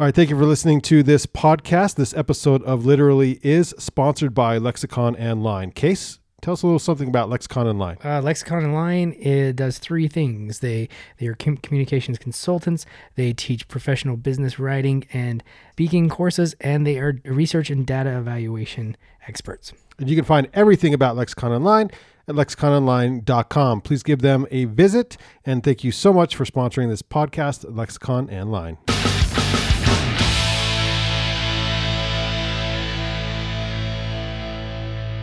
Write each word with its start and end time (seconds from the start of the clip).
All 0.00 0.06
right, 0.06 0.14
thank 0.14 0.30
you 0.30 0.38
for 0.38 0.46
listening 0.46 0.80
to 0.80 1.02
this 1.02 1.26
podcast. 1.26 1.96
This 1.96 2.14
episode 2.14 2.62
of 2.62 2.86
Literally 2.86 3.38
is 3.42 3.74
sponsored 3.76 4.32
by 4.32 4.56
Lexicon 4.56 5.14
and 5.14 5.42
Line. 5.42 5.72
Case, 5.72 6.20
tell 6.40 6.54
us 6.54 6.62
a 6.62 6.66
little 6.66 6.78
something 6.78 7.06
about 7.06 7.28
Lexicon 7.28 7.66
and 7.66 7.78
Line. 7.78 7.98
Uh, 8.02 8.22
Lexicon 8.22 8.64
and 8.64 8.72
Line 8.72 9.12
it 9.20 9.56
does 9.56 9.78
three 9.78 10.08
things. 10.08 10.60
They 10.60 10.88
they 11.18 11.26
are 11.26 11.34
com- 11.34 11.58
communications 11.58 12.16
consultants. 12.16 12.86
They 13.16 13.34
teach 13.34 13.68
professional 13.68 14.16
business 14.16 14.58
writing 14.58 15.04
and 15.12 15.44
speaking 15.72 16.08
courses, 16.08 16.54
and 16.62 16.86
they 16.86 16.98
are 16.98 17.20
research 17.26 17.68
and 17.68 17.86
data 17.86 18.16
evaluation 18.16 18.96
experts. 19.28 19.74
And 19.98 20.08
you 20.08 20.16
can 20.16 20.24
find 20.24 20.48
everything 20.54 20.94
about 20.94 21.16
Lexicon 21.16 21.52
Online 21.52 21.90
at 22.26 22.36
lexicononline.com. 22.36 23.82
Please 23.82 24.02
give 24.02 24.22
them 24.22 24.46
a 24.50 24.64
visit, 24.64 25.18
and 25.44 25.62
thank 25.62 25.84
you 25.84 25.92
so 25.92 26.14
much 26.14 26.36
for 26.36 26.46
sponsoring 26.46 26.88
this 26.88 27.02
podcast, 27.02 27.66
Lexicon 27.68 28.30
and 28.30 28.50
Line. 28.50 28.78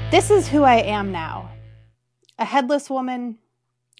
This 0.09 0.31
is 0.31 0.47
who 0.47 0.63
I 0.63 0.75
am 0.75 1.11
now 1.11 1.51
a 2.39 2.45
headless 2.45 2.89
woman, 2.89 3.39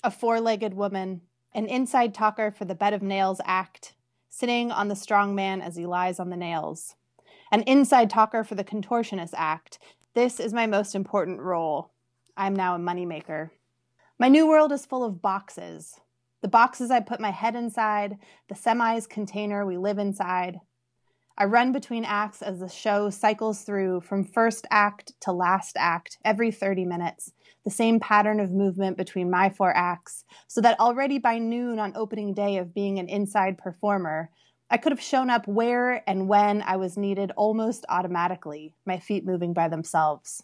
a 0.06 0.10
four 0.10 0.40
legged 0.40 0.74
woman, 0.74 1.20
an 1.54 1.66
inside 1.66 2.14
talker 2.14 2.50
for 2.50 2.64
the 2.64 2.76
Bed 2.76 2.94
of 2.94 3.02
Nails 3.02 3.42
Act, 3.44 3.94
sitting 4.30 4.72
on 4.72 4.88
the 4.88 4.96
strong 4.96 5.36
man 5.36 5.62
as 5.62 5.76
he 5.76 5.86
lies 5.86 6.18
on 6.18 6.30
the 6.30 6.38
nails, 6.38 6.96
an 7.52 7.62
inside 7.64 8.10
talker 8.10 8.46
for 8.46 8.56
the 8.56 8.64
Contortionist 8.64 9.34
Act. 9.36 9.80
This 10.14 10.40
is 10.40 10.54
my 10.54 10.66
most 10.66 10.96
important 10.96 11.42
role. 11.42 11.92
I'm 12.38 12.56
now 12.56 12.76
a 12.76 12.80
moneymaker. 12.80 13.50
My 14.18 14.30
new 14.30 14.48
world 14.48 14.72
is 14.72 14.86
full 14.86 15.04
of 15.04 15.22
boxes. 15.22 16.00
The 16.42 16.48
boxes 16.48 16.90
I 16.90 17.02
put 17.02 17.20
my 17.20 17.32
head 17.32 17.54
inside, 17.54 18.18
the 18.48 18.56
semis 18.56 19.10
container 19.10 19.66
we 19.66 19.78
live 19.78 19.98
inside, 19.98 20.62
I 21.40 21.46
run 21.46 21.72
between 21.72 22.04
acts 22.04 22.42
as 22.42 22.60
the 22.60 22.68
show 22.68 23.12
cycles 23.12 23.62
through 23.62 24.02
from 24.02 24.24
first 24.24 24.66
act 24.72 25.14
to 25.22 25.32
last 25.32 25.76
act 25.78 26.18
every 26.26 26.50
30 26.50 26.84
minutes, 26.86 27.32
the 27.64 27.70
same 27.70 28.00
pattern 28.00 28.40
of 28.40 28.50
movement 28.50 28.98
between 28.98 29.30
my 29.30 29.52
four 29.52 29.72
acts, 29.76 30.26
so 30.48 30.62
that 30.62 30.80
already 30.80 31.20
by 31.20 31.38
noon 31.38 31.78
on 31.78 31.96
opening 31.96 32.34
day 32.34 32.58
of 32.58 32.74
being 32.74 32.98
an 32.98 33.08
inside 33.08 33.60
performer, 33.60 34.32
I 34.72 34.78
could 34.78 34.92
have 34.92 35.02
shown 35.02 35.30
up 35.30 35.48
where 35.48 36.02
and 36.10 36.28
when 36.28 36.64
I 36.64 36.78
was 36.78 36.98
needed 36.98 37.32
almost 37.38 37.86
automatically, 37.88 38.74
my 38.88 38.98
feet 38.98 39.24
moving 39.24 39.54
by 39.54 39.68
themselves. 39.68 40.42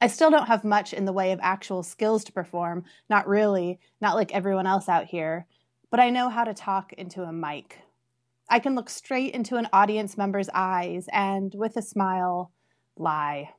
I 0.00 0.06
still 0.06 0.30
don't 0.30 0.46
have 0.46 0.64
much 0.64 0.94
in 0.94 1.04
the 1.04 1.12
way 1.12 1.32
of 1.32 1.40
actual 1.42 1.82
skills 1.82 2.24
to 2.24 2.32
perform, 2.32 2.84
not 3.10 3.28
really, 3.28 3.78
not 4.00 4.14
like 4.14 4.32
everyone 4.32 4.66
else 4.66 4.88
out 4.88 5.04
here, 5.04 5.46
but 5.90 6.00
I 6.00 6.08
know 6.08 6.30
how 6.30 6.44
to 6.44 6.54
talk 6.54 6.94
into 6.94 7.24
a 7.24 7.32
mic. 7.32 7.80
I 8.50 8.58
can 8.58 8.74
look 8.74 8.88
straight 8.88 9.34
into 9.34 9.56
an 9.56 9.68
audience 9.72 10.16
member's 10.16 10.48
eyes 10.54 11.08
and, 11.12 11.54
with 11.54 11.76
a 11.76 11.82
smile, 11.82 12.50
lie. 12.96 13.50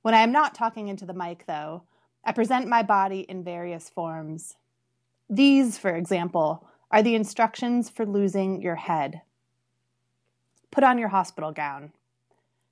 When 0.00 0.14
I 0.14 0.22
am 0.22 0.32
not 0.32 0.54
talking 0.54 0.88
into 0.88 1.04
the 1.04 1.14
mic, 1.14 1.44
though, 1.46 1.82
I 2.24 2.32
present 2.32 2.68
my 2.68 2.82
body 2.82 3.20
in 3.20 3.44
various 3.44 3.90
forms. 3.90 4.56
These, 5.28 5.78
for 5.78 5.94
example, 5.94 6.66
are 6.90 7.02
the 7.02 7.14
instructions 7.14 7.90
for 7.90 8.06
losing 8.06 8.62
your 8.62 8.76
head. 8.76 9.22
Put 10.70 10.84
on 10.84 10.98
your 10.98 11.08
hospital 11.08 11.52
gown. 11.52 11.92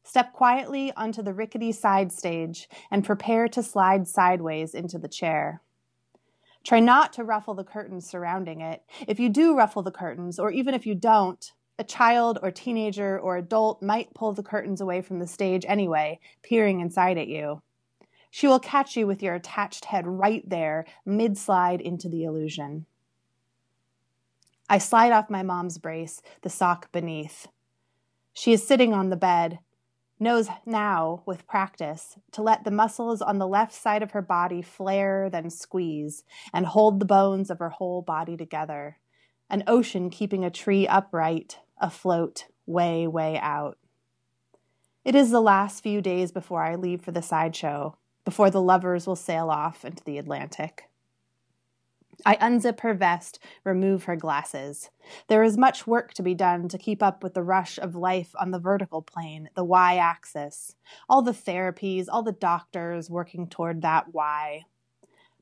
Step 0.03 0.33
quietly 0.33 0.93
onto 0.97 1.23
the 1.23 1.35
rickety 1.35 1.73
side 1.73 2.11
stage 2.11 2.69
and 2.91 3.05
prepare 3.05 3.47
to 3.49 3.63
slide 3.63 4.09
sideways 4.09 4.75
into 4.75 4.99
the 4.99 5.09
chair. 5.09 5.61
Try 6.65 6.81
not 6.81 7.13
to 7.15 7.25
ruffle 7.25 7.55
the 7.55 7.65
curtains 7.65 8.09
surrounding 8.09 8.61
it. 8.61 8.83
If 9.09 9.19
you 9.19 9.29
do 9.29 9.57
ruffle 9.57 9.83
the 9.83 9.91
curtains, 9.91 10.39
or 10.39 10.51
even 10.51 10.75
if 10.75 10.87
you 10.87 10.95
don't, 10.95 11.53
a 11.79 11.85
child 11.85 12.39
or 12.43 12.51
teenager 12.51 13.19
or 13.19 13.39
adult 13.39 13.83
might 13.83 14.13
pull 14.13 14.35
the 14.35 14.43
curtains 14.43 14.81
away 14.81 15.01
from 15.01 15.19
the 15.19 15.27
stage 15.27 15.65
anyway, 15.67 16.21
peering 16.43 16.81
inside 16.81 17.17
at 17.17 17.29
you. 17.29 17.63
She 18.31 18.47
will 18.47 18.61
catch 18.61 18.97
you 18.97 19.07
with 19.07 19.23
your 19.23 19.35
attached 19.35 19.87
head 19.87 20.07
right 20.07 20.47
there, 20.49 20.85
mid 21.07 21.39
slide 21.39 21.81
into 21.81 22.09
the 22.09 22.25
illusion. 22.25 22.87
I 24.69 24.79
slide 24.79 25.11
off 25.11 25.31
my 25.31 25.43
mom's 25.43 25.79
brace, 25.79 26.23
the 26.43 26.51
sock 26.51 26.93
beneath. 26.93 27.49
She 28.33 28.53
is 28.53 28.65
sitting 28.65 28.93
on 28.93 29.11
the 29.11 29.17
bed, 29.17 29.59
knows 30.21 30.49
now, 30.67 31.23
with 31.25 31.47
practice, 31.47 32.19
to 32.33 32.43
let 32.43 32.65
the 32.65 32.71
muscles 32.71 33.23
on 33.23 33.39
the 33.39 33.49
left 33.49 33.73
side 33.73 34.03
of 34.03 34.11
her 34.11 34.23
body 34.23 34.61
flare, 34.61 35.31
then 35.31 35.49
squeeze, 35.49 36.25
and 36.53 36.67
hold 36.67 37.01
the 37.01 37.07
bones 37.07 37.51
of 37.51 37.59
her 37.59 37.71
whole 37.71 38.03
body 38.03 38.37
together. 38.37 38.99
An 39.49 39.65
ocean 39.67 40.11
keeping 40.11 40.45
a 40.45 40.51
tree 40.51 40.87
upright, 40.87 41.59
afloat, 41.81 42.47
way, 42.67 43.07
way 43.07 43.39
out. 43.39 43.79
It 45.05 45.15
is 45.15 45.31
the 45.31 45.41
last 45.41 45.83
few 45.83 46.03
days 46.03 46.31
before 46.31 46.63
I 46.63 46.75
leave 46.75 47.01
for 47.01 47.11
the 47.11 47.23
sideshow, 47.23 47.97
before 48.25 48.51
the 48.51 48.61
lovers 48.61 49.07
will 49.07 49.17
sail 49.17 49.49
off 49.49 49.85
into 49.85 50.05
the 50.05 50.19
Atlantic. 50.19 50.90
I 52.25 52.37
unzip 52.37 52.81
her 52.81 52.95
vest, 52.95 53.39
remove 53.65 54.05
her 54.05 54.17
glasses. 54.17 54.91
There 55.29 55.43
is 55.43 55.57
much 55.57 55.87
work 55.87 56.15
to 56.15 56.23
be 56.23 56.35
done 56.35 56.69
to 56.69 56.79
keep 56.79 57.03
up 57.03 57.23
with 57.23 57.35
the 57.35 57.43
rush 57.43 57.79
of 57.79 57.95
life 57.95 58.33
on 58.39 58.51
the 58.51 58.59
vertical 58.59 59.03
plane, 59.03 59.51
the 59.55 59.65
y 59.65 59.97
axis. 59.97 60.75
All 61.09 61.23
the 61.23 61.33
therapies, 61.33 62.07
all 62.11 62.23
the 62.23 62.33
doctors 62.33 63.11
working 63.11 63.49
toward 63.49 63.83
that 63.83 64.13
y. 64.15 64.65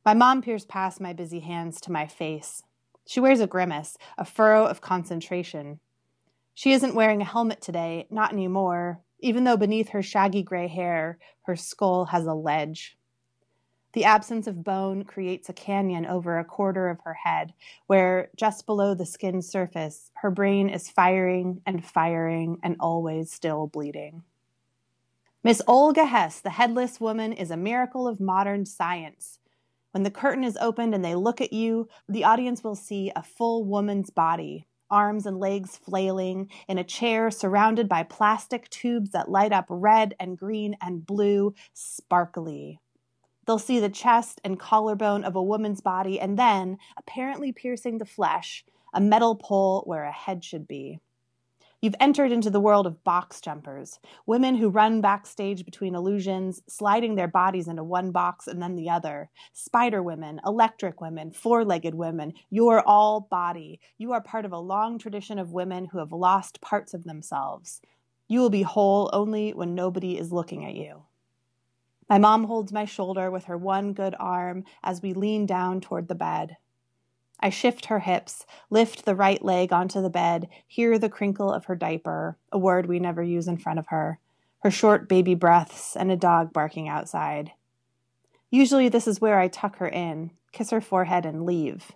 My 0.05 0.15
mom 0.15 0.43
peers 0.43 0.65
past 0.65 1.01
my 1.01 1.13
busy 1.13 1.41
hands 1.41 1.81
to 1.83 1.93
my 1.93 2.07
face. 2.07 2.63
She 3.07 3.21
wears 3.21 3.41
a 3.41 3.47
grimace, 3.47 3.97
a 4.19 4.25
furrow 4.25 4.67
of 4.67 4.81
concentration. 4.81 5.81
She 6.55 6.73
isn't 6.73 6.95
wearing 6.95 7.23
a 7.23 7.25
helmet 7.25 7.63
today, 7.63 8.07
not 8.11 8.33
anymore, 8.33 9.01
even 9.21 9.45
though 9.45 9.57
beneath 9.57 9.91
her 9.91 10.03
shaggy 10.03 10.43
gray 10.43 10.69
hair, 10.69 11.19
her 11.43 11.57
skull 11.57 12.07
has 12.07 12.27
a 12.27 12.35
ledge. 12.35 12.98
The 13.95 14.05
absence 14.05 14.47
of 14.47 14.65
bone 14.65 15.05
creates 15.05 15.49
a 15.49 15.55
canyon 15.55 16.05
over 16.05 16.39
a 16.39 16.45
quarter 16.45 16.89
of 16.89 17.01
her 17.01 17.15
head, 17.15 17.55
where, 17.87 18.31
just 18.37 18.67
below 18.67 18.95
the 18.95 19.07
skin's 19.07 19.49
surface, 19.49 20.11
her 20.17 20.31
brain 20.31 20.69
is 20.69 20.91
firing 20.91 21.63
and 21.65 21.85
firing 21.85 22.59
and 22.63 22.77
always 22.81 23.33
still 23.33 23.67
bleeding. 23.67 24.25
Miss 25.43 25.63
Olga 25.67 26.05
Hess, 26.05 26.41
the 26.41 26.51
headless 26.51 27.01
woman, 27.01 27.33
is 27.33 27.51
a 27.51 27.57
miracle 27.57 28.07
of 28.07 28.21
modern 28.21 28.67
science. 28.67 29.39
When 29.93 30.03
the 30.03 30.11
curtain 30.11 30.45
is 30.45 30.59
opened 30.61 30.95
and 30.95 31.03
they 31.03 31.15
look 31.15 31.41
at 31.41 31.55
you, 31.55 31.89
the 32.09 32.25
audience 32.25 32.63
will 32.63 32.75
see 32.75 33.11
a 33.17 33.23
full 33.23 33.65
woman's 33.65 34.11
body, 34.11 34.67
arms 34.91 35.25
and 35.25 35.39
legs 35.39 35.77
flailing, 35.77 36.51
in 36.69 36.77
a 36.77 36.85
chair 36.85 37.31
surrounded 37.31 37.89
by 37.89 38.03
plastic 38.03 38.69
tubes 38.69 39.11
that 39.11 39.31
light 39.31 39.53
up 39.53 39.65
red 39.71 40.15
and 40.21 40.37
green 40.37 40.77
and 40.83 41.07
blue, 41.07 41.55
sparkly. 41.73 42.81
They'll 43.49 43.59
see 43.59 43.81
the 43.81 43.89
chest 43.89 44.43
and 44.45 44.61
collarbone 44.61 45.25
of 45.25 45.35
a 45.35 45.43
woman's 45.43 45.81
body, 45.81 46.21
and 46.21 46.39
then, 46.39 46.77
apparently 46.99 47.51
piercing 47.51 47.97
the 47.97 48.05
flesh, 48.05 48.63
a 48.93 49.01
metal 49.01 49.37
pole 49.37 49.85
where 49.87 50.05
a 50.05 50.13
head 50.13 50.45
should 50.45 50.69
be. 50.69 51.01
You've 51.81 51.95
entered 51.99 52.31
into 52.31 52.51
the 52.51 52.61
world 52.61 52.87
of 52.87 53.03
box 53.05 53.41
jumpers, 53.41 54.01
women 54.27 54.55
who 54.57 54.69
run 54.69 55.01
backstage 55.01 55.65
between 55.65 55.95
illusions, 55.95 56.61
sliding 56.69 57.15
their 57.15 57.27
bodies 57.27 57.69
into 57.69 57.83
one 57.83 58.11
box 58.11 58.49
and 58.49 58.61
then 58.61 58.77
the 58.77 58.91
other. 58.91 59.31
Spider 59.55 60.03
women, 60.03 60.43
electric 60.45 61.01
women, 61.01 61.31
four 61.31 61.65
legged 61.65 61.95
women. 61.95 62.35
You 62.51 62.69
are 62.69 62.83
all 62.85 63.23
body. 63.31 63.81
You 63.97 64.13
are 64.13 64.21
part 64.21 64.45
of 64.45 64.53
a 64.53 64.59
long 64.59 64.99
tradition 64.99 65.39
of 65.39 65.53
women 65.53 65.87
who 65.87 66.01
have 66.01 66.13
lost 66.13 66.61
parts 66.61 66.93
of 66.93 67.05
themselves. 67.05 67.81
You 68.29 68.41
will 68.41 68.51
be 68.51 68.61
whole 68.61 69.09
only 69.15 69.55
when 69.55 69.75
nobody 69.75 70.19
is 70.19 70.33
looking 70.33 70.67
at 70.67 70.75
you. 70.75 71.05
My 72.09 72.19
mom 72.19 72.45
holds 72.45 72.73
my 72.73 72.85
shoulder 72.85 73.31
with 73.31 73.45
her 73.45 73.57
one 73.57 73.93
good 73.93 74.15
arm 74.19 74.65
as 74.83 75.03
we 75.03 75.13
lean 75.13 75.45
down 75.45 75.81
toward 75.81 76.09
the 76.09 76.15
bed. 76.15 76.57
I 77.41 77.51
shift 77.51 77.87
her 77.87 78.01
hips, 78.01 78.47
lift 78.71 79.05
the 79.05 79.15
right 79.15 79.43
leg 79.45 79.73
onto 79.73 80.01
the 80.01 80.11
bed, 80.11 80.49
hear 80.67 80.99
the 80.99 81.11
crinkle 81.11 81.53
of 81.53 81.67
her 81.67 81.77
diaper, 81.77 82.37
a 82.51 82.59
word 82.59 82.87
we 82.87 82.99
never 82.99 83.23
use 83.23 83.47
in 83.47 83.59
front 83.59 83.79
of 83.79 83.89
her, 83.89 84.19
her 84.61 84.71
short 84.71 85.09
baby 85.09 85.35
breaths, 85.35 85.95
and 85.95 86.11
a 86.11 86.17
dog 86.17 86.53
barking 86.53 86.89
outside. 86.89 87.53
Usually, 88.51 88.89
this 88.89 89.07
is 89.07 89.21
where 89.21 89.39
I 89.39 89.49
tuck 89.49 89.77
her 89.77 89.89
in, 89.89 90.33
kiss 90.51 90.71
her 90.71 90.81
forehead, 90.81 91.27
and 91.27 91.45
leave 91.45 91.93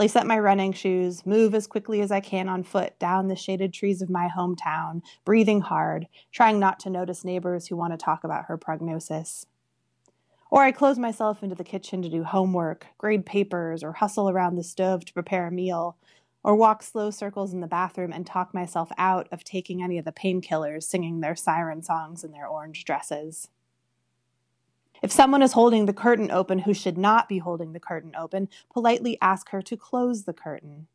lace 0.00 0.16
up 0.16 0.26
my 0.26 0.38
running 0.38 0.72
shoes, 0.72 1.26
move 1.26 1.54
as 1.54 1.66
quickly 1.66 2.00
as 2.00 2.10
I 2.10 2.20
can 2.20 2.48
on 2.48 2.62
foot 2.62 2.98
down 2.98 3.28
the 3.28 3.36
shaded 3.36 3.74
trees 3.74 4.00
of 4.00 4.08
my 4.08 4.30
hometown, 4.34 5.02
breathing 5.26 5.60
hard, 5.60 6.08
trying 6.32 6.58
not 6.58 6.80
to 6.80 6.90
notice 6.90 7.22
neighbors 7.22 7.66
who 7.66 7.76
want 7.76 7.92
to 7.92 7.98
talk 7.98 8.24
about 8.24 8.46
her 8.46 8.56
prognosis. 8.56 9.44
Or 10.50 10.62
I 10.62 10.72
close 10.72 10.98
myself 10.98 11.42
into 11.42 11.54
the 11.54 11.64
kitchen 11.64 12.00
to 12.00 12.08
do 12.08 12.24
homework, 12.24 12.86
grade 12.96 13.26
papers, 13.26 13.84
or 13.84 13.92
hustle 13.92 14.30
around 14.30 14.56
the 14.56 14.64
stove 14.64 15.04
to 15.04 15.12
prepare 15.12 15.48
a 15.48 15.52
meal, 15.52 15.98
or 16.42 16.56
walk 16.56 16.82
slow 16.82 17.10
circles 17.10 17.52
in 17.52 17.60
the 17.60 17.66
bathroom 17.66 18.10
and 18.10 18.26
talk 18.26 18.54
myself 18.54 18.90
out 18.96 19.28
of 19.30 19.44
taking 19.44 19.82
any 19.82 19.98
of 19.98 20.06
the 20.06 20.12
painkillers 20.12 20.84
singing 20.84 21.20
their 21.20 21.36
siren 21.36 21.82
songs 21.82 22.24
in 22.24 22.32
their 22.32 22.46
orange 22.46 22.86
dresses. 22.86 23.48
If 25.02 25.10
someone 25.10 25.42
is 25.42 25.52
holding 25.52 25.86
the 25.86 25.92
curtain 25.92 26.30
open 26.30 26.60
who 26.60 26.74
should 26.74 26.98
not 26.98 27.28
be 27.28 27.38
holding 27.38 27.72
the 27.72 27.80
curtain 27.80 28.12
open, 28.18 28.48
politely 28.72 29.16
ask 29.22 29.50
her 29.50 29.62
to 29.62 29.76
close 29.76 30.24
the 30.24 30.34
curtain. 30.34 30.88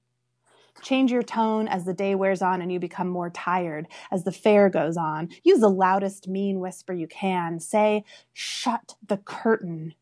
Change 0.81 1.11
your 1.11 1.23
tone 1.23 1.67
as 1.67 1.85
the 1.85 1.93
day 1.93 2.15
wears 2.15 2.41
on 2.41 2.61
and 2.61 2.71
you 2.71 2.79
become 2.79 3.07
more 3.07 3.29
tired, 3.29 3.87
as 4.11 4.23
the 4.23 4.31
fair 4.31 4.69
goes 4.69 4.97
on. 4.97 5.29
Use 5.43 5.59
the 5.59 5.69
loudest 5.69 6.27
mean 6.27 6.59
whisper 6.59 6.93
you 6.93 7.07
can. 7.07 7.59
Say, 7.59 8.03
shut 8.33 8.95
the 9.05 9.17
curtain. 9.17 9.95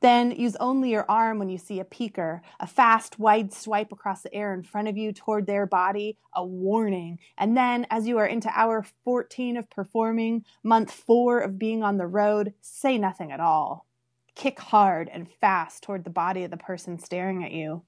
Then 0.00 0.30
use 0.30 0.56
only 0.56 0.90
your 0.90 1.06
arm 1.08 1.38
when 1.38 1.48
you 1.48 1.56
see 1.56 1.80
a 1.80 1.84
peeker, 1.84 2.40
a 2.60 2.66
fast, 2.66 3.18
wide 3.18 3.52
swipe 3.52 3.92
across 3.92 4.22
the 4.22 4.34
air 4.34 4.52
in 4.52 4.62
front 4.62 4.88
of 4.88 4.96
you 4.96 5.12
toward 5.12 5.46
their 5.46 5.66
body, 5.66 6.18
a 6.34 6.44
warning. 6.44 7.18
And 7.38 7.56
then, 7.56 7.86
as 7.90 8.06
you 8.06 8.18
are 8.18 8.26
into 8.26 8.50
hour 8.54 8.84
14 9.04 9.56
of 9.56 9.70
performing, 9.70 10.44
month 10.62 10.90
four 10.90 11.40
of 11.40 11.58
being 11.58 11.82
on 11.82 11.96
the 11.96 12.06
road, 12.06 12.52
say 12.60 12.98
nothing 12.98 13.32
at 13.32 13.40
all. 13.40 13.86
Kick 14.34 14.60
hard 14.60 15.08
and 15.10 15.30
fast 15.30 15.82
toward 15.82 16.04
the 16.04 16.10
body 16.10 16.44
of 16.44 16.50
the 16.50 16.58
person 16.58 16.98
staring 16.98 17.42
at 17.42 17.52
you. 17.52 17.82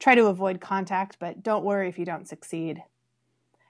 Try 0.00 0.16
to 0.16 0.26
avoid 0.26 0.60
contact, 0.60 1.18
but 1.20 1.42
don't 1.42 1.64
worry 1.64 1.88
if 1.88 1.98
you 1.98 2.04
don't 2.04 2.28
succeed. 2.28 2.82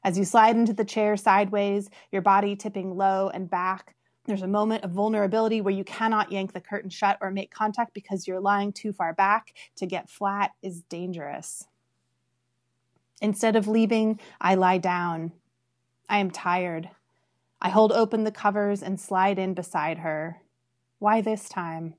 As 0.05 0.17
you 0.17 0.25
slide 0.25 0.57
into 0.57 0.73
the 0.73 0.85
chair 0.85 1.17
sideways, 1.19 1.91
your 2.11 2.23
body 2.23 2.57
tipping 2.57 2.97
low 2.97 3.29
and 3.29 3.51
back, 3.51 3.95
there's 4.29 4.43
a 4.43 4.47
moment 4.47 4.85
of 4.85 4.91
vulnerability 4.91 5.63
where 5.63 5.73
you 5.73 5.85
cannot 5.85 6.31
yank 6.31 6.53
the 6.53 6.61
curtain 6.61 6.91
shut 6.91 7.17
or 7.23 7.31
make 7.31 7.51
contact 7.51 7.95
because 7.95 8.29
you're 8.29 8.41
lying 8.41 8.75
too 8.75 8.93
far 8.93 9.15
back. 9.15 9.55
To 9.77 9.87
get 9.87 10.11
flat 10.11 10.51
is 10.63 10.83
dangerous. 10.83 11.67
Instead 13.23 13.57
of 13.57 13.67
leaving, 13.67 14.21
I 14.39 14.55
lie 14.55 14.77
down. 14.77 15.33
I 16.11 16.19
am 16.19 16.31
tired. 16.31 16.91
I 17.63 17.71
hold 17.71 17.91
open 17.91 18.25
the 18.25 18.31
covers 18.31 18.83
and 18.83 19.01
slide 19.01 19.39
in 19.39 19.55
beside 19.55 19.99
her. 19.99 20.43
Why 20.99 21.23
this 21.23 21.49
time? 21.49 21.95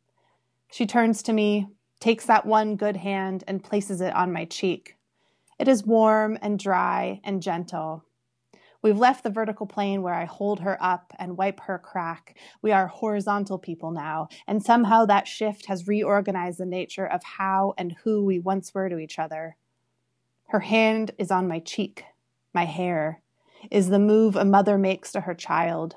She 0.72 0.86
turns 0.86 1.24
to 1.24 1.34
me, 1.34 1.68
takes 2.00 2.28
that 2.28 2.46
one 2.46 2.76
good 2.76 2.98
hand, 2.98 3.44
and 3.48 3.64
places 3.64 4.02
it 4.02 4.14
on 4.14 4.32
my 4.32 4.46
cheek. 4.46 4.98
It 5.58 5.68
is 5.68 5.84
warm 5.84 6.38
and 6.44 6.60
dry 6.60 7.22
and 7.24 7.42
gentle. 7.42 8.06
We've 8.82 8.98
left 8.98 9.24
the 9.24 9.30
vertical 9.30 9.66
plane 9.66 10.02
where 10.02 10.14
I 10.14 10.24
hold 10.24 10.62
her 10.62 10.78
up 10.82 11.14
and 11.20 11.38
wipe 11.38 11.60
her 11.62 11.78
crack. 11.78 12.38
We 12.62 12.72
are 12.72 12.88
horizontal 12.88 13.60
people 13.60 13.92
now, 13.92 14.30
and 14.48 14.64
somehow 14.64 15.06
that 15.06 15.28
shift 15.28 15.66
has 15.66 15.88
reorganized 15.88 16.60
the 16.60 16.66
nature 16.66 17.06
of 17.06 17.22
how 17.24 17.74
and 17.78 17.98
who 18.04 18.24
we 18.24 18.40
once 18.40 18.74
were 18.74 18.88
to 18.88 18.98
each 18.98 19.20
other. 19.20 19.58
Her 20.48 20.62
hand 20.62 21.12
is 21.18 21.30
on 21.30 21.48
my 21.48 21.60
cheek, 21.60 22.06
my 22.54 22.66
hair, 22.66 23.22
is 23.70 23.90
the 23.90 24.00
move 24.00 24.38
a 24.38 24.46
mother 24.46 24.78
makes 24.78 25.12
to 25.12 25.22
her 25.22 25.36
child. 25.36 25.96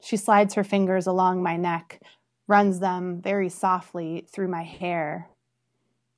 She 0.00 0.18
slides 0.18 0.54
her 0.54 0.64
fingers 0.64 1.06
along 1.06 1.42
my 1.42 1.56
neck, 1.56 2.02
runs 2.46 2.80
them 2.80 3.22
very 3.22 3.48
softly 3.48 4.26
through 4.30 4.48
my 4.48 4.62
hair. 4.62 5.30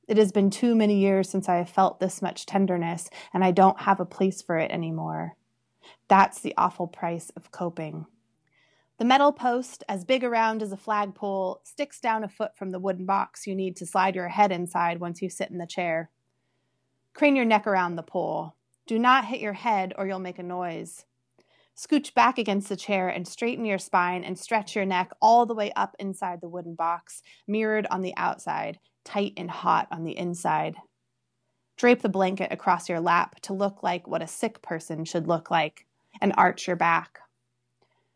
It 0.08 0.16
has 0.16 0.32
been 0.32 0.50
too 0.50 0.74
many 0.74 0.98
years 0.98 1.28
since 1.28 1.48
I 1.48 1.56
have 1.56 1.70
felt 1.70 2.00
this 2.00 2.20
much 2.20 2.44
tenderness, 2.44 3.08
and 3.32 3.44
I 3.44 3.52
don't 3.52 3.82
have 3.82 4.00
a 4.00 4.04
place 4.04 4.42
for 4.42 4.58
it 4.58 4.72
anymore. 4.72 5.36
That's 6.08 6.40
the 6.40 6.54
awful 6.56 6.86
price 6.86 7.30
of 7.36 7.50
coping. 7.50 8.06
The 8.98 9.04
metal 9.04 9.32
post, 9.32 9.84
as 9.88 10.04
big 10.04 10.24
around 10.24 10.62
as 10.62 10.72
a 10.72 10.76
flagpole, 10.76 11.60
sticks 11.64 12.00
down 12.00 12.24
a 12.24 12.28
foot 12.28 12.56
from 12.56 12.70
the 12.70 12.78
wooden 12.78 13.04
box 13.04 13.46
you 13.46 13.54
need 13.54 13.76
to 13.76 13.86
slide 13.86 14.14
your 14.14 14.28
head 14.28 14.50
inside 14.50 15.00
once 15.00 15.20
you 15.20 15.28
sit 15.28 15.50
in 15.50 15.58
the 15.58 15.66
chair. 15.66 16.10
Crane 17.12 17.36
your 17.36 17.44
neck 17.44 17.66
around 17.66 17.96
the 17.96 18.02
pole. 18.02 18.54
Do 18.86 18.98
not 18.98 19.26
hit 19.26 19.40
your 19.40 19.52
head 19.52 19.92
or 19.98 20.06
you'll 20.06 20.18
make 20.18 20.38
a 20.38 20.42
noise. 20.42 21.04
Scooch 21.76 22.14
back 22.14 22.38
against 22.38 22.70
the 22.70 22.76
chair 22.76 23.08
and 23.08 23.28
straighten 23.28 23.66
your 23.66 23.78
spine 23.78 24.24
and 24.24 24.38
stretch 24.38 24.74
your 24.74 24.86
neck 24.86 25.10
all 25.20 25.44
the 25.44 25.54
way 25.54 25.72
up 25.72 25.94
inside 25.98 26.40
the 26.40 26.48
wooden 26.48 26.74
box, 26.74 27.22
mirrored 27.46 27.86
on 27.90 28.00
the 28.00 28.16
outside, 28.16 28.78
tight 29.04 29.34
and 29.36 29.50
hot 29.50 29.88
on 29.90 30.04
the 30.04 30.16
inside. 30.16 30.76
Drape 31.76 32.00
the 32.00 32.08
blanket 32.08 32.52
across 32.52 32.88
your 32.88 33.00
lap 33.00 33.40
to 33.42 33.52
look 33.52 33.82
like 33.82 34.08
what 34.08 34.22
a 34.22 34.26
sick 34.26 34.62
person 34.62 35.04
should 35.04 35.26
look 35.26 35.50
like, 35.50 35.86
and 36.20 36.32
arch 36.36 36.66
your 36.66 36.76
back. 36.76 37.18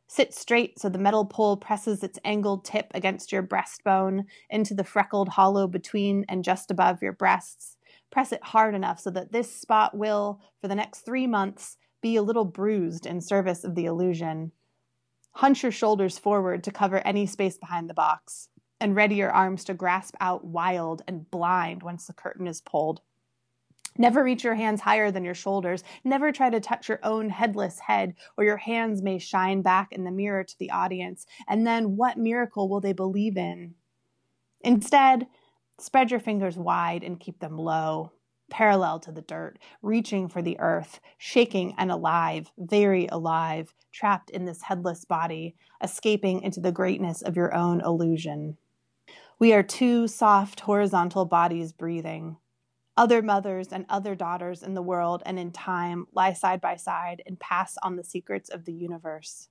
Sit 0.07 0.35
straight 0.35 0.79
so 0.79 0.89
the 0.89 0.99
metal 0.99 1.25
pole 1.25 1.57
presses 1.57 2.03
its 2.03 2.19
angled 2.25 2.65
tip 2.65 2.91
against 2.95 3.31
your 3.31 3.43
breastbone 3.43 4.25
into 4.49 4.75
the 4.75 4.83
freckled 4.83 5.29
hollow 5.29 5.69
between 5.69 6.25
and 6.29 6.43
just 6.43 6.71
above 6.71 7.03
your 7.03 7.13
breasts. 7.13 7.77
Press 8.11 8.33
it 8.33 8.43
hard 8.43 8.75
enough 8.75 8.99
so 8.99 9.11
that 9.11 9.31
this 9.31 9.55
spot 9.55 9.97
will, 9.97 10.41
for 10.61 10.67
the 10.67 10.75
next 10.75 11.01
three 11.01 11.27
months, 11.27 11.77
be 12.01 12.17
a 12.17 12.23
little 12.23 12.47
bruised 12.47 13.07
in 13.07 13.21
service 13.21 13.63
of 13.63 13.75
the 13.75 13.85
illusion. 13.85 14.53
Hunch 15.33 15.63
your 15.63 15.71
shoulders 15.71 16.19
forward 16.19 16.65
to 16.65 16.73
cover 16.73 17.07
any 17.07 17.27
space 17.27 17.57
behind 17.59 17.89
the 17.89 17.95
box, 17.95 18.49
and 18.81 18.97
ready 18.97 19.17
your 19.17 19.31
arms 19.31 19.63
to 19.65 19.75
grasp 19.75 20.17
out 20.19 20.45
wild 20.45 21.03
and 21.07 21.31
blind 21.31 21.83
once 21.83 22.07
the 22.07 22.15
curtain 22.15 22.49
is 22.49 22.63
pulled. 22.63 23.01
Never 23.99 24.23
reach 24.25 24.45
your 24.45 24.55
hands 24.55 24.81
higher 24.81 25.11
than 25.11 25.25
your 25.25 25.35
shoulders. 25.35 25.85
Never 26.05 26.33
try 26.33 26.49
to 26.49 26.61
touch 26.61 26.89
your 26.89 27.01
own 27.03 27.29
headless 27.29 27.79
head, 27.79 28.15
or 28.37 28.45
your 28.45 28.57
hands 28.57 29.03
may 29.03 29.19
shine 29.19 29.63
back 29.63 29.93
in 29.93 30.05
the 30.05 30.11
mirror 30.11 30.45
to 30.45 30.59
the 30.59 30.71
audience. 30.71 31.27
And 31.49 31.67
then 31.67 31.97
what 31.97 32.17
miracle 32.17 32.69
will 32.69 32.81
they 32.81 32.93
believe 32.93 33.37
in? 33.37 33.75
Instead, 34.63 35.27
spread 35.79 36.11
your 36.11 36.21
fingers 36.21 36.57
wide 36.57 37.03
and 37.03 37.21
keep 37.21 37.41
them 37.41 37.59
low, 37.59 38.13
parallel 38.51 39.01
to 39.01 39.13
the 39.13 39.23
dirt, 39.23 39.59
reaching 39.83 40.29
for 40.29 40.43
the 40.43 40.59
earth, 40.61 41.01
shaking 41.19 41.75
and 41.79 41.91
alive, 41.91 42.51
very 42.59 43.07
alive, 43.09 43.75
trapped 43.93 44.31
in 44.31 44.45
this 44.45 44.63
headless 44.63 45.05
body, 45.05 45.57
escaping 45.83 46.43
into 46.43 46.61
the 46.61 46.73
greatness 46.73 47.23
of 47.23 47.37
your 47.37 47.55
own 47.55 47.81
illusion. 47.81 48.57
We 49.39 49.53
are 49.55 49.63
two 49.63 50.07
soft 50.07 50.61
horizontal 50.61 51.25
bodies 51.25 51.73
breathing. 51.73 52.37
Other 53.01 53.23
mothers 53.23 53.69
and 53.69 53.87
other 53.89 54.15
daughters 54.15 54.63
in 54.63 54.75
the 54.75 54.83
world 54.83 55.23
and 55.25 55.39
in 55.39 55.53
time 55.53 56.07
lie 56.13 56.35
side 56.35 56.61
by 56.61 56.77
side 56.77 57.23
and 57.25 57.41
pass 57.41 57.79
on 57.83 57.97
the 57.97 58.05
secrets 58.05 58.51
of 58.51 58.67
the 58.67 58.75
universe. 58.75 59.49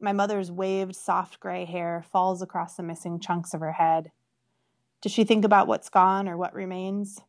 My 0.00 0.12
mother's 0.12 0.50
waved, 0.50 0.96
soft 0.96 1.38
gray 1.38 1.66
hair 1.66 2.04
falls 2.10 2.42
across 2.42 2.74
the 2.74 2.82
missing 2.82 3.20
chunks 3.20 3.54
of 3.54 3.60
her 3.60 3.74
head. 3.74 4.10
Does 5.02 5.12
she 5.12 5.22
think 5.22 5.44
about 5.44 5.68
what's 5.68 5.88
gone 5.88 6.28
or 6.28 6.36
what 6.36 6.52
remains? 6.52 7.20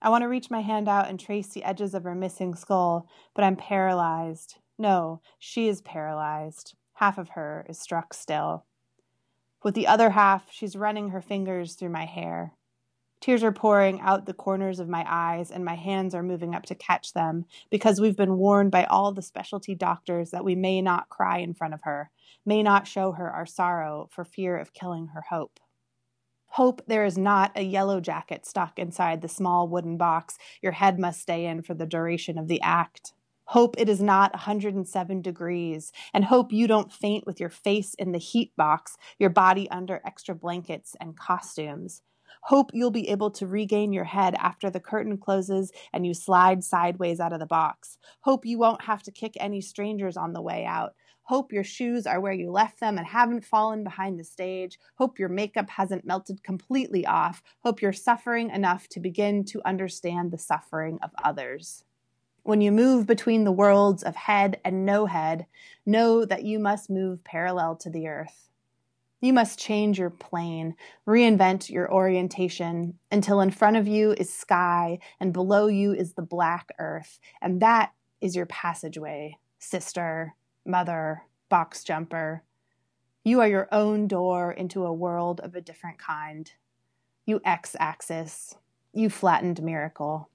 I 0.00 0.08
want 0.08 0.22
to 0.22 0.28
reach 0.28 0.52
my 0.52 0.60
hand 0.60 0.88
out 0.88 1.08
and 1.08 1.18
trace 1.18 1.48
the 1.48 1.64
edges 1.64 1.92
of 1.92 2.04
her 2.04 2.14
missing 2.14 2.54
skull, 2.54 3.08
but 3.34 3.42
I'm 3.42 3.56
paralyzed. 3.56 4.58
No, 4.78 5.20
she 5.36 5.66
is 5.66 5.80
paralyzed. 5.80 6.76
Half 6.92 7.18
of 7.18 7.30
her 7.30 7.66
is 7.68 7.80
struck 7.80 8.14
still. 8.14 8.66
With 9.64 9.74
the 9.74 9.88
other 9.88 10.10
half, 10.10 10.46
she's 10.52 10.76
running 10.76 11.08
her 11.08 11.20
fingers 11.20 11.74
through 11.74 11.90
my 11.90 12.04
hair. 12.04 12.52
Tears 13.24 13.42
are 13.42 13.52
pouring 13.52 14.02
out 14.02 14.26
the 14.26 14.34
corners 14.34 14.80
of 14.80 14.88
my 14.90 15.02
eyes, 15.08 15.50
and 15.50 15.64
my 15.64 15.76
hands 15.76 16.14
are 16.14 16.22
moving 16.22 16.54
up 16.54 16.66
to 16.66 16.74
catch 16.74 17.14
them 17.14 17.46
because 17.70 17.98
we've 17.98 18.18
been 18.18 18.36
warned 18.36 18.70
by 18.70 18.84
all 18.84 19.12
the 19.12 19.22
specialty 19.22 19.74
doctors 19.74 20.30
that 20.30 20.44
we 20.44 20.54
may 20.54 20.82
not 20.82 21.08
cry 21.08 21.38
in 21.38 21.54
front 21.54 21.72
of 21.72 21.80
her, 21.84 22.10
may 22.44 22.62
not 22.62 22.86
show 22.86 23.12
her 23.12 23.30
our 23.30 23.46
sorrow 23.46 24.10
for 24.12 24.26
fear 24.26 24.58
of 24.58 24.74
killing 24.74 25.06
her 25.14 25.22
hope. 25.30 25.58
Hope 26.48 26.82
there 26.86 27.06
is 27.06 27.16
not 27.16 27.50
a 27.56 27.62
yellow 27.62 27.98
jacket 27.98 28.44
stuck 28.44 28.78
inside 28.78 29.22
the 29.22 29.28
small 29.28 29.68
wooden 29.68 29.96
box 29.96 30.36
your 30.60 30.72
head 30.72 30.98
must 30.98 31.22
stay 31.22 31.46
in 31.46 31.62
for 31.62 31.72
the 31.72 31.86
duration 31.86 32.36
of 32.36 32.46
the 32.46 32.60
act. 32.60 33.14
Hope 33.46 33.74
it 33.78 33.88
is 33.88 34.02
not 34.02 34.34
107 34.34 35.22
degrees, 35.22 35.92
and 36.12 36.26
hope 36.26 36.52
you 36.52 36.66
don't 36.66 36.92
faint 36.92 37.26
with 37.26 37.40
your 37.40 37.48
face 37.48 37.94
in 37.94 38.12
the 38.12 38.18
heat 38.18 38.54
box, 38.54 38.98
your 39.18 39.30
body 39.30 39.66
under 39.70 40.02
extra 40.04 40.34
blankets 40.34 40.94
and 41.00 41.16
costumes. 41.16 42.02
Hope 42.48 42.72
you'll 42.74 42.90
be 42.90 43.08
able 43.08 43.30
to 43.30 43.46
regain 43.46 43.94
your 43.94 44.04
head 44.04 44.34
after 44.38 44.68
the 44.68 44.78
curtain 44.78 45.16
closes 45.16 45.72
and 45.94 46.06
you 46.06 46.12
slide 46.12 46.62
sideways 46.62 47.18
out 47.18 47.32
of 47.32 47.40
the 47.40 47.46
box. 47.46 47.96
Hope 48.20 48.44
you 48.44 48.58
won't 48.58 48.82
have 48.82 49.02
to 49.04 49.10
kick 49.10 49.32
any 49.40 49.62
strangers 49.62 50.18
on 50.18 50.34
the 50.34 50.42
way 50.42 50.66
out. 50.66 50.92
Hope 51.22 51.54
your 51.54 51.64
shoes 51.64 52.06
are 52.06 52.20
where 52.20 52.34
you 52.34 52.50
left 52.50 52.80
them 52.80 52.98
and 52.98 53.06
haven't 53.06 53.46
fallen 53.46 53.82
behind 53.82 54.20
the 54.20 54.24
stage. 54.24 54.78
Hope 54.96 55.18
your 55.18 55.30
makeup 55.30 55.70
hasn't 55.70 56.04
melted 56.04 56.42
completely 56.42 57.06
off. 57.06 57.42
Hope 57.60 57.80
you're 57.80 57.94
suffering 57.94 58.50
enough 58.50 58.88
to 58.88 59.00
begin 59.00 59.46
to 59.46 59.66
understand 59.66 60.30
the 60.30 60.36
suffering 60.36 60.98
of 61.02 61.12
others. 61.24 61.84
When 62.42 62.60
you 62.60 62.72
move 62.72 63.06
between 63.06 63.44
the 63.44 63.52
worlds 63.52 64.02
of 64.02 64.16
head 64.16 64.60
and 64.66 64.84
no 64.84 65.06
head, 65.06 65.46
know 65.86 66.26
that 66.26 66.44
you 66.44 66.58
must 66.58 66.90
move 66.90 67.24
parallel 67.24 67.76
to 67.76 67.88
the 67.88 68.06
earth. 68.06 68.50
You 69.24 69.32
must 69.32 69.58
change 69.58 69.98
your 69.98 70.10
plane, 70.10 70.76
reinvent 71.06 71.70
your 71.70 71.90
orientation 71.90 72.98
until 73.10 73.40
in 73.40 73.50
front 73.50 73.78
of 73.78 73.88
you 73.88 74.12
is 74.12 74.30
sky 74.30 74.98
and 75.18 75.32
below 75.32 75.66
you 75.66 75.94
is 75.94 76.12
the 76.12 76.20
black 76.20 76.68
earth. 76.78 77.18
And 77.40 77.62
that 77.62 77.94
is 78.20 78.36
your 78.36 78.44
passageway, 78.44 79.38
sister, 79.58 80.34
mother, 80.66 81.22
box 81.48 81.84
jumper. 81.84 82.42
You 83.24 83.40
are 83.40 83.48
your 83.48 83.66
own 83.72 84.08
door 84.08 84.52
into 84.52 84.84
a 84.84 84.92
world 84.92 85.40
of 85.40 85.54
a 85.54 85.62
different 85.62 85.96
kind. 85.96 86.52
You 87.24 87.40
X 87.46 87.74
axis, 87.80 88.56
you 88.92 89.08
flattened 89.08 89.62
miracle. 89.62 90.28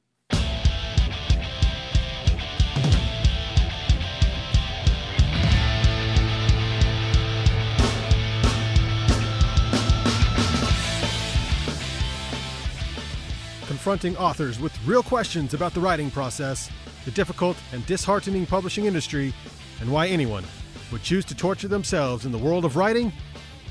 Confronting 13.80 14.18
authors 14.18 14.60
with 14.60 14.78
real 14.86 15.02
questions 15.02 15.54
about 15.54 15.74
the 15.74 15.80
writing 15.80 16.12
process, 16.12 16.70
the 17.06 17.12
difficult 17.12 17.56
and 17.72 17.86
disheartening 17.86 18.46
publishing 18.46 18.84
industry, 18.84 19.34
and 19.80 19.90
why 19.90 20.06
anyone 20.06 20.44
would 20.92 21.02
choose 21.02 21.24
to 21.24 21.34
torture 21.34 21.70
themselves 21.70 22.26
in 22.26 22.32
the 22.34 22.38
world 22.38 22.66
of 22.66 22.76
writing, 22.76 23.10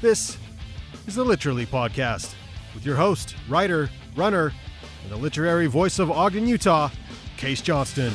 this 0.01 0.39
is 1.07 1.15
the 1.15 1.23
Literally 1.23 1.67
Podcast 1.67 2.35
with 2.75 2.87
your 2.87 2.97
host, 2.97 3.37
writer, 3.51 3.91
runner, 4.17 4.51
and 5.03 5.13
the 5.13 5.17
literary 5.17 5.67
voice 5.67 5.99
of 5.99 6.11
Ogden, 6.11 6.49
Utah, 6.49 6.89
Case 7.37 7.61
Johnston. 7.61 8.15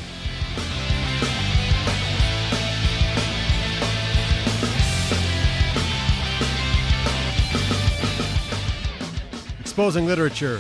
Exposing 9.59 10.07
literature, 10.07 10.59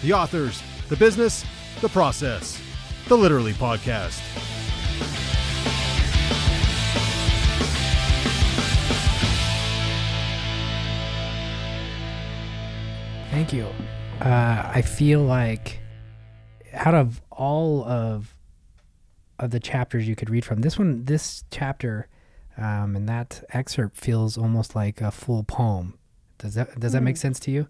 the 0.00 0.14
authors, 0.14 0.62
the 0.90 0.96
business, 0.96 1.44
the 1.80 1.88
process. 1.88 2.60
The 3.06 3.16
Literally 3.16 3.52
Podcast. 3.52 4.20
Thank 13.30 13.52
you. 13.52 13.66
Uh, 14.20 14.70
I 14.74 14.82
feel 14.82 15.22
like 15.22 15.78
out 16.74 16.94
of 16.94 17.22
all 17.30 17.84
of 17.84 18.36
of 19.38 19.52
the 19.52 19.60
chapters 19.60 20.06
you 20.06 20.14
could 20.14 20.28
read 20.28 20.44
from, 20.44 20.60
this 20.60 20.78
one, 20.78 21.04
this 21.04 21.44
chapter, 21.50 22.08
um, 22.58 22.94
and 22.94 23.08
that 23.08 23.42
excerpt 23.50 23.96
feels 23.96 24.36
almost 24.36 24.74
like 24.74 25.00
a 25.00 25.10
full 25.10 25.44
poem. 25.44 25.96
Does 26.38 26.54
that 26.54 26.78
does 26.80 26.92
that 26.92 27.02
make 27.02 27.16
sense 27.16 27.38
to 27.40 27.52
you? 27.52 27.68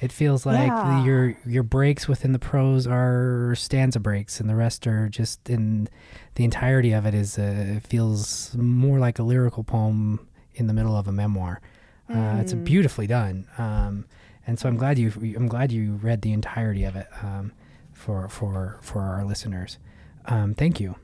It 0.00 0.10
feels 0.10 0.44
like 0.44 0.66
Yeah. 0.68 1.04
your 1.04 1.36
your 1.46 1.62
breaks 1.62 2.08
within 2.08 2.32
the 2.32 2.38
prose 2.38 2.86
are 2.86 3.54
stanza 3.54 4.00
breaks, 4.00 4.40
and 4.40 4.50
the 4.50 4.56
rest 4.56 4.86
are 4.86 5.08
just 5.08 5.48
in 5.48 5.88
the 6.34 6.44
entirety 6.44 6.92
of 6.92 7.06
it 7.06 7.14
is 7.14 7.38
uh, 7.38 7.78
feels 7.82 8.54
more 8.56 8.98
like 8.98 9.18
a 9.18 9.22
lyrical 9.22 9.62
poem 9.62 10.28
in 10.54 10.66
the 10.66 10.72
middle 10.74 10.96
of 10.96 11.06
a 11.06 11.12
memoir. 11.12 11.60
Uh, 12.12 12.36
it's 12.40 12.52
beautifully 12.52 13.06
done, 13.06 13.46
um, 13.56 14.04
and 14.46 14.58
so 14.58 14.68
I'm 14.68 14.76
glad 14.76 14.98
you 14.98 15.10
I'm 15.36 15.46
glad 15.48 15.72
you 15.72 15.94
read 15.94 16.22
the 16.22 16.32
entirety 16.32 16.84
of 16.84 16.96
it 16.96 17.06
um, 17.22 17.52
for 17.92 18.28
for 18.28 18.78
for 18.82 19.00
our 19.02 19.24
listeners. 19.24 19.78
Um, 20.26 20.54
thank 20.54 20.80
you. 20.80 20.96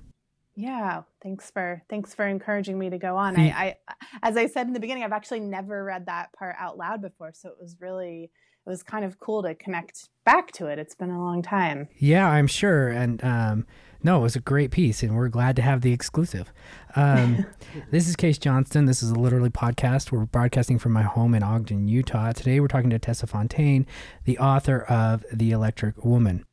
Yeah, 0.57 1.03
thanks 1.23 1.51
for 1.51 1.83
thanks 1.89 2.13
for 2.13 2.27
encouraging 2.27 2.79
me 2.79 2.91
to 2.91 2.99
go 2.99 3.17
on. 3.17 3.39
I, 3.39 3.77
I 3.89 3.95
as 4.23 4.37
I 4.37 4.47
said 4.47 4.67
in 4.67 4.73
the 4.75 4.81
beginning, 4.81 5.05
I've 5.05 5.13
actually 5.13 5.41
never 5.41 5.83
read 5.85 6.07
that 6.07 6.33
part 6.35 6.57
out 6.59 6.77
loud 6.77 7.01
before, 7.01 7.33
so 7.33 7.49
it 7.49 7.57
was 7.59 7.77
really 7.81 8.31
it 8.67 8.69
was 8.71 8.83
kind 8.83 9.05
of 9.05 9.19
cool 9.19 9.43
to 9.43 9.55
connect 9.55 10.09
back 10.25 10.52
to 10.52 10.67
it. 10.67 10.79
It's 10.79 10.95
been 10.95 11.11
a 11.11 11.21
long 11.21 11.43
time. 11.43 11.88
Yeah, 11.97 12.29
I'm 12.29 12.47
sure. 12.47 12.88
And 12.88 13.23
um, 13.25 13.67
no, 14.02 14.19
it 14.19 14.23
was 14.23 14.37
a 14.37 14.40
great 14.40 14.71
piece, 14.71 15.02
and 15.02 15.17
we're 15.17 15.29
glad 15.29 15.57
to 15.57 15.62
have 15.62 15.81
the 15.81 15.93
exclusive. 15.93 16.52
Um, 16.97 17.47
this 17.90 18.09
is 18.09 18.17
Case 18.17 18.38
Johnston. 18.38 18.87
This 18.87 19.02
is 19.02 19.11
a 19.11 19.14
literally 19.14 19.50
podcast. 19.50 20.12
We're 20.12 20.26
broadcasting 20.26 20.79
from 20.79 20.93
my 20.93 21.02
home 21.02 21.35
in 21.35 21.43
Ogden, 21.43 21.88
Utah. 21.88 22.33
Today, 22.33 22.61
we're 22.61 22.69
talking 22.69 22.90
to 22.90 22.99
Tessa 22.99 23.26
Fontaine, 23.26 23.87
the 24.25 24.38
author 24.38 24.83
of 24.83 25.25
The 25.33 25.50
Electric 25.52 26.05
Woman. 26.05 26.45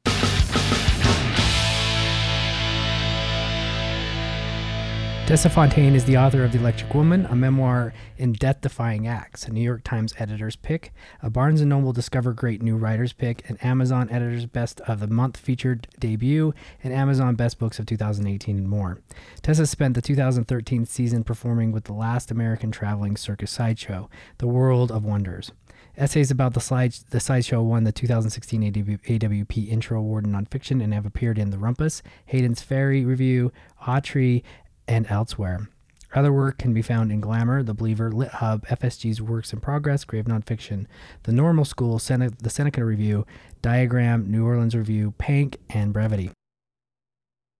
Tessa 5.27 5.49
Fontaine 5.49 5.93
is 5.93 6.05
the 6.05 6.15
author 6.15 6.45
of 6.45 6.53
The 6.53 6.57
Electric 6.57 6.93
Woman, 6.95 7.25
a 7.25 7.35
memoir 7.35 7.93
in 8.17 8.31
death 8.31 8.61
defying 8.61 9.07
acts, 9.07 9.45
a 9.45 9.51
New 9.51 9.59
York 9.59 9.83
Times 9.83 10.13
editor's 10.17 10.55
pick, 10.55 10.93
a 11.21 11.29
Barnes 11.29 11.59
& 11.61 11.65
Noble 11.65 11.91
Discover 11.91 12.31
Great 12.31 12.61
New 12.61 12.77
Writers 12.77 13.11
pick, 13.11 13.47
an 13.49 13.57
Amazon 13.57 14.09
Editor's 14.09 14.45
Best 14.45 14.79
of 14.87 15.01
the 15.01 15.07
Month 15.07 15.35
featured 15.35 15.89
debut, 15.99 16.53
and 16.81 16.93
Amazon 16.93 17.35
Best 17.35 17.59
Books 17.59 17.77
of 17.77 17.85
2018, 17.85 18.57
and 18.57 18.69
more. 18.69 19.01
Tessa 19.41 19.67
spent 19.67 19.95
the 19.95 20.01
2013 20.01 20.85
season 20.85 21.25
performing 21.25 21.73
with 21.73 21.83
the 21.83 21.93
last 21.93 22.31
American 22.31 22.71
traveling 22.71 23.17
circus 23.17 23.51
sideshow, 23.51 24.09
The 24.37 24.47
World 24.47 24.93
of 24.93 25.03
Wonders. 25.03 25.51
Essays 25.97 26.31
about 26.31 26.53
the 26.53 26.61
slide 26.61 26.93
the 27.09 27.19
sideshow 27.19 27.61
won 27.61 27.83
the 27.83 27.91
2016 27.91 28.63
AW, 28.63 28.97
AWP 29.09 29.67
Intro 29.67 29.99
Award 29.99 30.25
in 30.25 30.31
Nonfiction 30.31 30.81
and 30.81 30.93
have 30.93 31.07
appeared 31.07 31.39
in 31.39 31.49
The 31.49 31.57
Rumpus, 31.57 32.01
Hayden's 32.27 32.61
Ferry 32.61 33.03
Review, 33.03 33.51
Autry, 33.83 34.43
and 34.87 35.05
elsewhere. 35.09 35.69
Other 36.13 36.31
work 36.31 36.57
can 36.57 36.73
be 36.73 36.81
found 36.81 37.11
in 37.11 37.19
Glamour, 37.19 37.63
The 37.63 37.73
Believer, 37.73 38.11
Lit 38.11 38.29
Hub, 38.29 38.65
FSG's 38.67 39.21
Works 39.21 39.51
in 39.51 39.59
Progress, 39.59 40.05
Grave 40.05 40.25
Nonfiction, 40.25 40.85
The 41.23 41.33
Normal 41.33 41.65
School, 41.65 41.97
The 41.97 42.49
Seneca 42.49 42.85
Review, 42.85 43.25
Diagram, 43.61 44.31
New 44.31 44.45
Orleans 44.45 44.75
Review, 44.75 45.13
Pank, 45.17 45.57
and 45.69 45.91
Brevity. 45.91 46.31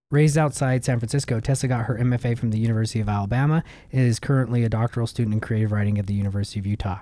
Raised 0.10 0.38
outside 0.38 0.86
San 0.86 1.00
Francisco, 1.00 1.42
Tessa 1.42 1.68
got 1.68 1.86
her 1.86 1.98
MFA 1.98 2.38
from 2.38 2.52
the 2.52 2.60
University 2.60 3.02
of 3.02 3.10
Alabama 3.10 3.62
and 3.92 4.02
is 4.02 4.20
currently 4.20 4.64
a 4.64 4.70
doctoral 4.70 5.06
student 5.06 5.34
in 5.34 5.42
creative 5.42 5.74
writing 5.74 6.00
at 6.00 6.08
the 6.08 6.14
University 6.14 6.62
of 6.62 6.66
Utah. 6.66 7.00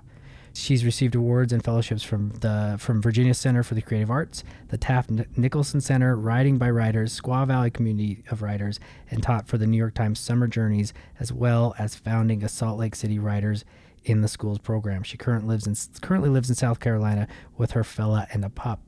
She's 0.56 0.86
received 0.86 1.16
awards 1.16 1.52
and 1.52 1.62
fellowships 1.62 2.02
from 2.02 2.30
the 2.30 2.78
from 2.80 3.02
Virginia 3.02 3.34
Center 3.34 3.62
for 3.62 3.76
the 3.76 3.82
Creative 3.82 4.10
Arts, 4.10 4.44
the 4.70 4.78
Taft 4.78 5.12
Nicholson 5.36 5.82
Center, 5.82 6.16
Writing 6.16 6.58
by 6.58 6.70
Writers, 6.70 7.20
Squaw 7.20 7.46
Valley 7.46 7.70
Community 7.70 8.24
of 8.32 8.42
Writers, 8.42 8.80
and 9.12 9.22
taught 9.22 9.50
for 9.50 9.58
the 9.58 9.68
New 9.68 9.78
York 9.78 9.94
Times 9.94 10.18
Summer 10.18 10.48
Journeys, 10.48 10.94
as 11.20 11.34
well 11.34 11.76
as 11.78 11.96
founding 11.96 12.42
a 12.42 12.48
Salt 12.48 12.80
Lake 12.80 12.96
City 12.96 13.20
Writers 13.20 13.66
in 14.06 14.22
the 14.22 14.30
Schools 14.30 14.60
program. 14.60 15.04
She 15.04 15.18
current 15.18 15.46
lives 15.46 15.68
in 15.68 15.76
currently 16.00 16.30
lives 16.30 16.48
in 16.48 16.56
South 16.56 16.80
Carolina 16.80 17.28
with 17.58 17.72
her 17.72 17.84
fella 17.84 18.26
and 18.32 18.46
a 18.46 18.50
pup. 18.50 18.80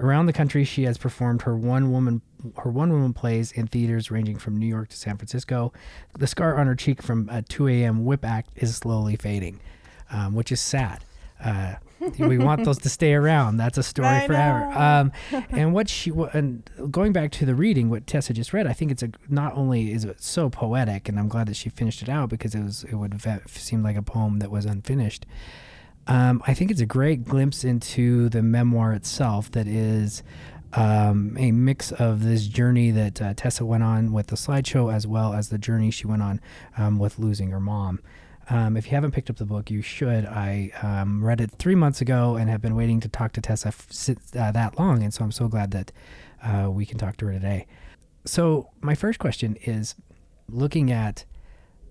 Around 0.00 0.26
the 0.26 0.32
country, 0.32 0.64
she 0.64 0.82
has 0.82 0.98
performed 0.98 1.42
her 1.42 1.56
one 1.56 1.92
woman 1.92 2.22
her 2.56 2.70
one 2.70 2.92
woman 2.92 3.12
plays 3.12 3.52
in 3.52 3.68
theaters 3.68 4.10
ranging 4.10 4.36
from 4.36 4.56
New 4.56 4.66
York 4.66 4.88
to 4.88 4.96
San 4.96 5.16
Francisco. 5.16 5.72
The 6.18 6.26
scar 6.26 6.58
on 6.58 6.66
her 6.66 6.74
cheek 6.74 7.02
from 7.02 7.28
a 7.30 7.42
2 7.42 7.68
a.m. 7.68 8.04
whip 8.04 8.24
act 8.24 8.50
is 8.56 8.74
slowly 8.74 9.14
fading, 9.14 9.60
um, 10.12 10.34
which 10.34 10.52
is 10.52 10.60
sad. 10.60 11.04
Uh, 11.42 11.74
we 12.18 12.38
want 12.38 12.64
those 12.64 12.78
to 12.78 12.88
stay 12.88 13.14
around. 13.14 13.56
That's 13.56 13.78
a 13.78 13.82
story 13.82 14.08
I 14.08 14.26
forever. 14.26 14.64
Um, 14.64 15.12
and 15.50 15.72
what 15.72 15.88
she 15.88 16.12
and 16.32 16.68
going 16.90 17.12
back 17.12 17.30
to 17.32 17.46
the 17.46 17.54
reading, 17.54 17.90
what 17.90 18.06
Tessa 18.06 18.32
just 18.32 18.52
read, 18.52 18.66
I 18.66 18.72
think 18.72 18.90
it's 18.90 19.02
a 19.02 19.10
not 19.28 19.56
only 19.56 19.92
is 19.92 20.04
it 20.04 20.22
so 20.22 20.50
poetic, 20.50 21.08
and 21.08 21.18
I'm 21.18 21.28
glad 21.28 21.48
that 21.48 21.56
she 21.56 21.68
finished 21.68 22.02
it 22.02 22.08
out 22.08 22.28
because 22.28 22.54
it 22.54 22.62
was 22.62 22.84
it 22.84 22.94
would 22.94 23.20
seem 23.48 23.82
like 23.82 23.96
a 23.96 24.02
poem 24.02 24.38
that 24.38 24.50
was 24.50 24.64
unfinished. 24.64 25.26
Um, 26.06 26.42
I 26.46 26.54
think 26.54 26.70
it's 26.72 26.80
a 26.80 26.86
great 26.86 27.24
glimpse 27.24 27.62
into 27.62 28.28
the 28.28 28.42
memoir 28.42 28.92
itself 28.92 29.52
that 29.52 29.68
is 29.68 30.24
um, 30.72 31.36
a 31.38 31.52
mix 31.52 31.92
of 31.92 32.24
this 32.24 32.46
journey 32.46 32.90
that 32.90 33.22
uh, 33.22 33.34
Tessa 33.36 33.64
went 33.64 33.84
on 33.84 34.12
with 34.12 34.28
the 34.28 34.36
slideshow 34.36 34.92
as 34.92 35.06
well 35.06 35.32
as 35.32 35.50
the 35.50 35.58
journey 35.58 35.90
she 35.92 36.06
went 36.06 36.22
on 36.22 36.40
um, 36.76 36.98
with 36.98 37.18
losing 37.18 37.50
her 37.50 37.60
mom. 37.60 38.00
Um, 38.50 38.76
if 38.76 38.86
you 38.86 38.92
haven't 38.92 39.12
picked 39.12 39.30
up 39.30 39.36
the 39.36 39.44
book, 39.44 39.70
you 39.70 39.82
should. 39.82 40.26
I 40.26 40.70
um, 40.82 41.24
read 41.24 41.40
it 41.40 41.52
three 41.58 41.74
months 41.74 42.00
ago 42.00 42.36
and 42.36 42.50
have 42.50 42.60
been 42.60 42.74
waiting 42.74 43.00
to 43.00 43.08
talk 43.08 43.32
to 43.34 43.40
Tessa 43.40 43.68
f- 43.68 44.10
uh, 44.36 44.52
that 44.52 44.78
long, 44.78 45.02
and 45.02 45.14
so 45.14 45.24
I'm 45.24 45.32
so 45.32 45.48
glad 45.48 45.70
that 45.70 45.92
uh, 46.42 46.68
we 46.70 46.84
can 46.84 46.98
talk 46.98 47.16
to 47.18 47.26
her 47.26 47.32
today. 47.32 47.66
So 48.24 48.68
my 48.80 48.94
first 48.94 49.18
question 49.18 49.56
is, 49.64 49.94
looking 50.48 50.90
at 50.90 51.24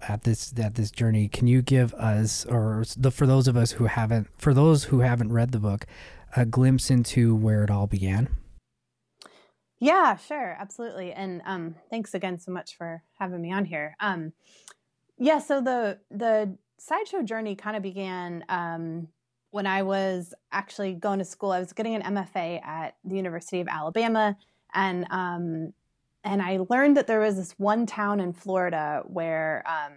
at 0.08 0.24
this 0.24 0.54
at 0.58 0.76
this 0.76 0.92
journey, 0.92 1.28
can 1.28 1.48
you 1.48 1.62
give 1.62 1.94
us, 1.94 2.46
or 2.46 2.84
the, 2.98 3.12
for 3.12 3.26
those 3.26 3.48
of 3.48 3.56
us 3.56 3.72
who 3.74 3.86
haven't, 3.86 4.28
for 4.38 4.54
those 4.54 4.86
who 4.86 5.00
haven't 5.00 5.32
read 5.32 5.52
the 5.52 5.60
book, 5.60 5.86
a 6.36 6.46
glimpse 6.46 6.90
into 6.90 7.36
where 7.36 7.64
it 7.64 7.70
all 7.70 7.88
began? 7.88 8.30
Yeah, 9.80 10.16
sure, 10.18 10.56
absolutely. 10.60 11.12
And 11.12 11.42
um, 11.46 11.76
thanks 11.90 12.14
again 12.14 12.40
so 12.40 12.52
much 12.52 12.78
for 12.78 13.04
having 13.20 13.42
me 13.42 13.52
on 13.52 13.66
here. 13.66 13.96
Um, 14.00 14.34
yeah, 15.22 15.38
so 15.38 15.62
the 15.62 16.00
the 16.10 16.58
sideshow 16.80 17.22
journey 17.22 17.56
kind 17.56 17.78
of 17.78 17.84
began 17.84 18.44
um, 18.50 19.08
when 19.52 19.68
I 19.68 19.84
was 19.84 20.34
actually 20.52 20.94
going 20.96 21.20
to 21.20 21.26
school. 21.26 21.52
I 21.52 21.60
was 21.60 21.74
getting 21.74 21.94
an 21.94 22.02
MFA 22.02 22.66
at 22.66 22.96
the 23.06 23.18
University 23.18 23.62
of 23.62 23.68
Alabama, 23.68 24.36
and 24.74 25.06
um, 25.12 25.74
and 26.24 26.42
I 26.42 26.66
learned 26.72 26.98
that 26.98 27.06
there 27.06 27.20
was 27.20 27.36
this 27.36 27.52
one 27.60 27.86
town 27.86 28.20
in 28.20 28.34
Florida 28.34 29.04
where 29.06 29.64
um, 29.68 29.94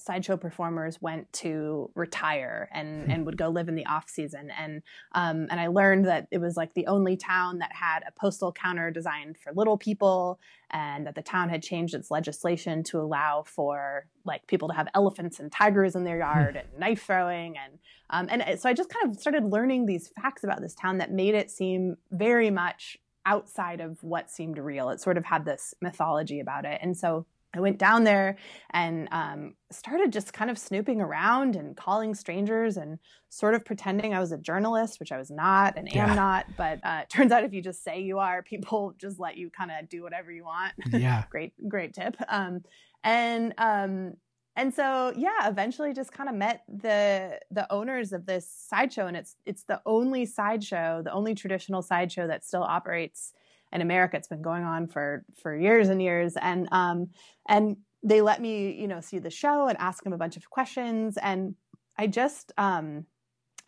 sideshow 0.00 0.36
performers 0.36 1.00
went 1.00 1.32
to 1.32 1.90
retire 1.94 2.68
and 2.72 3.10
and 3.10 3.26
would 3.26 3.36
go 3.36 3.48
live 3.48 3.68
in 3.68 3.74
the 3.74 3.86
off 3.86 4.08
season 4.08 4.50
and 4.58 4.82
um, 5.12 5.46
and 5.50 5.60
I 5.60 5.68
learned 5.68 6.06
that 6.06 6.26
it 6.30 6.38
was 6.38 6.56
like 6.56 6.74
the 6.74 6.86
only 6.86 7.16
town 7.16 7.58
that 7.58 7.72
had 7.72 8.00
a 8.06 8.12
postal 8.12 8.52
counter 8.52 8.90
designed 8.90 9.36
for 9.38 9.52
little 9.52 9.76
people 9.76 10.38
and 10.70 11.06
that 11.06 11.14
the 11.14 11.22
town 11.22 11.48
had 11.48 11.62
changed 11.62 11.94
its 11.94 12.10
legislation 12.10 12.82
to 12.84 13.00
allow 13.00 13.42
for 13.46 14.06
like 14.24 14.46
people 14.46 14.68
to 14.68 14.74
have 14.74 14.88
elephants 14.94 15.40
and 15.40 15.50
tigers 15.50 15.94
in 15.94 16.04
their 16.04 16.18
yard 16.18 16.56
and 16.56 16.68
knife 16.78 17.02
throwing 17.04 17.56
and 17.56 17.78
um, 18.10 18.26
and 18.28 18.60
so 18.60 18.68
I 18.68 18.72
just 18.72 18.90
kind 18.90 19.08
of 19.08 19.20
started 19.20 19.44
learning 19.44 19.86
these 19.86 20.08
facts 20.20 20.42
about 20.42 20.60
this 20.60 20.74
town 20.74 20.98
that 20.98 21.12
made 21.12 21.34
it 21.34 21.50
seem 21.50 21.96
very 22.10 22.50
much 22.50 22.98
outside 23.26 23.80
of 23.80 24.02
what 24.02 24.30
seemed 24.30 24.58
real. 24.58 24.90
It 24.90 25.00
sort 25.00 25.16
of 25.16 25.24
had 25.24 25.44
this 25.44 25.74
mythology 25.80 26.40
about 26.40 26.64
it. 26.64 26.80
And 26.82 26.96
so 26.96 27.26
I 27.54 27.60
went 27.60 27.78
down 27.78 28.04
there 28.04 28.36
and 28.70 29.08
um, 29.10 29.54
started 29.72 30.12
just 30.12 30.32
kind 30.32 30.50
of 30.50 30.58
snooping 30.58 31.00
around 31.00 31.56
and 31.56 31.76
calling 31.76 32.14
strangers 32.14 32.76
and 32.76 32.98
sort 33.28 33.54
of 33.54 33.64
pretending 33.64 34.14
I 34.14 34.20
was 34.20 34.30
a 34.30 34.38
journalist, 34.38 35.00
which 35.00 35.10
I 35.10 35.18
was 35.18 35.30
not 35.30 35.76
and 35.76 35.92
am 35.94 36.14
not. 36.14 36.46
But 36.56 36.78
uh, 36.84 37.04
turns 37.08 37.32
out 37.32 37.42
if 37.42 37.52
you 37.52 37.60
just 37.60 37.82
say 37.82 38.00
you 38.00 38.20
are, 38.20 38.42
people 38.42 38.94
just 38.98 39.18
let 39.18 39.36
you 39.36 39.50
kind 39.50 39.70
of 39.72 39.88
do 39.88 40.02
whatever 40.02 40.30
you 40.30 40.44
want. 40.44 40.74
Yeah. 41.00 41.24
great, 41.30 41.52
great 41.68 41.94
tip. 41.94 42.16
Um, 42.28 42.62
and 43.02 43.54
um, 43.56 44.14
and 44.56 44.74
so 44.74 45.12
yeah, 45.16 45.48
eventually 45.48 45.94
just 45.94 46.12
kind 46.12 46.28
of 46.28 46.34
met 46.34 46.62
the 46.68 47.40
the 47.50 47.72
owners 47.72 48.12
of 48.12 48.26
this 48.26 48.48
sideshow, 48.48 49.06
and 49.06 49.16
it's 49.16 49.36
it's 49.46 49.64
the 49.64 49.80
only 49.86 50.26
sideshow, 50.26 51.02
the 51.02 51.12
only 51.12 51.34
traditional 51.34 51.80
sideshow 51.80 52.26
that 52.26 52.44
still 52.44 52.62
operates 52.62 53.32
in 53.72 53.80
America. 53.80 54.16
It's 54.16 54.28
been 54.28 54.42
going 54.42 54.64
on 54.64 54.88
for 54.88 55.24
for 55.42 55.56
years 55.56 55.88
and 55.88 56.02
years, 56.02 56.34
and 56.40 56.68
um, 56.72 57.08
and 57.48 57.76
they 58.02 58.20
let 58.20 58.40
me, 58.40 58.72
you 58.72 58.88
know, 58.88 59.00
see 59.00 59.18
the 59.18 59.30
show 59.30 59.68
and 59.68 59.78
ask 59.78 60.02
them 60.04 60.12
a 60.12 60.18
bunch 60.18 60.36
of 60.36 60.48
questions, 60.48 61.16
and 61.16 61.54
I 61.98 62.06
just 62.06 62.52
um, 62.58 63.06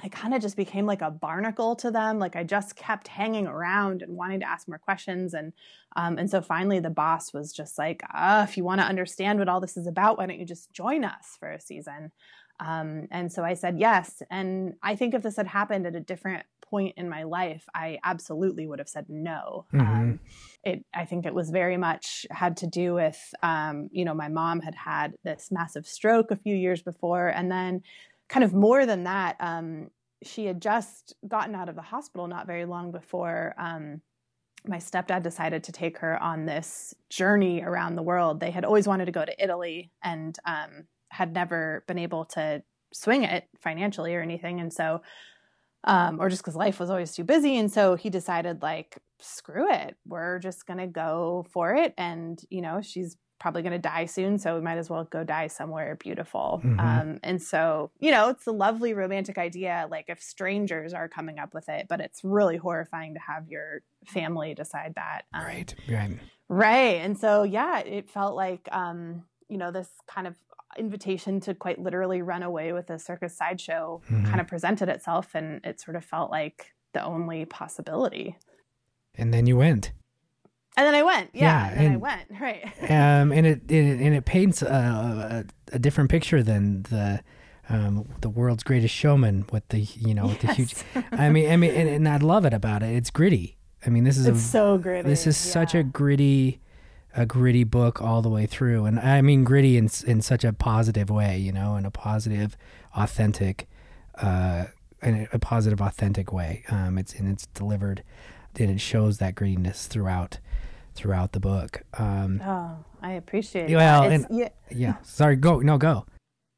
I 0.02 0.08
kind 0.08 0.34
of 0.34 0.42
just 0.42 0.56
became 0.56 0.86
like 0.86 1.02
a 1.02 1.10
barnacle 1.10 1.76
to 1.76 1.90
them. 1.90 2.18
Like 2.18 2.34
I 2.34 2.42
just 2.42 2.74
kept 2.74 3.08
hanging 3.08 3.46
around 3.46 4.02
and 4.02 4.16
wanting 4.16 4.40
to 4.40 4.48
ask 4.48 4.66
more 4.66 4.78
questions, 4.78 5.34
and 5.34 5.52
um, 5.96 6.18
and 6.18 6.30
so 6.30 6.40
finally 6.40 6.80
the 6.80 6.90
boss 6.90 7.32
was 7.32 7.52
just 7.52 7.78
like, 7.78 8.02
uh, 8.14 8.44
if 8.48 8.56
you 8.56 8.64
want 8.64 8.80
to 8.80 8.86
understand 8.86 9.38
what 9.38 9.48
all 9.48 9.60
this 9.60 9.76
is 9.76 9.86
about, 9.86 10.18
why 10.18 10.26
don't 10.26 10.40
you 10.40 10.46
just 10.46 10.72
join 10.72 11.04
us 11.04 11.36
for 11.38 11.50
a 11.50 11.60
season? 11.60 12.10
Um, 12.60 13.08
and 13.10 13.32
so 13.32 13.42
I 13.42 13.54
said 13.54 13.78
yes. 13.78 14.22
And 14.30 14.74
I 14.82 14.94
think 14.94 15.14
if 15.14 15.22
this 15.22 15.36
had 15.36 15.46
happened 15.46 15.86
at 15.86 15.96
a 15.96 16.00
different 16.00 16.44
point 16.72 16.94
in 16.96 17.08
my 17.16 17.22
life, 17.24 17.64
I 17.84 17.98
absolutely 18.12 18.66
would 18.66 18.80
have 18.82 18.88
said 18.96 19.06
no. 19.08 19.66
Mhm. 19.72 19.80
Um, 19.80 20.20
it, 20.64 20.78
I 21.02 21.04
think 21.04 21.26
it 21.26 21.34
was 21.34 21.50
very 21.50 21.76
much 21.88 22.26
had 22.30 22.56
to 22.62 22.66
do 22.66 22.94
with, 22.94 23.20
um, 23.42 23.88
you 23.98 24.04
know, 24.06 24.14
my 24.24 24.28
mom 24.40 24.60
had 24.60 24.74
had 24.74 25.08
this 25.28 25.50
massive 25.58 25.86
stroke 25.86 26.30
a 26.30 26.42
few 26.44 26.56
years 26.56 26.82
before, 26.82 27.28
and 27.28 27.50
then, 27.56 27.82
kind 28.28 28.44
of 28.44 28.52
more 28.54 28.86
than 28.86 29.04
that, 29.04 29.36
um, 29.40 29.90
she 30.22 30.46
had 30.46 30.60
just 30.62 31.14
gotten 31.28 31.54
out 31.54 31.68
of 31.68 31.76
the 31.76 31.82
hospital 31.94 32.26
not 32.28 32.46
very 32.46 32.64
long 32.74 32.92
before. 32.92 33.54
Um, 33.58 34.00
my 34.64 34.78
stepdad 34.78 35.22
decided 35.22 35.64
to 35.64 35.72
take 35.72 35.98
her 35.98 36.14
on 36.22 36.46
this 36.46 36.94
journey 37.10 37.62
around 37.62 37.96
the 37.96 38.02
world. 38.10 38.38
They 38.40 38.52
had 38.52 38.64
always 38.64 38.86
wanted 38.86 39.06
to 39.06 39.12
go 39.12 39.24
to 39.24 39.44
Italy 39.44 39.90
and 40.02 40.38
um, 40.46 40.86
had 41.10 41.34
never 41.34 41.84
been 41.88 41.98
able 41.98 42.24
to 42.36 42.62
swing 42.94 43.24
it 43.24 43.48
financially 43.58 44.14
or 44.14 44.22
anything. 44.22 44.60
And 44.60 44.72
so, 44.72 45.02
um, 45.84 46.20
or 46.20 46.28
just 46.28 46.42
because 46.42 46.56
life 46.56 46.78
was 46.80 46.90
always 46.90 47.14
too 47.14 47.24
busy. 47.24 47.56
And 47.56 47.70
so 47.72 47.94
he 47.94 48.10
decided, 48.10 48.62
like, 48.62 48.98
screw 49.18 49.72
it. 49.72 49.96
We're 50.06 50.38
just 50.38 50.66
going 50.66 50.78
to 50.78 50.86
go 50.86 51.46
for 51.50 51.74
it. 51.74 51.94
And, 51.96 52.40
you 52.50 52.60
know, 52.60 52.80
she's 52.82 53.16
probably 53.38 53.62
going 53.62 53.72
to 53.72 53.78
die 53.78 54.06
soon. 54.06 54.38
So 54.38 54.54
we 54.54 54.60
might 54.60 54.78
as 54.78 54.88
well 54.88 55.02
go 55.02 55.24
die 55.24 55.48
somewhere 55.48 55.96
beautiful. 55.96 56.60
Mhm. 56.64 56.78
Um, 56.80 57.20
and 57.24 57.42
so, 57.42 57.90
you 57.98 58.12
know, 58.12 58.28
it's 58.28 58.46
a 58.46 58.52
lovely 58.52 58.94
romantic 58.94 59.36
idea. 59.36 59.88
Like, 59.90 60.04
if 60.08 60.22
strangers 60.22 60.94
are 60.94 61.08
coming 61.08 61.40
up 61.40 61.52
with 61.52 61.68
it, 61.68 61.86
but 61.88 62.00
it's 62.00 62.22
really 62.22 62.56
horrifying 62.56 63.14
to 63.14 63.20
have 63.20 63.48
your 63.48 63.80
family 64.06 64.54
decide 64.54 64.94
that. 64.94 65.22
Um, 65.34 65.44
Right. 65.44 65.74
Right. 65.88 66.18
Right. 66.48 66.96
And 67.00 67.18
so, 67.18 67.42
yeah, 67.42 67.80
it 67.80 68.08
felt 68.10 68.36
like, 68.36 68.68
um, 68.70 69.24
you 69.48 69.58
know, 69.58 69.72
this 69.72 69.90
kind 70.06 70.26
of 70.28 70.36
invitation 70.78 71.40
to 71.40 71.54
quite 71.54 71.78
literally 71.78 72.22
run 72.22 72.42
away 72.42 72.72
with 72.72 72.90
a 72.90 72.98
circus 72.98 73.36
sideshow 73.36 74.00
Mhm. 74.10 74.26
kind 74.26 74.40
of 74.40 74.46
presented 74.46 74.88
itself. 74.88 75.34
And 75.34 75.64
it 75.64 75.80
sort 75.80 75.96
of 75.96 76.04
felt 76.04 76.30
like 76.30 76.72
the 76.92 77.02
only 77.04 77.44
possibility. 77.44 78.36
And 79.14 79.32
then 79.32 79.46
you 79.46 79.56
went. 79.56 79.92
And 80.76 80.86
then 80.86 80.94
I 80.94 81.02
went. 81.02 81.30
Yeah. 81.34 81.42
Yeah, 81.42 81.70
and 81.70 81.80
then 81.80 81.92
I 81.92 81.96
went. 81.96 82.22
Right. 82.40 82.64
um, 82.90 83.32
and 83.32 83.46
it, 83.46 83.70
it 83.70 84.00
and 84.00 84.14
it 84.14 84.24
paints 84.24 84.62
a, 84.62 85.44
a, 85.70 85.76
a 85.76 85.78
different 85.78 86.10
picture 86.10 86.42
than 86.42 86.82
the 86.84 87.20
um, 87.68 88.08
the 88.22 88.28
world's 88.30 88.62
greatest 88.62 88.94
showman 88.94 89.44
with 89.52 89.68
the 89.68 89.80
you 89.80 90.14
know 90.14 90.26
with 90.26 90.40
the 90.40 90.52
huge. 90.54 90.74
I 91.12 91.28
mean, 91.28 91.50
I 91.50 91.56
mean, 91.56 91.70
and, 91.74 91.88
and 91.88 92.08
I 92.08 92.16
love 92.16 92.44
it 92.46 92.54
about 92.54 92.82
it. 92.82 92.94
It's 92.96 93.10
gritty. 93.10 93.58
I 93.86 93.90
mean, 93.90 94.04
this 94.04 94.16
is 94.16 94.26
it's 94.26 94.38
a 94.38 94.42
so 94.42 94.78
gritty. 94.78 95.08
this 95.08 95.26
is 95.26 95.36
such 95.36 95.74
a 95.74 95.78
yeah. 95.78 95.82
gritty 95.92 96.60
a 97.16 97.26
gritty 97.26 97.64
book 97.64 98.00
all 98.00 98.22
the 98.22 98.28
way 98.28 98.46
through, 98.46 98.84
and 98.86 98.98
I 98.98 99.20
mean 99.22 99.44
gritty 99.44 99.76
in 99.76 99.88
in 100.06 100.22
such 100.22 100.44
a 100.44 100.52
positive 100.52 101.10
way, 101.10 101.38
you 101.38 101.52
know, 101.52 101.76
in 101.76 101.84
a 101.84 101.90
positive, 101.90 102.56
authentic, 102.96 103.68
uh, 104.16 104.66
in 105.02 105.28
a 105.32 105.38
positive, 105.38 105.80
authentic 105.80 106.32
way. 106.32 106.64
Um, 106.70 106.98
it's 106.98 107.14
and 107.14 107.28
it's 107.30 107.46
delivered, 107.48 108.02
and 108.58 108.70
it 108.70 108.80
shows 108.80 109.18
that 109.18 109.34
grittiness 109.34 109.86
throughout 109.86 110.38
throughout 110.94 111.32
the 111.32 111.40
book. 111.40 111.82
Um, 111.98 112.40
Oh, 112.44 112.76
I 113.00 113.12
appreciate 113.12 113.70
Well, 113.74 114.02
and- 114.04 114.26
yeah. 114.30 114.48
yeah 114.70 114.96
sorry 115.02 115.36
go 115.36 115.60
no 115.60 115.78
go 115.78 116.04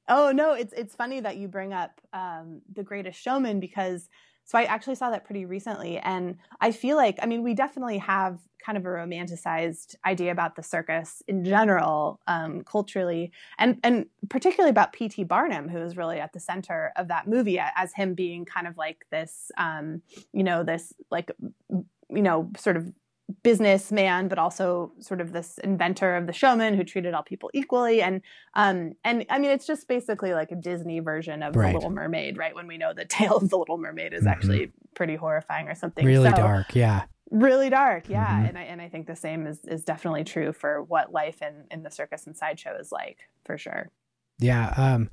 Oh 0.08 0.32
no, 0.32 0.52
it's 0.54 0.72
it's 0.74 0.94
funny 0.94 1.20
that 1.20 1.36
you 1.38 1.48
bring 1.48 1.72
up 1.72 2.00
um, 2.12 2.60
the 2.72 2.82
Greatest 2.82 3.18
Showman 3.20 3.58
because 3.60 4.08
so 4.44 4.58
I 4.58 4.64
actually 4.64 4.94
saw 4.94 5.10
that 5.10 5.24
pretty 5.24 5.44
recently, 5.46 5.98
and 5.98 6.36
I 6.60 6.72
feel 6.72 6.96
like 6.96 7.18
I 7.22 7.26
mean 7.26 7.42
we 7.42 7.54
definitely 7.54 7.98
have 7.98 8.40
kind 8.64 8.78
of 8.78 8.84
a 8.86 8.88
romanticized 8.88 9.94
idea 10.06 10.32
about 10.32 10.56
the 10.56 10.62
circus 10.62 11.22
in 11.28 11.44
general, 11.44 12.20
um, 12.26 12.62
culturally, 12.64 13.32
and 13.58 13.78
and 13.82 14.06
particularly 14.28 14.70
about 14.70 14.92
P.T. 14.92 15.24
Barnum, 15.24 15.68
who 15.68 15.78
is 15.78 15.96
really 15.96 16.20
at 16.20 16.32
the 16.32 16.40
center 16.40 16.92
of 16.96 17.08
that 17.08 17.26
movie 17.26 17.58
as 17.58 17.92
him 17.94 18.14
being 18.14 18.44
kind 18.44 18.66
of 18.66 18.76
like 18.76 19.06
this, 19.10 19.50
um, 19.58 20.02
you 20.32 20.42
know, 20.42 20.62
this 20.62 20.92
like 21.10 21.30
you 21.70 22.22
know 22.22 22.50
sort 22.56 22.76
of 22.76 22.92
businessman, 23.42 24.28
but 24.28 24.38
also 24.38 24.92
sort 24.98 25.20
of 25.20 25.32
this 25.32 25.58
inventor 25.58 26.16
of 26.16 26.26
the 26.26 26.32
showman 26.32 26.74
who 26.74 26.84
treated 26.84 27.14
all 27.14 27.22
people 27.22 27.50
equally. 27.54 28.02
And 28.02 28.20
um, 28.54 28.92
and 29.04 29.24
I 29.30 29.38
mean, 29.38 29.50
it's 29.50 29.66
just 29.66 29.88
basically 29.88 30.34
like 30.34 30.50
a 30.52 30.56
Disney 30.56 31.00
version 31.00 31.42
of 31.42 31.54
Right. 31.56 31.68
the 31.68 31.74
Little 31.74 31.90
Mermaid, 31.90 32.36
right? 32.36 32.54
When 32.54 32.66
we 32.66 32.78
know 32.78 32.92
the 32.94 33.04
tale 33.18 33.36
of 33.36 33.48
the 33.50 33.56
Little 33.58 33.78
Mermaid 33.78 34.12
is 34.14 34.24
Mhm. 34.24 34.30
actually 34.30 34.72
pretty 34.94 35.16
horrifying 35.16 35.68
or 35.68 35.74
something. 35.74 36.04
really 36.04 36.30
So- 36.30 36.36
dark 36.36 36.74
yeah 36.74 37.02
really 37.30 37.68
dark, 37.70 38.08
yeah. 38.08 38.42
Mhm. 38.42 38.48
And 38.50 38.58
I 38.58 38.62
and 38.62 38.80
I 38.82 38.88
think 38.88 39.06
the 39.06 39.16
same 39.16 39.46
is 39.46 39.64
is 39.64 39.84
definitely 39.84 40.24
true 40.24 40.52
for 40.52 40.82
what 40.82 41.12
life 41.12 41.42
in 41.42 41.64
in 41.70 41.82
the 41.82 41.90
circus 41.90 42.26
and 42.26 42.36
sideshow 42.36 42.76
is 42.78 42.92
like, 42.92 43.18
for 43.44 43.56
sure. 43.58 43.90
yeah 44.38 44.72
um 44.76 45.10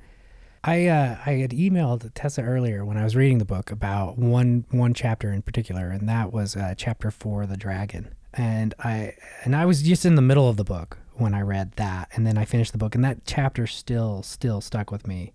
i 0.64 0.86
uh 0.88 1.18
i 1.26 1.32
had 1.34 1.52
emailed 1.52 2.10
tessa 2.14 2.42
earlier 2.42 2.86
when 2.86 2.98
i 2.98 3.04
was 3.04 3.16
reading 3.16 3.38
the 3.38 3.46
book 3.46 3.72
about 3.72 4.18
one 4.18 4.66
one 4.72 4.94
chapter 4.94 5.32
in 5.32 5.42
particular 5.42 5.90
and 5.90 6.08
that 6.08 6.32
was 6.32 6.56
uh 6.56 6.74
chapter 6.78 7.10
four 7.12 7.46
the 7.46 7.58
dragon. 7.58 8.14
And 8.34 8.74
i 8.80 9.14
and 9.44 9.56
i 9.56 9.66
was 9.66 9.82
just 9.82 10.06
in 10.06 10.16
the 10.16 10.22
middle 10.22 10.48
of 10.48 10.58
the 10.58 10.64
book 10.64 10.98
when 11.16 11.34
i 11.34 11.42
read 11.42 11.74
that 11.74 12.10
and 12.14 12.26
then 12.26 12.38
i 12.38 12.46
finished 12.46 12.72
the 12.72 12.78
book 12.78 12.96
and 12.96 13.04
that 13.04 13.26
chapter 13.26 13.68
still 13.68 14.24
still 14.24 14.62
stuck 14.62 14.92
with 14.92 15.06
me 15.06 15.34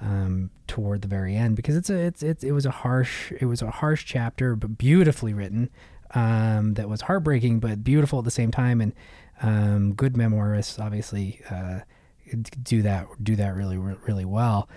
um 0.00 0.50
toward 0.66 1.02
the 1.02 1.08
very 1.08 1.36
end 1.36 1.54
because 1.54 1.76
it's 1.76 1.88
a 1.88 1.96
it's, 1.96 2.22
it's 2.22 2.42
it 2.42 2.50
was 2.50 2.66
a 2.66 2.70
harsh 2.70 3.30
it 3.40 3.46
was 3.46 3.62
a 3.62 3.70
harsh 3.70 4.04
chapter 4.04 4.56
but 4.56 4.76
beautifully 4.76 5.32
written 5.32 5.70
um 6.14 6.74
that 6.74 6.88
was 6.88 7.02
heartbreaking 7.02 7.60
but 7.60 7.84
beautiful 7.84 8.18
at 8.18 8.24
the 8.24 8.30
same 8.30 8.50
time 8.50 8.80
and 8.80 8.92
um 9.42 9.94
good 9.94 10.14
memoirists 10.14 10.82
obviously 10.82 11.40
uh 11.48 11.78
do 12.36 12.82
that 12.82 13.06
do 13.22 13.36
that 13.36 13.54
really 13.54 13.78
really 13.78 14.24
well. 14.24 14.68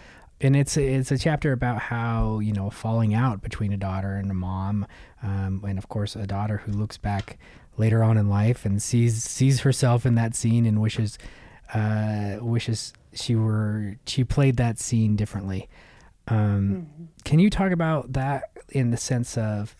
And 0.41 0.55
it's 0.55 0.75
it's 0.77 1.11
a 1.11 1.17
chapter 1.17 1.51
about 1.51 1.79
how 1.79 2.39
you 2.39 2.53
know 2.53 2.69
falling 2.69 3.13
out 3.13 3.41
between 3.41 3.71
a 3.71 3.77
daughter 3.77 4.15
and 4.15 4.29
a 4.29 4.33
mom 4.33 4.85
um, 5.23 5.63
and 5.67 5.77
of 5.77 5.87
course 5.87 6.15
a 6.15 6.27
daughter 6.27 6.57
who 6.57 6.71
looks 6.71 6.97
back 6.97 7.37
later 7.77 8.03
on 8.03 8.17
in 8.17 8.29
life 8.29 8.65
and 8.65 8.81
sees 8.81 9.23
sees 9.23 9.61
herself 9.61 10.05
in 10.05 10.15
that 10.15 10.35
scene 10.35 10.65
and 10.65 10.81
wishes 10.81 11.17
uh, 11.73 12.37
wishes 12.41 12.93
she 13.13 13.35
were 13.35 13.95
she 14.05 14.23
played 14.23 14.57
that 14.57 14.79
scene 14.79 15.15
differently. 15.15 15.69
Um, 16.27 17.09
can 17.23 17.39
you 17.39 17.49
talk 17.49 17.71
about 17.71 18.13
that 18.13 18.43
in 18.69 18.91
the 18.91 18.97
sense 18.97 19.37
of 19.37 19.75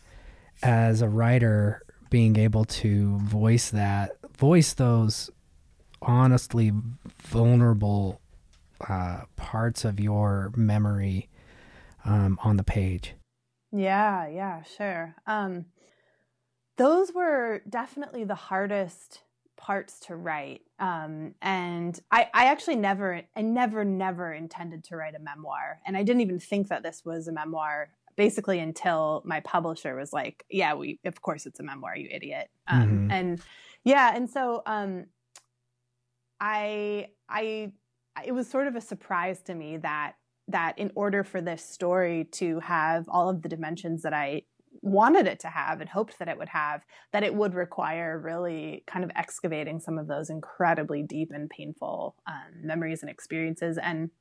as 0.61 1.01
a 1.01 1.09
writer 1.09 1.83
being 2.09 2.37
able 2.37 2.65
to 2.65 3.17
voice 3.19 3.71
that 3.71 4.11
voice 4.37 4.73
those 4.73 5.29
honestly 6.05 6.71
vulnerable 7.21 8.21
uh, 8.87 9.21
parts 9.35 9.83
of 9.83 9.99
your 9.99 10.51
memory 10.55 11.29
um, 12.05 12.39
on 12.43 12.57
the 12.57 12.63
page. 12.63 13.13
Yeah, 13.71 14.27
yeah, 14.27 14.63
sure. 14.63 15.15
Um, 15.27 15.65
those 16.77 17.13
were 17.13 17.61
definitely 17.69 18.23
the 18.23 18.35
hardest 18.35 19.21
parts 19.57 19.99
to 20.01 20.15
write. 20.15 20.61
Um, 20.79 21.33
and 21.41 21.99
I, 22.11 22.29
I 22.33 22.45
actually 22.47 22.75
never, 22.75 23.21
I 23.35 23.41
never, 23.41 23.83
never 23.83 24.33
intended 24.33 24.83
to 24.85 24.95
write 24.97 25.15
a 25.15 25.19
memoir. 25.19 25.79
And 25.87 25.97
I 25.97 26.03
didn't 26.03 26.21
even 26.21 26.39
think 26.39 26.67
that 26.67 26.83
this 26.83 27.03
was 27.05 27.27
a 27.27 27.31
memoir 27.31 27.89
basically 28.15 28.59
until 28.59 29.21
my 29.25 29.39
publisher 29.41 29.95
was 29.95 30.13
like, 30.13 30.45
yeah, 30.49 30.73
we, 30.73 30.99
of 31.05 31.21
course 31.21 31.45
it's 31.45 31.59
a 31.59 31.63
memoir, 31.63 31.97
you 31.97 32.07
idiot. 32.11 32.49
Um, 32.67 32.89
Mhm. 32.89 33.11
and 33.11 33.41
yeah. 33.83 34.15
And 34.15 34.29
so, 34.29 34.61
um, 34.65 35.05
I, 36.39 37.07
I, 37.29 37.71
it 38.25 38.31
was 38.33 38.49
sort 38.49 38.67
of 38.67 38.75
a 38.75 38.81
surprise 38.81 39.41
to 39.43 39.55
me 39.55 39.77
that 39.77 40.13
that 40.47 40.77
in 40.77 40.91
order 40.93 41.23
for 41.23 41.41
this 41.41 41.65
story 41.65 42.25
to 42.31 42.59
have 42.59 43.05
all 43.09 43.29
of 43.29 43.41
the 43.41 43.49
dimensions 43.49 44.03
that 44.03 44.13
I 44.13 44.43
wanted 44.81 45.25
it 45.25 45.39
to 45.39 45.47
have 45.47 45.81
and 45.81 45.89
hoped 45.89 46.19
that 46.19 46.27
it 46.27 46.37
would 46.37 46.49
have, 46.49 46.85
that 47.13 47.23
it 47.23 47.33
would 47.33 47.55
require 47.55 48.19
really 48.19 48.83
kind 48.85 49.03
of 49.03 49.09
excavating 49.15 49.79
some 49.79 49.97
of 49.97 50.05
those 50.07 50.29
incredibly 50.29 51.01
deep 51.01 51.31
and 51.33 51.49
painful 51.49 52.15
um, 52.27 52.61
memories 52.61 53.01
and 53.01 53.09
experiences. 53.09 53.79
And 53.81 54.11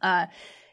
uh, 0.00 0.26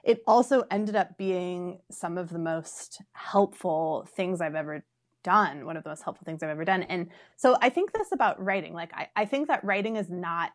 it 0.03 0.23
also 0.25 0.63
ended 0.71 0.95
up 0.95 1.17
being 1.17 1.81
some 1.91 2.17
of 2.17 2.29
the 2.29 2.39
most 2.39 3.01
helpful 3.13 4.07
things 4.15 4.41
I've 4.41 4.55
ever 4.55 4.83
done, 5.23 5.65
one 5.65 5.77
of 5.77 5.83
the 5.83 5.89
most 5.89 6.01
helpful 6.01 6.25
things 6.25 6.41
I've 6.41 6.49
ever 6.49 6.65
done. 6.65 6.83
And 6.83 7.09
so 7.37 7.57
I 7.61 7.69
think 7.69 7.91
this 7.91 8.11
about 8.11 8.43
writing. 8.43 8.73
Like, 8.73 8.91
I, 8.95 9.09
I 9.15 9.25
think 9.25 9.49
that 9.49 9.63
writing 9.63 9.97
is 9.97 10.09
not, 10.09 10.51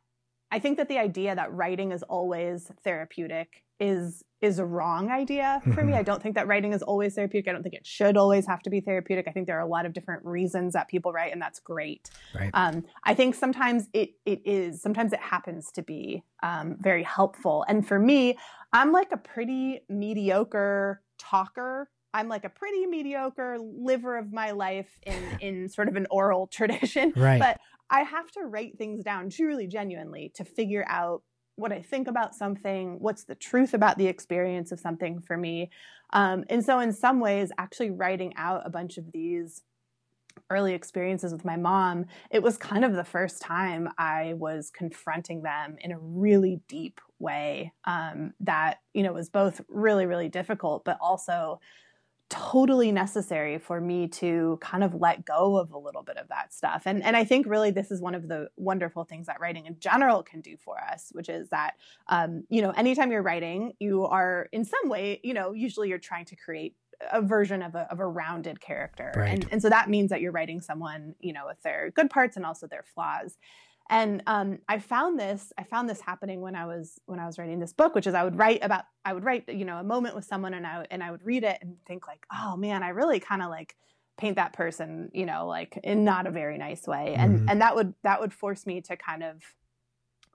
I 0.54 0.60
think 0.60 0.76
that 0.76 0.86
the 0.86 0.98
idea 0.98 1.34
that 1.34 1.52
writing 1.52 1.90
is 1.90 2.04
always 2.04 2.70
therapeutic 2.84 3.64
is 3.80 4.22
is 4.40 4.60
a 4.60 4.64
wrong 4.64 5.10
idea 5.10 5.60
for 5.64 5.70
mm-hmm. 5.70 5.86
me. 5.86 5.92
I 5.94 6.04
don't 6.04 6.22
think 6.22 6.36
that 6.36 6.46
writing 6.46 6.72
is 6.72 6.80
always 6.80 7.16
therapeutic. 7.16 7.48
I 7.48 7.52
don't 7.52 7.64
think 7.64 7.74
it 7.74 7.84
should 7.84 8.16
always 8.16 8.46
have 8.46 8.62
to 8.62 8.70
be 8.70 8.80
therapeutic. 8.80 9.26
I 9.26 9.32
think 9.32 9.48
there 9.48 9.58
are 9.58 9.66
a 9.66 9.68
lot 9.68 9.84
of 9.84 9.92
different 9.92 10.24
reasons 10.24 10.74
that 10.74 10.86
people 10.86 11.12
write, 11.12 11.32
and 11.32 11.42
that's 11.42 11.58
great. 11.58 12.08
Right. 12.36 12.50
Um, 12.54 12.84
I 13.02 13.14
think 13.14 13.34
sometimes 13.34 13.88
it 13.92 14.10
it 14.24 14.42
is. 14.44 14.80
Sometimes 14.80 15.12
it 15.12 15.18
happens 15.18 15.72
to 15.72 15.82
be 15.82 16.22
um, 16.44 16.76
very 16.78 17.02
helpful. 17.02 17.64
And 17.66 17.84
for 17.84 17.98
me, 17.98 18.38
I'm 18.72 18.92
like 18.92 19.10
a 19.10 19.16
pretty 19.16 19.80
mediocre 19.88 21.02
talker. 21.18 21.90
I'm 22.12 22.28
like 22.28 22.44
a 22.44 22.48
pretty 22.48 22.86
mediocre 22.86 23.58
liver 23.58 24.16
of 24.18 24.32
my 24.32 24.52
life 24.52 24.96
in 25.02 25.20
in 25.40 25.68
sort 25.68 25.88
of 25.88 25.96
an 25.96 26.06
oral 26.12 26.46
tradition. 26.46 27.12
Right. 27.16 27.40
But 27.40 27.58
I 27.94 28.02
have 28.02 28.28
to 28.33 28.40
write 28.40 28.76
things 28.76 29.04
down 29.04 29.30
truly 29.30 29.68
genuinely 29.68 30.33
to 30.35 30.44
figure 30.44 30.85
out 30.88 31.22
what 31.54 31.70
I 31.70 31.80
think 31.80 32.09
about 32.09 32.35
something, 32.35 32.96
what's 32.98 33.22
the 33.22 33.37
truth 33.37 33.72
about 33.72 33.98
the 33.98 34.09
experience 34.09 34.72
of 34.72 34.80
something 34.80 35.20
for 35.20 35.37
me. 35.37 35.70
Um, 36.12 36.42
and 36.50 36.64
so, 36.64 36.80
in 36.80 36.92
some 36.92 37.20
ways, 37.20 37.52
actually 37.57 37.92
writing 37.92 38.35
out 38.37 38.62
a 38.66 38.70
bunch 38.70 38.98
of 38.98 39.12
these 39.12 39.62
early 40.50 40.74
experiences 40.74 41.33
with 41.33 41.44
my 41.44 41.57
mom, 41.57 42.07
it 42.33 42.42
was 42.42 42.57
kind 42.57 42.85
of 42.85 42.94
the 42.94 43.04
first 43.04 43.40
time 43.40 43.88
I 43.96 44.35
was 44.35 44.72
confronting 44.74 45.42
them 45.42 45.76
in 45.80 45.92
a 45.92 45.98
really 46.00 46.61
deep 46.66 47.00
way 47.20 47.72
um, 47.85 48.35
that, 48.40 48.78
you 48.92 49.04
know, 49.04 49.12
was 49.12 49.30
both 49.30 49.61
really, 49.68 50.07
really 50.07 50.28
difficult, 50.28 50.85
but 50.85 50.98
also 51.00 51.61
totally 52.30 52.90
necessary 52.90 53.58
for 53.58 53.80
me 53.80 54.08
to 54.08 54.58
kind 54.60 54.82
of 54.82 54.94
let 54.94 55.24
go 55.24 55.56
of 55.56 55.72
a 55.72 55.78
little 55.78 56.02
bit 56.02 56.16
of 56.16 56.28
that 56.28 56.52
stuff. 56.52 56.82
And 56.87 57.02
and 57.02 57.16
I 57.16 57.24
think 57.24 57.46
really 57.46 57.70
this 57.70 57.90
is 57.90 58.00
one 58.00 58.14
of 58.14 58.28
the 58.28 58.48
wonderful 58.56 59.04
things 59.04 59.26
that 59.26 59.40
writing 59.40 59.66
in 59.66 59.78
general 59.78 60.22
can 60.22 60.40
do 60.40 60.56
for 60.56 60.78
us, 60.78 61.10
which 61.12 61.28
is 61.28 61.48
that 61.50 61.74
um, 62.08 62.44
you 62.48 62.62
know, 62.62 62.70
anytime 62.70 63.12
you're 63.12 63.22
writing, 63.22 63.72
you 63.78 64.04
are 64.06 64.48
in 64.52 64.64
some 64.64 64.88
way, 64.88 65.20
you 65.22 65.34
know, 65.34 65.52
usually 65.52 65.88
you're 65.88 65.98
trying 65.98 66.24
to 66.26 66.37
create 66.37 66.74
a 67.12 67.20
version 67.20 67.62
of 67.62 67.74
a, 67.74 67.87
of 67.90 68.00
a 68.00 68.06
rounded 68.06 68.60
character. 68.60 69.12
Right. 69.16 69.30
And, 69.30 69.46
and 69.52 69.62
so 69.62 69.68
that 69.68 69.90
means 69.90 70.10
that 70.10 70.20
you're 70.20 70.32
writing 70.32 70.60
someone, 70.60 71.14
you 71.20 71.32
know, 71.32 71.46
with 71.46 71.60
their 71.62 71.90
good 71.90 72.08
parts 72.08 72.37
and 72.37 72.46
also 72.46 72.66
their 72.66 72.84
flaws 72.94 73.37
and 73.90 74.23
um, 74.27 74.59
i 74.68 74.79
found 74.79 75.18
this 75.18 75.53
i 75.59 75.62
found 75.62 75.88
this 75.88 76.01
happening 76.01 76.40
when 76.40 76.55
i 76.55 76.64
was 76.64 77.01
when 77.07 77.18
i 77.18 77.27
was 77.27 77.38
writing 77.38 77.59
this 77.59 77.73
book 77.73 77.94
which 77.94 78.07
is 78.07 78.14
i 78.14 78.25
would 78.25 78.37
write 78.37 78.59
about 78.62 78.85
i 79.05 79.12
would 79.12 79.25
write 79.25 79.49
you 79.49 79.64
know 79.64 79.79
a 79.79 79.85
moment 79.85 80.14
with 80.14 80.25
someone 80.25 80.55
and 80.55 80.66
i 80.66 80.87
and 80.90 81.03
i 81.03 81.11
would 81.11 81.25
read 81.25 81.44
it 81.44 81.59
and 81.61 81.77
think 81.87 82.07
like 82.07 82.27
oh 82.33 82.57
man 82.57 82.83
i 82.83 82.88
really 82.88 83.20
kind 83.20 83.42
of 83.42 83.51
like 83.51 83.77
paint 84.16 84.37
that 84.37 84.53
person 84.53 85.11
you 85.12 85.27
know 85.27 85.47
like 85.47 85.79
in 85.83 86.05
not 86.05 86.27
a 86.27 86.31
very 86.31 86.57
nice 86.57 86.87
way 86.87 87.14
and 87.16 87.40
mm-hmm. 87.40 87.49
and 87.49 87.61
that 87.61 87.75
would 87.75 87.94
that 88.03 88.20
would 88.20 88.33
force 88.33 88.64
me 88.64 88.81
to 88.81 88.97
kind 88.97 89.23
of 89.23 89.42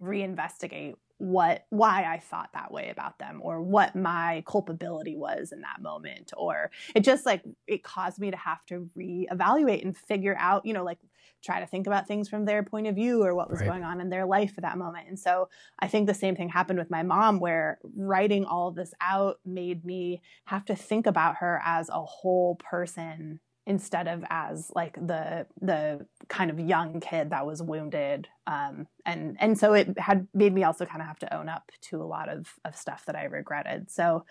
reinvestigate 0.02 0.96
what 1.20 1.66
why 1.70 2.06
I 2.06 2.18
thought 2.18 2.52
that 2.54 2.72
way 2.72 2.90
about 2.90 3.20
them 3.20 3.42
or 3.44 3.62
what 3.62 3.94
my 3.94 4.42
culpability 4.48 5.18
was 5.18 5.52
in 5.52 5.62
that 5.62 5.82
moment 5.82 6.32
or 6.38 6.72
it 6.96 7.02
just 7.02 7.26
like 7.26 7.44
it 7.68 7.84
caused 7.84 8.20
me 8.20 8.32
to 8.32 8.38
have 8.38 8.66
to 8.68 8.90
reevaluate 8.98 9.84
and 9.84 9.96
figure 9.96 10.38
out 10.40 10.66
you 10.66 10.74
know 10.74 10.84
like 10.84 11.00
try 11.44 11.60
to 11.60 11.66
think 11.66 11.88
about 11.88 12.08
things 12.08 12.30
from 12.30 12.46
their 12.46 12.64
point 12.64 12.88
of 12.88 12.96
view 12.96 13.24
or 13.24 13.34
what 13.36 13.50
was 13.50 13.60
right. 13.60 13.70
going 13.70 13.84
on 13.84 14.02
in 14.02 14.10
their 14.10 14.26
life 14.26 14.54
at 14.58 14.64
that 14.64 14.78
moment. 14.78 15.08
And 15.08 15.20
so 15.20 15.50
I 15.80 15.88
think 15.88 16.08
the 16.08 16.14
same 16.14 16.36
thing 16.36 16.50
happened 16.50 16.80
with 16.80 16.92
my 16.92 17.04
mom, 17.04 17.40
where 17.40 17.80
writing 17.96 18.46
all 18.46 18.72
this 18.72 18.94
out 19.02 19.40
made 19.46 19.86
me 19.86 20.22
have 20.46 20.66
to 20.66 20.76
think 20.76 21.08
about 21.08 21.38
her 21.38 21.62
as 21.66 21.90
a 21.90 22.04
whole 22.04 22.56
person 22.56 23.40
instead 23.70 24.08
of 24.08 24.24
as 24.32 24.72
like 24.74 24.96
the 24.96 25.46
the 25.62 26.04
kind 26.28 26.50
of 26.50 26.60
young 26.60 27.00
kid 27.00 27.30
that 27.30 27.46
was 27.46 27.62
wounded 27.62 28.28
um, 28.48 28.88
and 29.06 29.38
and 29.40 29.60
so 29.60 29.74
it 29.74 29.98
had 30.00 30.28
made 30.34 30.54
me 30.54 30.64
also 30.64 30.86
kind 30.86 31.02
of 31.02 31.08
have 31.08 31.20
to 31.20 31.32
own 31.38 31.48
up 31.48 31.72
to 31.80 32.02
a 32.02 32.04
lot 32.04 32.30
of 32.30 32.52
of 32.66 32.76
stuff 32.76 33.06
that 33.06 33.16
I 33.16 33.26
regretted 33.26 33.92
so 33.92 34.26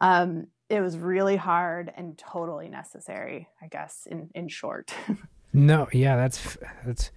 um, 0.00 0.48
it 0.68 0.80
was 0.80 0.98
really 0.98 1.36
hard 1.36 1.92
and 1.96 2.18
totally 2.18 2.68
necessary 2.68 3.48
I 3.62 3.68
guess 3.68 4.08
in 4.10 4.28
in 4.34 4.48
short 4.48 4.92
No, 5.52 5.88
yeah, 5.92 6.16
that's 6.16 6.56
that's. 6.84 7.10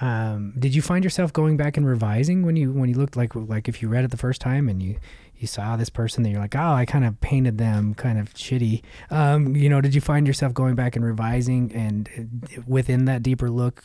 Um, 0.00 0.54
did 0.58 0.74
you 0.74 0.82
find 0.82 1.04
yourself 1.04 1.32
going 1.32 1.56
back 1.56 1.76
and 1.76 1.86
revising 1.86 2.44
when 2.44 2.56
you 2.56 2.72
when 2.72 2.88
you 2.88 2.96
looked 2.96 3.16
like 3.16 3.34
like 3.34 3.68
if 3.68 3.82
you 3.82 3.88
read 3.88 4.04
it 4.04 4.10
the 4.10 4.16
first 4.16 4.40
time 4.40 4.68
and 4.68 4.82
you 4.82 4.96
you 5.42 5.48
saw 5.48 5.76
this 5.76 5.90
person 5.90 6.22
that 6.22 6.30
you're 6.30 6.40
like, 6.40 6.54
oh, 6.54 6.72
I 6.72 6.86
kind 6.86 7.04
of 7.04 7.20
painted 7.20 7.58
them 7.58 7.94
kind 7.94 8.16
of 8.18 8.32
shitty. 8.32 8.82
Um, 9.10 9.56
you 9.56 9.68
know, 9.68 9.80
did 9.80 9.92
you 9.92 10.00
find 10.00 10.24
yourself 10.24 10.54
going 10.54 10.76
back 10.76 10.94
and 10.94 11.04
revising 11.04 11.72
and 11.74 12.08
uh, 12.16 12.62
within 12.66 13.06
that 13.06 13.24
deeper 13.24 13.50
look, 13.50 13.82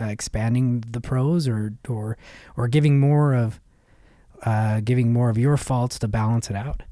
uh, 0.00 0.04
expanding 0.04 0.84
the 0.88 1.00
prose 1.00 1.48
or 1.48 1.74
or 1.88 2.16
or 2.56 2.68
giving 2.68 3.00
more 3.00 3.34
of 3.34 3.60
uh, 4.44 4.80
giving 4.80 5.12
more 5.12 5.30
of 5.30 5.36
your 5.36 5.56
faults 5.56 5.98
to 5.98 6.08
balance 6.08 6.48
it 6.48 6.56
out? 6.56 6.84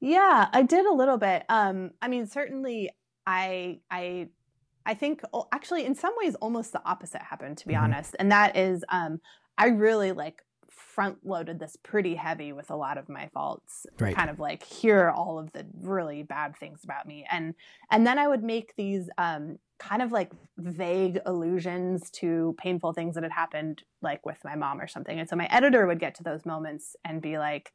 Yeah, 0.00 0.48
I 0.52 0.62
did 0.62 0.86
a 0.86 0.92
little 0.92 1.18
bit. 1.18 1.44
Um, 1.48 1.90
I 2.00 2.08
mean, 2.08 2.26
certainly, 2.26 2.90
I 3.26 3.80
I 3.90 4.28
I 4.88 4.94
think 4.94 5.20
actually 5.52 5.84
in 5.84 5.94
some 5.94 6.14
ways 6.16 6.34
almost 6.36 6.72
the 6.72 6.80
opposite 6.84 7.20
happened 7.20 7.58
to 7.58 7.68
be 7.68 7.74
mm-hmm. 7.74 7.84
honest. 7.84 8.16
And 8.18 8.32
that 8.32 8.56
is 8.56 8.84
um 8.88 9.20
I 9.58 9.66
really 9.66 10.12
like 10.12 10.42
front 10.70 11.18
loaded 11.24 11.60
this 11.60 11.76
pretty 11.76 12.14
heavy 12.14 12.52
with 12.52 12.70
a 12.70 12.76
lot 12.76 12.96
of 12.96 13.08
my 13.08 13.28
faults. 13.28 13.86
Right. 14.00 14.16
Kind 14.16 14.30
of 14.30 14.40
like 14.40 14.64
hear 14.64 15.10
all 15.10 15.38
of 15.38 15.52
the 15.52 15.66
really 15.80 16.22
bad 16.22 16.56
things 16.56 16.80
about 16.84 17.06
me. 17.06 17.26
And 17.30 17.54
and 17.90 18.06
then 18.06 18.18
I 18.18 18.26
would 18.26 18.42
make 18.42 18.74
these 18.76 19.10
um 19.18 19.58
kind 19.78 20.00
of 20.00 20.10
like 20.10 20.32
vague 20.56 21.20
allusions 21.26 22.10
to 22.10 22.56
painful 22.58 22.94
things 22.94 23.14
that 23.14 23.22
had 23.22 23.32
happened 23.32 23.82
like 24.00 24.24
with 24.24 24.38
my 24.42 24.56
mom 24.56 24.80
or 24.80 24.88
something. 24.88 25.20
And 25.20 25.28
so 25.28 25.36
my 25.36 25.46
editor 25.50 25.86
would 25.86 26.00
get 26.00 26.14
to 26.16 26.22
those 26.22 26.46
moments 26.46 26.96
and 27.04 27.20
be 27.20 27.36
like 27.38 27.72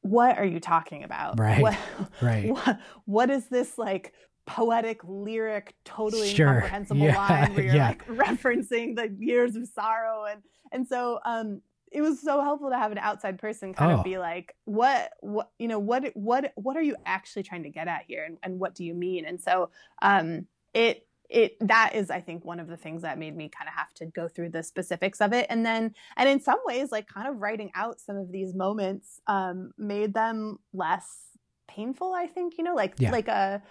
what 0.00 0.36
are 0.36 0.44
you 0.44 0.60
talking 0.60 1.02
about? 1.02 1.40
Right. 1.40 1.62
What, 1.62 1.78
right. 2.20 2.46
What, 2.50 2.80
what 3.06 3.30
is 3.30 3.48
this 3.48 3.78
like 3.78 4.12
poetic, 4.46 5.00
lyric, 5.04 5.74
totally 5.84 6.32
sure. 6.32 6.48
incomprehensible 6.48 7.00
yeah. 7.00 7.16
line 7.16 7.54
where 7.54 7.64
you're 7.64 7.74
yeah. 7.74 7.88
like 7.88 8.06
referencing 8.08 8.96
the 8.96 9.14
years 9.18 9.56
of 9.56 9.66
sorrow 9.68 10.24
and 10.24 10.42
and 10.72 10.86
so 10.86 11.18
um 11.24 11.60
it 11.94 12.02
was 12.02 12.20
so 12.20 12.42
helpful 12.42 12.70
to 12.70 12.76
have 12.76 12.92
an 12.92 12.98
outside 12.98 13.38
person 13.38 13.72
kind 13.72 13.92
oh. 13.92 13.98
of 13.98 14.04
be 14.04 14.18
like 14.18 14.54
what 14.64 15.12
what 15.20 15.50
you 15.58 15.68
know 15.68 15.78
what 15.78 16.10
what 16.14 16.52
what 16.56 16.76
are 16.76 16.82
you 16.82 16.96
actually 17.06 17.42
trying 17.42 17.62
to 17.62 17.70
get 17.70 17.88
at 17.88 18.02
here 18.06 18.24
and, 18.24 18.36
and 18.42 18.58
what 18.58 18.74
do 18.74 18.84
you 18.84 18.94
mean 18.94 19.24
and 19.24 19.40
so 19.40 19.70
um 20.02 20.46
it 20.74 21.06
it 21.30 21.56
that 21.60 21.94
is 21.94 22.10
i 22.10 22.20
think 22.20 22.44
one 22.44 22.60
of 22.60 22.66
the 22.66 22.76
things 22.76 23.02
that 23.02 23.18
made 23.18 23.36
me 23.36 23.48
kind 23.48 23.68
of 23.68 23.74
have 23.74 23.94
to 23.94 24.06
go 24.06 24.28
through 24.28 24.50
the 24.50 24.62
specifics 24.62 25.20
of 25.20 25.32
it 25.32 25.46
and 25.48 25.64
then 25.64 25.94
and 26.16 26.28
in 26.28 26.40
some 26.40 26.58
ways 26.66 26.92
like 26.92 27.06
kind 27.06 27.28
of 27.28 27.40
writing 27.40 27.70
out 27.74 28.00
some 28.00 28.16
of 28.16 28.30
these 28.30 28.54
moments 28.54 29.20
um 29.28 29.70
made 29.78 30.12
them 30.12 30.58
less 30.72 31.38
painful 31.68 32.12
i 32.12 32.26
think 32.26 32.58
you 32.58 32.64
know 32.64 32.74
like 32.74 32.94
yeah. 32.98 33.10
like 33.10 33.28
a 33.28 33.62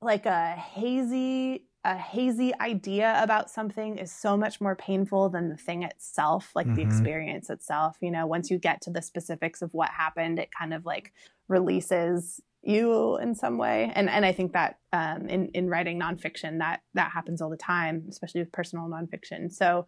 like 0.00 0.26
a 0.26 0.50
hazy 0.52 1.64
a 1.84 1.96
hazy 1.96 2.52
idea 2.58 3.16
about 3.22 3.48
something 3.48 3.96
is 3.96 4.10
so 4.10 4.36
much 4.36 4.60
more 4.60 4.74
painful 4.74 5.28
than 5.28 5.48
the 5.48 5.56
thing 5.56 5.84
itself 5.84 6.50
like 6.54 6.66
mm-hmm. 6.66 6.76
the 6.76 6.82
experience 6.82 7.48
itself 7.48 7.96
you 8.00 8.10
know? 8.10 8.26
Once 8.26 8.50
you 8.50 8.58
get 8.58 8.80
to 8.82 8.90
the 8.90 9.02
specifics 9.02 9.62
of 9.62 9.72
what 9.72 9.90
happened 9.90 10.38
it 10.38 10.50
kind 10.56 10.74
of 10.74 10.84
like 10.84 11.12
releases 11.48 12.40
you 12.62 13.16
in 13.18 13.34
some 13.34 13.58
way. 13.58 13.92
And 13.94 14.10
and 14.10 14.26
i 14.26 14.32
think 14.32 14.52
that 14.52 14.78
um, 14.92 15.28
in 15.28 15.48
in 15.48 15.68
writing 15.68 16.00
nonfiction 16.00 16.58
that 16.58 16.82
that 16.94 17.12
happens 17.12 17.40
all 17.40 17.50
the 17.50 17.56
time 17.56 18.04
especially 18.08 18.40
with 18.40 18.52
personal 18.52 18.88
nonfiction. 18.88 19.52
So 19.52 19.86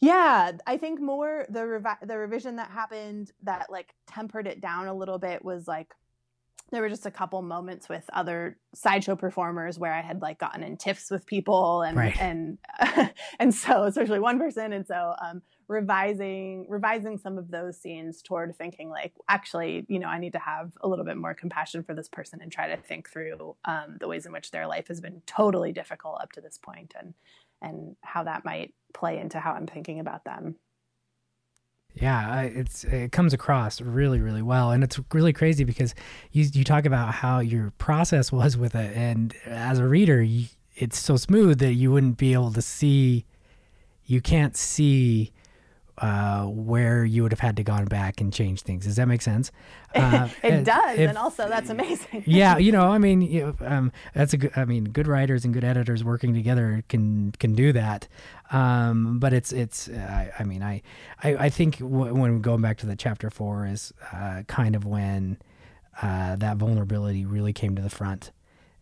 yeah 0.00 0.52
i 0.66 0.78
think 0.78 0.98
more 0.98 1.44
the 1.50 1.60
revi- 1.60 2.08
the 2.08 2.16
revision 2.16 2.56
that 2.56 2.70
happened 2.70 3.32
that 3.42 3.66
like 3.70 3.94
tempered 4.06 4.46
it 4.46 4.60
down 4.60 4.86
a 4.86 4.94
little 4.94 5.18
bit 5.18 5.44
was 5.44 5.68
like 5.68 5.94
there 6.70 6.82
were 6.82 6.88
just 6.88 7.06
a 7.06 7.10
couple 7.10 7.42
moments 7.42 7.88
with 7.88 8.04
other 8.12 8.56
sideshow 8.74 9.16
performers 9.16 9.78
where 9.78 9.92
I 9.92 10.02
had 10.02 10.22
like 10.22 10.38
gotten 10.38 10.62
in 10.62 10.76
tiffs 10.76 11.10
with 11.10 11.26
people 11.26 11.82
and 11.82 11.96
right. 11.96 12.20
and 12.20 12.58
and 13.38 13.54
so 13.54 13.84
especially 13.84 14.20
one 14.20 14.38
person 14.38 14.72
and 14.72 14.86
so 14.86 15.14
um, 15.22 15.42
revising 15.68 16.66
revising 16.68 17.18
some 17.18 17.38
of 17.38 17.50
those 17.50 17.78
scenes 17.78 18.22
toward 18.22 18.56
thinking 18.56 18.88
like 18.88 19.14
actually 19.28 19.86
you 19.88 19.98
know 19.98 20.08
I 20.08 20.18
need 20.18 20.32
to 20.32 20.38
have 20.38 20.72
a 20.80 20.88
little 20.88 21.04
bit 21.04 21.16
more 21.16 21.34
compassion 21.34 21.82
for 21.82 21.94
this 21.94 22.08
person 22.08 22.40
and 22.42 22.50
try 22.50 22.68
to 22.68 22.76
think 22.76 23.10
through 23.10 23.56
um, 23.64 23.96
the 24.00 24.08
ways 24.08 24.26
in 24.26 24.32
which 24.32 24.50
their 24.50 24.66
life 24.66 24.88
has 24.88 25.00
been 25.00 25.22
totally 25.26 25.72
difficult 25.72 26.20
up 26.20 26.32
to 26.32 26.40
this 26.40 26.58
point 26.58 26.94
and 26.98 27.14
and 27.62 27.96
how 28.02 28.24
that 28.24 28.44
might 28.44 28.74
play 28.94 29.18
into 29.18 29.38
how 29.38 29.52
I'm 29.52 29.66
thinking 29.66 30.00
about 30.00 30.24
them. 30.24 30.56
Yeah, 31.94 32.42
it's 32.42 32.84
it 32.84 33.12
comes 33.12 33.32
across 33.32 33.80
really 33.80 34.20
really 34.20 34.42
well, 34.42 34.70
and 34.70 34.84
it's 34.84 34.98
really 35.12 35.32
crazy 35.32 35.64
because 35.64 35.94
you 36.32 36.46
you 36.52 36.64
talk 36.64 36.84
about 36.84 37.14
how 37.14 37.40
your 37.40 37.72
process 37.78 38.30
was 38.40 38.56
with 38.56 38.74
it, 38.74 38.96
and 38.96 39.34
as 39.44 39.78
a 39.78 39.86
reader, 39.86 40.22
you, 40.22 40.46
it's 40.76 40.98
so 40.98 41.16
smooth 41.16 41.58
that 41.58 41.74
you 41.74 41.92
wouldn't 41.92 42.16
be 42.16 42.32
able 42.32 42.52
to 42.52 42.62
see, 42.62 43.24
you 44.06 44.20
can't 44.20 44.56
see 44.56 45.32
uh, 46.00 46.44
where 46.44 47.04
you 47.04 47.22
would 47.22 47.32
have 47.32 47.40
had 47.40 47.56
to 47.58 47.62
gone 47.62 47.84
back 47.84 48.20
and 48.20 48.32
change 48.32 48.62
things. 48.62 48.84
Does 48.86 48.96
that 48.96 49.06
make 49.06 49.22
sense? 49.22 49.50
Uh, 49.92 50.28
it 50.44 50.62
does, 50.62 50.98
if, 51.00 51.08
and 51.08 51.18
also 51.18 51.48
that's 51.48 51.68
amazing. 51.68 52.22
yeah, 52.24 52.56
you 52.58 52.70
know, 52.70 52.92
I 52.92 52.98
mean, 52.98 53.22
you 53.22 53.56
know, 53.60 53.66
um, 53.66 53.90
that's 54.14 54.32
a 54.32 54.36
good. 54.36 54.52
I 54.54 54.64
mean, 54.64 54.84
good 54.84 55.08
writers 55.08 55.44
and 55.44 55.52
good 55.52 55.64
editors 55.64 56.04
working 56.04 56.32
together 56.32 56.84
can 56.88 57.32
can 57.32 57.56
do 57.56 57.72
that. 57.72 58.06
Um, 58.52 59.18
but 59.18 59.32
it's 59.32 59.50
it's. 59.50 59.88
Uh, 59.88 60.30
I 60.38 60.44
mean, 60.44 60.62
I 60.62 60.82
I, 61.24 61.34
I 61.34 61.48
think 61.50 61.78
w- 61.78 62.14
when 62.14 62.40
going 62.40 62.60
back 62.62 62.78
to 62.78 62.86
the 62.86 62.94
chapter 62.94 63.30
four 63.30 63.66
is 63.66 63.92
uh, 64.12 64.44
kind 64.46 64.76
of 64.76 64.84
when 64.84 65.38
uh, 66.00 66.36
that 66.36 66.56
vulnerability 66.56 67.26
really 67.26 67.52
came 67.52 67.74
to 67.74 67.82
the 67.82 67.90
front 67.90 68.30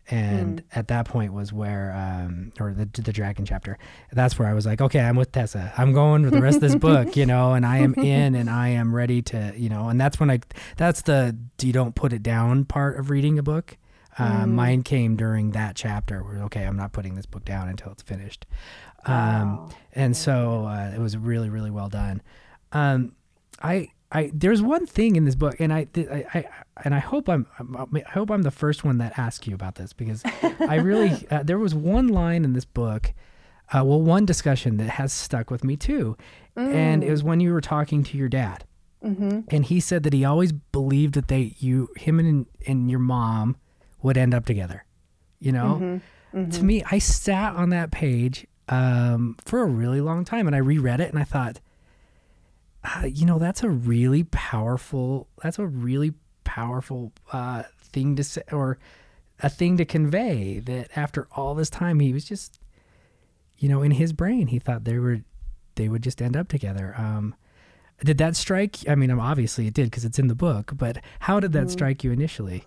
and 0.09 0.61
mm. 0.61 0.77
at 0.77 0.87
that 0.87 1.05
point 1.05 1.33
was 1.33 1.53
where 1.53 1.93
um 1.93 2.51
or 2.59 2.73
the 2.73 2.85
the 3.01 3.13
dragon 3.13 3.45
chapter 3.45 3.77
that's 4.11 4.39
where 4.39 4.47
i 4.47 4.53
was 4.53 4.65
like 4.65 4.81
okay 4.81 4.99
i'm 4.99 5.15
with 5.15 5.31
tessa 5.31 5.71
i'm 5.77 5.93
going 5.93 6.23
with 6.23 6.33
the 6.33 6.41
rest 6.41 6.55
of 6.55 6.61
this 6.61 6.75
book 6.75 7.15
you 7.15 7.25
know 7.25 7.53
and 7.53 7.65
i 7.65 7.77
am 7.77 7.93
in 7.97 8.35
and 8.35 8.49
i 8.49 8.69
am 8.69 8.93
ready 8.93 9.21
to 9.21 9.53
you 9.55 9.69
know 9.69 9.89
and 9.89 9.99
that's 9.99 10.19
when 10.19 10.29
i 10.29 10.39
that's 10.77 11.03
the 11.03 11.37
you 11.61 11.73
don't 11.73 11.95
put 11.95 12.11
it 12.13 12.23
down 12.23 12.65
part 12.65 12.99
of 12.99 13.09
reading 13.09 13.37
a 13.37 13.43
book 13.43 13.77
uh, 14.17 14.43
mm. 14.43 14.49
mine 14.49 14.83
came 14.83 15.15
during 15.15 15.51
that 15.51 15.75
chapter 15.75 16.23
where 16.23 16.39
okay 16.39 16.63
i'm 16.63 16.77
not 16.77 16.91
putting 16.91 17.15
this 17.15 17.25
book 17.25 17.45
down 17.45 17.69
until 17.69 17.91
it's 17.91 18.03
finished 18.03 18.45
um 19.05 19.59
oh. 19.59 19.75
and 19.93 20.17
so 20.17 20.65
uh, 20.65 20.91
it 20.93 20.99
was 20.99 21.15
really 21.15 21.49
really 21.49 21.71
well 21.71 21.89
done 21.89 22.21
um 22.71 23.13
i 23.61 23.89
I 24.11 24.31
there's 24.33 24.61
one 24.61 24.85
thing 24.85 25.15
in 25.15 25.25
this 25.25 25.35
book, 25.35 25.59
and 25.59 25.71
I, 25.71 25.87
I, 25.95 26.25
I 26.33 26.45
and 26.83 26.95
I 26.95 26.99
hope 26.99 27.29
I'm, 27.29 27.45
I 27.59 27.99
hope 28.11 28.31
I'm 28.31 28.41
the 28.41 28.51
first 28.51 28.83
one 28.83 28.97
that 28.97 29.17
asks 29.19 29.45
you 29.45 29.53
about 29.53 29.75
this 29.75 29.93
because 29.93 30.23
I 30.59 30.75
really 30.75 31.27
uh, 31.31 31.43
there 31.43 31.59
was 31.59 31.75
one 31.75 32.07
line 32.07 32.43
in 32.43 32.53
this 32.53 32.65
book, 32.65 33.13
uh, 33.71 33.83
well, 33.85 34.01
one 34.01 34.25
discussion 34.25 34.77
that 34.77 34.89
has 34.89 35.13
stuck 35.13 35.51
with 35.51 35.63
me 35.63 35.75
too, 35.75 36.17
mm. 36.57 36.73
and 36.73 37.03
it 37.03 37.11
was 37.11 37.23
when 37.23 37.39
you 37.39 37.53
were 37.53 37.61
talking 37.61 38.03
to 38.03 38.17
your 38.17 38.29
dad, 38.29 38.65
mm-hmm. 39.03 39.41
and 39.49 39.65
he 39.65 39.79
said 39.79 40.01
that 40.03 40.13
he 40.13 40.25
always 40.25 40.51
believed 40.51 41.13
that 41.13 41.27
they 41.27 41.53
you 41.59 41.89
him 41.95 42.19
and 42.19 42.47
and 42.65 42.89
your 42.89 42.99
mom 42.99 43.57
would 44.01 44.17
end 44.17 44.33
up 44.33 44.45
together, 44.45 44.85
you 45.39 45.51
know. 45.51 45.75
Mm-hmm. 45.75 46.37
Mm-hmm. 46.37 46.49
To 46.51 46.63
me, 46.63 46.83
I 46.89 46.99
sat 46.99 47.55
on 47.55 47.69
that 47.69 47.89
page 47.89 48.45
um, 48.69 49.35
for 49.45 49.61
a 49.61 49.65
really 49.65 50.01
long 50.01 50.25
time, 50.25 50.47
and 50.47 50.55
I 50.55 50.59
reread 50.59 50.99
it, 50.99 51.09
and 51.09 51.19
I 51.19 51.23
thought 51.23 51.59
uh, 52.83 53.05
you 53.05 53.25
know, 53.25 53.39
that's 53.39 53.63
a 53.63 53.69
really 53.69 54.23
powerful. 54.23 55.27
That's 55.43 55.59
a 55.59 55.67
really 55.67 56.13
powerful 56.43 57.11
uh, 57.31 57.63
thing 57.81 58.15
to 58.15 58.23
say, 58.23 58.43
or 58.51 58.77
a 59.41 59.49
thing 59.49 59.77
to 59.77 59.85
convey. 59.85 60.59
That 60.59 60.89
after 60.95 61.27
all 61.31 61.55
this 61.55 61.69
time, 61.69 61.99
he 61.99 62.13
was 62.13 62.25
just, 62.25 62.59
you 63.57 63.69
know, 63.69 63.81
in 63.81 63.91
his 63.91 64.13
brain, 64.13 64.47
he 64.47 64.59
thought 64.59 64.85
they 64.85 64.97
were, 64.97 65.19
they 65.75 65.89
would 65.89 66.03
just 66.03 66.21
end 66.21 66.37
up 66.37 66.47
together. 66.47 66.95
Um, 66.97 67.35
did 68.03 68.17
that 68.19 68.35
strike? 68.35 68.77
I 68.87 68.95
mean, 68.95 69.11
obviously 69.11 69.67
it 69.67 69.73
did 69.73 69.85
because 69.85 70.05
it's 70.05 70.19
in 70.19 70.27
the 70.27 70.35
book. 70.35 70.71
But 70.75 70.99
how 71.19 71.39
did 71.39 71.51
that 71.53 71.67
mm. 71.67 71.71
strike 71.71 72.03
you 72.03 72.11
initially? 72.11 72.63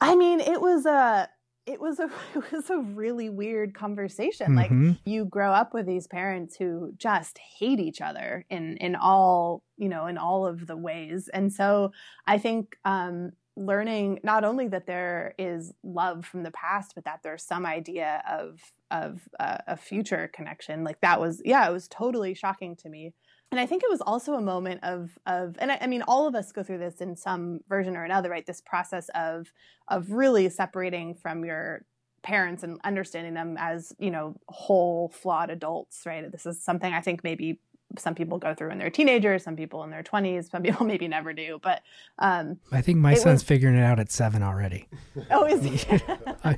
I 0.00 0.16
mean, 0.16 0.40
it 0.40 0.60
was 0.60 0.86
a 0.86 1.28
it 1.66 1.80
was 1.80 1.98
a 1.98 2.04
it 2.34 2.52
was 2.52 2.70
a 2.70 2.78
really 2.78 3.28
weird 3.28 3.74
conversation. 3.74 4.54
Mm-hmm. 4.54 4.88
Like 4.88 4.96
you 5.04 5.24
grow 5.24 5.52
up 5.52 5.74
with 5.74 5.86
these 5.86 6.06
parents 6.06 6.56
who 6.56 6.92
just 6.96 7.38
hate 7.38 7.80
each 7.80 8.00
other 8.00 8.44
in 8.48 8.76
in 8.78 8.96
all 8.96 9.62
you 9.76 9.88
know 9.88 10.06
in 10.06 10.16
all 10.16 10.46
of 10.46 10.66
the 10.66 10.76
ways, 10.76 11.28
and 11.32 11.52
so 11.52 11.92
I 12.26 12.38
think 12.38 12.76
um, 12.84 13.32
learning 13.56 14.20
not 14.22 14.44
only 14.44 14.68
that 14.68 14.86
there 14.86 15.34
is 15.38 15.72
love 15.82 16.24
from 16.24 16.42
the 16.42 16.50
past, 16.52 16.92
but 16.94 17.04
that 17.04 17.20
there's 17.22 17.42
some 17.42 17.66
idea 17.66 18.22
of 18.30 18.60
of 18.90 19.28
uh, 19.40 19.58
a 19.66 19.76
future 19.76 20.30
connection. 20.32 20.84
Like 20.84 21.00
that 21.00 21.20
was 21.20 21.42
yeah, 21.44 21.68
it 21.68 21.72
was 21.72 21.88
totally 21.88 22.34
shocking 22.34 22.76
to 22.76 22.88
me 22.88 23.14
and 23.50 23.60
I 23.60 23.66
think 23.66 23.82
it 23.82 23.90
was 23.90 24.00
also 24.00 24.34
a 24.34 24.40
moment 24.40 24.80
of 24.82 25.18
of 25.26 25.56
and 25.58 25.70
I, 25.72 25.78
I, 25.82 25.86
mean 25.86 26.02
all 26.02 26.26
of 26.26 26.34
us 26.34 26.52
go 26.52 26.62
through 26.62 26.78
this 26.78 27.00
in 27.00 27.16
some 27.16 27.60
version 27.68 27.96
or 27.96 28.04
another, 28.04 28.30
right? 28.30 28.44
This 28.44 28.60
process 28.60 29.08
of 29.14 29.52
of 29.88 30.10
really 30.10 30.48
separating 30.48 31.14
from 31.14 31.44
your 31.44 31.84
parents 32.22 32.64
and 32.64 32.80
understanding 32.82 33.34
them 33.34 33.56
as 33.58 33.94
you 33.98 34.10
know 34.10 34.34
whole 34.48 35.08
flawed 35.08 35.50
adults, 35.50 36.02
right? 36.06 36.30
This 36.30 36.44
is 36.44 36.62
something 36.62 36.92
I 36.92 37.00
think 37.00 37.22
maybe 37.22 37.60
some 37.98 38.14
people 38.14 38.38
go 38.38 38.52
through 38.52 38.70
when 38.70 38.78
they're 38.78 38.90
teenagers, 38.90 39.44
some 39.44 39.56
people 39.56 39.84
in 39.84 39.90
their 39.90 40.02
20s, 40.02 40.50
some 40.50 40.62
people 40.62 40.84
maybe 40.86 41.06
never 41.08 41.32
do. 41.32 41.60
But 41.62 41.82
um, 42.18 42.58
I 42.72 42.80
think 42.80 42.98
my 42.98 43.14
son's 43.14 43.42
was, 43.42 43.42
figuring 43.44 43.76
it 43.76 43.82
out 43.82 44.00
at 44.00 44.10
seven 44.10 44.42
already. 44.42 44.88
Oh, 45.30 45.44
is 45.44 45.62
he? 45.62 45.98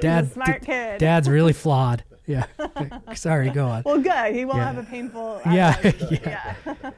Dad, 0.00 0.32
smart 0.32 0.64
kid. 0.64 0.98
Dad's 0.98 1.28
really 1.28 1.52
flawed. 1.52 2.04
Yeah. 2.26 2.46
Sorry, 3.14 3.50
go 3.50 3.66
on. 3.66 3.82
Well, 3.84 3.98
good. 3.98 4.34
He 4.34 4.44
won't 4.44 4.58
yeah. 4.58 4.72
have 4.72 4.78
a 4.78 4.82
painful. 4.82 5.40
Yeah. 5.50 5.92
yeah. 6.10 6.54
yeah. 6.66 6.90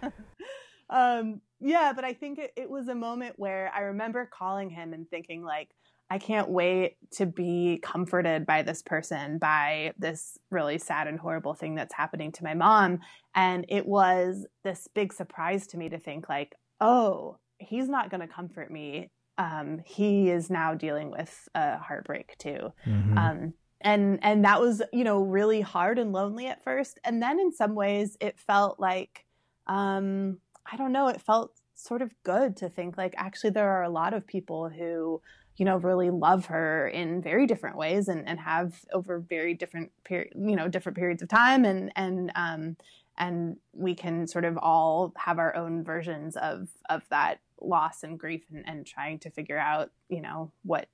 um, 0.90 1.40
yeah, 1.60 1.92
but 1.94 2.04
I 2.04 2.14
think 2.14 2.38
it, 2.38 2.52
it 2.56 2.70
was 2.70 2.88
a 2.88 2.94
moment 2.94 3.34
where 3.36 3.70
I 3.74 3.80
remember 3.80 4.28
calling 4.32 4.70
him 4.70 4.92
and 4.92 5.08
thinking 5.08 5.42
like, 5.42 5.70
I 6.10 6.18
can't 6.18 6.48
wait 6.48 6.96
to 7.12 7.26
be 7.26 7.80
comforted 7.82 8.46
by 8.46 8.62
this 8.62 8.82
person, 8.82 9.38
by 9.38 9.92
this 9.98 10.38
really 10.50 10.78
sad 10.78 11.06
and 11.06 11.18
horrible 11.18 11.52
thing 11.52 11.74
that's 11.74 11.92
happening 11.92 12.32
to 12.32 12.44
my 12.44 12.54
mom. 12.54 13.00
And 13.34 13.66
it 13.68 13.86
was 13.86 14.46
this 14.64 14.88
big 14.94 15.12
surprise 15.12 15.66
to 15.68 15.76
me 15.76 15.90
to 15.90 15.98
think, 15.98 16.28
like, 16.28 16.54
oh, 16.80 17.36
he's 17.58 17.88
not 17.88 18.10
going 18.10 18.22
to 18.22 18.26
comfort 18.26 18.70
me. 18.70 19.10
Um, 19.36 19.80
he 19.84 20.30
is 20.30 20.48
now 20.48 20.74
dealing 20.74 21.10
with 21.10 21.48
a 21.54 21.76
heartbreak 21.76 22.36
too. 22.38 22.72
Mm-hmm. 22.86 23.18
Um, 23.18 23.54
and 23.80 24.18
and 24.22 24.44
that 24.44 24.60
was 24.60 24.82
you 24.92 25.04
know 25.04 25.20
really 25.20 25.60
hard 25.60 25.98
and 25.98 26.12
lonely 26.12 26.46
at 26.46 26.62
first. 26.64 26.98
And 27.04 27.22
then 27.22 27.38
in 27.40 27.52
some 27.52 27.74
ways 27.74 28.16
it 28.20 28.38
felt 28.38 28.80
like 28.80 29.24
um 29.66 30.38
i 30.70 30.76
don't 30.76 30.92
know 30.92 31.08
it 31.08 31.20
felt 31.20 31.52
sort 31.74 32.02
of 32.02 32.10
good 32.22 32.56
to 32.56 32.68
think 32.68 32.96
like 32.96 33.14
actually 33.16 33.50
there 33.50 33.68
are 33.68 33.82
a 33.82 33.90
lot 33.90 34.14
of 34.14 34.26
people 34.26 34.68
who 34.68 35.20
you 35.58 35.64
know 35.64 35.76
really 35.76 36.10
love 36.10 36.46
her 36.46 36.88
in 36.88 37.20
very 37.20 37.46
different 37.46 37.76
ways 37.76 38.08
and 38.08 38.26
and 38.28 38.40
have 38.40 38.84
over 38.92 39.18
very 39.18 39.54
different 39.54 39.90
period 40.04 40.32
you 40.34 40.56
know 40.56 40.68
different 40.68 40.96
periods 40.96 41.22
of 41.22 41.28
time. 41.28 41.64
And 41.64 41.92
and 41.96 42.32
um 42.34 42.76
and 43.18 43.56
we 43.72 43.96
can 43.96 44.28
sort 44.28 44.44
of 44.44 44.56
all 44.56 45.12
have 45.16 45.38
our 45.38 45.54
own 45.54 45.84
versions 45.84 46.36
of 46.36 46.68
of 46.88 47.02
that 47.10 47.40
loss 47.60 48.04
and 48.04 48.18
grief 48.18 48.44
and, 48.52 48.64
and 48.66 48.86
trying 48.86 49.18
to 49.18 49.30
figure 49.30 49.58
out 49.58 49.90
you 50.08 50.22
know 50.22 50.52
what 50.62 50.88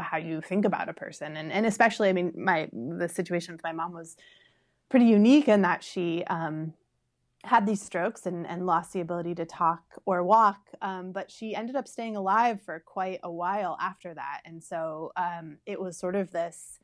how 0.00 0.16
you 0.16 0.40
think 0.40 0.64
about 0.64 0.88
a 0.88 0.92
person 0.92 1.36
and 1.36 1.52
and 1.52 1.64
especially 1.66 2.08
i 2.08 2.12
mean 2.12 2.32
my 2.36 2.68
the 2.98 3.08
situation 3.08 3.54
with 3.54 3.62
my 3.62 3.72
mom 3.72 3.92
was 3.92 4.16
pretty 4.88 5.06
unique 5.06 5.48
in 5.48 5.62
that 5.62 5.84
she 5.84 6.24
um, 6.24 6.72
had 7.44 7.66
these 7.66 7.80
strokes 7.80 8.24
and, 8.26 8.46
and 8.46 8.66
lost 8.66 8.92
the 8.92 9.00
ability 9.00 9.34
to 9.34 9.44
talk 9.44 9.82
or 10.06 10.24
walk 10.24 10.60
um, 10.82 11.12
but 11.12 11.30
she 11.30 11.54
ended 11.54 11.76
up 11.76 11.86
staying 11.86 12.16
alive 12.16 12.60
for 12.62 12.82
quite 12.84 13.20
a 13.22 13.30
while 13.30 13.76
after 13.80 14.14
that 14.14 14.40
and 14.44 14.62
so 14.62 15.12
um, 15.16 15.58
it 15.66 15.80
was 15.80 15.96
sort 15.96 16.16
of 16.16 16.32
this 16.32 16.78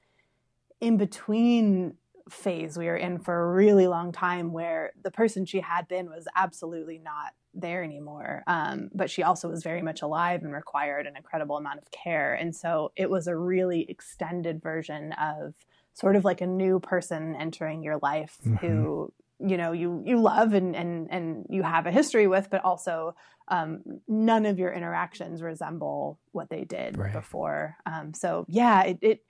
in 0.81 0.97
between 0.97 1.97
phase 2.29 2.79
we 2.79 2.87
were 2.87 2.97
in 2.97 3.19
for 3.19 3.35
a 3.35 3.53
really 3.53 3.87
long 3.87 4.13
time 4.13 4.53
where 4.53 4.93
the 5.03 5.11
person 5.11 5.45
she 5.45 5.61
had 5.61 5.87
been 5.89 6.07
was 6.07 6.27
absolutely 6.35 6.99
not 6.99 7.33
there 7.53 7.85
anymore. 7.85 8.43
Um, 8.47 8.91
but 8.95 9.11
she 9.11 9.23
also 9.23 9.49
was 9.49 9.63
very 9.63 9.83
much 9.83 10.03
alive 10.03 10.43
and 10.43 10.53
required 10.53 11.07
an 11.07 11.17
incredible 11.17 11.57
amount 11.57 11.79
of 11.79 11.91
care. 11.91 12.35
And 12.35 12.55
so 12.55 12.93
it 12.97 13.11
was 13.11 13.27
a 13.27 13.37
really 13.37 13.89
extended 13.89 14.63
version 14.63 15.13
of 15.13 15.55
sort 15.93 16.17
of 16.17 16.25
like 16.25 16.41
a 16.41 16.47
new 16.47 16.81
person 16.81 17.37
entering 17.37 17.83
your 17.83 17.99
life 17.99 18.39
mm-hmm. 18.45 18.57
who 18.57 19.13
you 19.41 19.57
know 19.57 19.73
you 19.73 20.03
you 20.07 20.21
love 20.21 20.53
and 20.53 20.77
and 20.77 21.09
and 21.11 21.47
you 21.51 21.63
have 21.63 21.87
a 21.87 21.91
history 21.91 22.27
with 22.27 22.49
but 22.51 22.65
also 22.65 23.15
um, 23.49 23.83
none 24.09 24.47
of 24.47 24.59
your 24.59 24.73
interactions 24.73 25.43
resemble 25.43 26.19
what 26.33 26.49
they 26.49 26.65
did 26.65 26.97
right. 26.97 27.13
before 27.13 27.77
um, 27.85 28.15
so 28.15 28.47
yeah 28.49 28.85
it, 28.85 28.99
it 29.03 29.21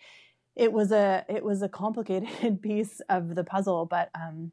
it 0.56 0.72
was 0.72 0.92
a 0.92 1.24
it 1.28 1.44
was 1.44 1.62
a 1.62 1.68
complicated 1.68 2.60
piece 2.62 3.00
of 3.08 3.34
the 3.34 3.44
puzzle 3.44 3.86
but 3.86 4.10
um 4.14 4.52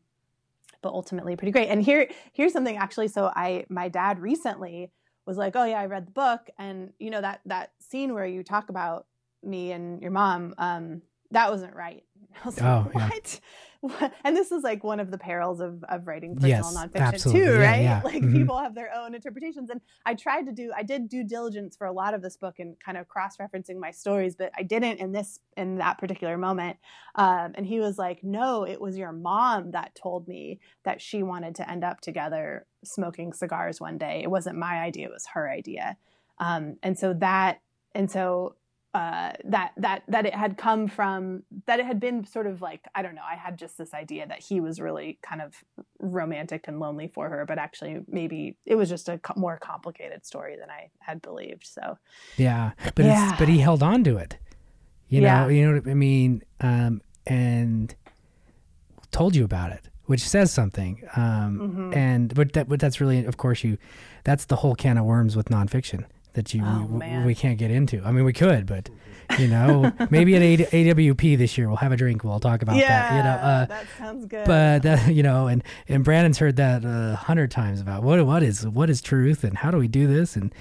but 0.82 0.94
ultimately 0.94 1.36
pretty 1.36 1.52
great. 1.52 1.70
And 1.70 1.82
here 1.82 2.10
here's 2.34 2.54
something 2.54 2.78
actually. 2.78 3.08
So 3.08 3.32
I 3.36 3.66
my 3.70 3.90
dad 3.90 4.20
recently 4.20 4.92
was 5.26 5.38
like, 5.38 5.56
oh 5.56 5.66
yeah, 5.66 5.80
I 5.80 5.86
read 5.86 6.08
the 6.08 6.12
book, 6.12 6.50
and 6.58 6.94
you 7.00 7.10
know 7.10 7.22
that 7.22 7.42
that 7.46 7.72
scene 7.80 8.14
where 8.14 8.26
you 8.26 8.44
talk 8.44 8.70
about 8.70 9.06
me 9.44 9.72
and 9.72 10.02
your 10.02 10.12
mom, 10.12 10.54
um, 10.58 11.02
that 11.32 11.50
wasn't 11.50 11.76
right. 11.76 12.04
I 12.44 12.46
was 12.46 12.60
oh, 12.62 12.90
like, 12.94 12.96
what? 12.96 13.40
and 14.24 14.38
this 14.38 14.52
is 14.52 14.64
like 14.64 14.84
one 14.84 15.00
of 15.00 15.10
the 15.10 15.18
perils 15.18 15.60
of, 15.60 15.84
of 15.90 16.06
writing 16.06 16.36
personal 16.36 16.50
Yes, 16.50 16.76
nonfiction 16.76 17.14
absolutely. 17.14 17.42
too, 17.46 17.60
right? 17.60 17.82
yeah. 17.82 18.02
Like 18.06 18.22
Mhm. 18.22 18.34
people 18.34 18.60
have 18.60 18.76
their 18.76 18.94
own 18.94 19.16
interpretations. 19.16 19.70
And 19.70 19.82
I 20.06 20.14
tried 20.14 20.44
to 20.46 20.52
do, 20.52 20.72
I 20.76 20.84
did 20.84 21.10
due 21.10 21.24
diligence 21.24 21.76
for 21.76 21.88
a 21.88 21.92
lot 21.92 22.14
of 22.14 22.22
this 22.22 22.38
book 22.38 22.60
and 22.60 22.80
kind 22.80 22.98
of 22.98 23.08
cross 23.08 23.38
referencing 23.38 23.78
my 23.78 23.90
stories, 23.92 24.36
but 24.36 24.52
I 24.56 24.64
didn't 24.64 25.00
in 25.00 25.12
this, 25.12 25.40
in 25.58 25.78
that 25.78 25.98
particular 25.98 26.38
moment. 26.38 26.78
Um, 27.16 27.54
and 27.56 27.66
he 27.66 27.80
was 27.80 27.98
like, 27.98 28.24
no, 28.24 28.64
it 28.66 28.80
was 28.80 28.98
your 28.98 29.12
mom 29.12 29.72
that 29.72 29.96
told 29.96 30.28
me 30.28 30.60
that 30.84 31.02
she 31.02 31.24
wanted 31.24 31.56
to 31.56 31.70
end 31.70 31.84
up 31.84 32.02
together 32.02 32.68
smoking 32.84 33.34
cigars 33.34 33.82
one 33.82 33.98
day. 33.98 34.22
It 34.24 34.30
wasn't 34.30 34.58
my 34.58 34.80
idea, 34.80 35.08
it 35.08 35.12
was 35.14 35.26
her 35.34 35.50
idea. 35.50 35.98
Um, 36.38 36.78
and 36.84 36.98
so 36.98 37.14
that, 37.16 37.62
and 37.94 38.10
so 38.12 38.56
uh, 38.94 39.32
that 39.46 39.72
that 39.78 40.04
that 40.10 40.26
it 40.26 40.34
had 40.36 40.58
come 40.58 40.88
from 40.88 41.44
that 41.66 41.80
it 41.80 41.86
had 41.86 42.00
been 42.00 42.26
sort 42.26 42.46
of 42.46 42.62
like 42.62 42.82
I 42.94 43.02
don't 43.02 43.16
know 43.16 43.22
I 43.30 43.36
had 43.36 43.58
just 43.58 43.78
this 43.78 43.94
idea 43.94 44.28
that 44.28 44.40
he 44.40 44.60
was 44.60 44.82
really 44.82 45.18
kind 45.22 45.42
of 45.42 45.56
romantic 46.00 46.68
and 46.68 46.80
lonely 46.80 47.08
for 47.08 47.30
her, 47.30 47.46
but 47.46 47.58
actually 47.58 48.04
maybe 48.08 48.58
it 48.66 48.76
was 48.76 48.90
just 48.90 49.08
a 49.08 49.18
co- 49.20 49.40
more 49.40 49.58
complicated 49.58 50.26
story 50.26 50.58
than 50.58 50.70
I 50.70 50.90
had 51.00 51.22
believed. 51.22 51.66
So 51.68 51.98
Yeah, 52.38 52.72
but 52.96 53.06
Yeah. 53.06 53.30
it's 53.32 53.40
but 53.40 53.48
he 53.48 53.60
held 53.60 53.82
on 53.82 54.04
to 54.04 54.18
it. 54.18 54.38
You 55.08 55.22
Yeah. 55.22 55.44
know, 55.44 55.48
you 55.50 55.66
know 55.68 55.74
what 55.80 55.88
I 55.88 55.94
mean, 55.94 56.44
um, 56.60 57.02
and 57.26 57.96
told 59.12 59.36
you 59.36 59.44
about 59.46 59.72
it, 59.72 59.90
which 60.06 60.22
says 60.28 60.52
something. 60.52 61.02
Um, 61.16 61.92
Mhm. 61.92 61.96
and 61.96 62.34
but 62.36 62.54
that 62.54 62.68
but 62.68 62.80
that's 62.80 63.00
really, 63.00 63.26
of 63.26 63.38
course, 63.38 63.64
you. 63.64 63.78
That's 64.24 64.46
the 64.46 64.58
whole 64.58 64.76
can 64.76 64.98
of 64.98 65.06
worms 65.06 65.36
with 65.36 65.48
nonfiction 65.48 66.06
that 66.34 66.54
you 66.54 66.62
Oh, 66.66 66.88
we, 66.90 67.26
we 67.28 67.36
can't 67.36 67.58
get 67.58 67.72
into. 67.72 68.02
I 68.04 68.12
mean, 68.12 68.24
we 68.26 68.34
could, 68.34 68.66
but 68.66 68.90
you 69.40 69.48
know, 69.48 69.92
maybe 70.10 70.36
at 70.36 70.42
A- 70.42 70.58
AWP 70.94 71.38
this 71.38 71.58
year 71.58 71.68
we'll 71.68 71.78
have 71.78 71.92
a 71.92 71.98
drink. 71.98 72.24
We'll 72.24 72.40
talk 72.40 72.62
about 72.62 72.76
that. 73.10 73.12
You 73.16 73.24
know, 73.24 73.30
uh, 73.32 73.66
that 73.66 73.86
sounds 73.98 74.26
good. 74.26 74.46
but 74.46 74.84
that 74.84 75.14
you 75.14 75.24
know 75.24 75.48
and 75.48 75.64
and 75.88 76.04
brandon's 76.04 76.38
heard 76.38 76.56
that 76.58 76.84
a 76.86 77.16
hundred 77.16 77.52
times 77.52 77.80
about 77.82 78.04
what 78.04 78.26
what 78.26 78.44
is 78.44 78.68
what 78.68 78.90
is 78.90 79.02
truth 79.02 79.44
and 79.44 79.58
how 79.58 79.72
do 79.72 79.78
we 79.78 79.88
do 79.88 80.08
this 80.08 80.36
and 80.36 80.54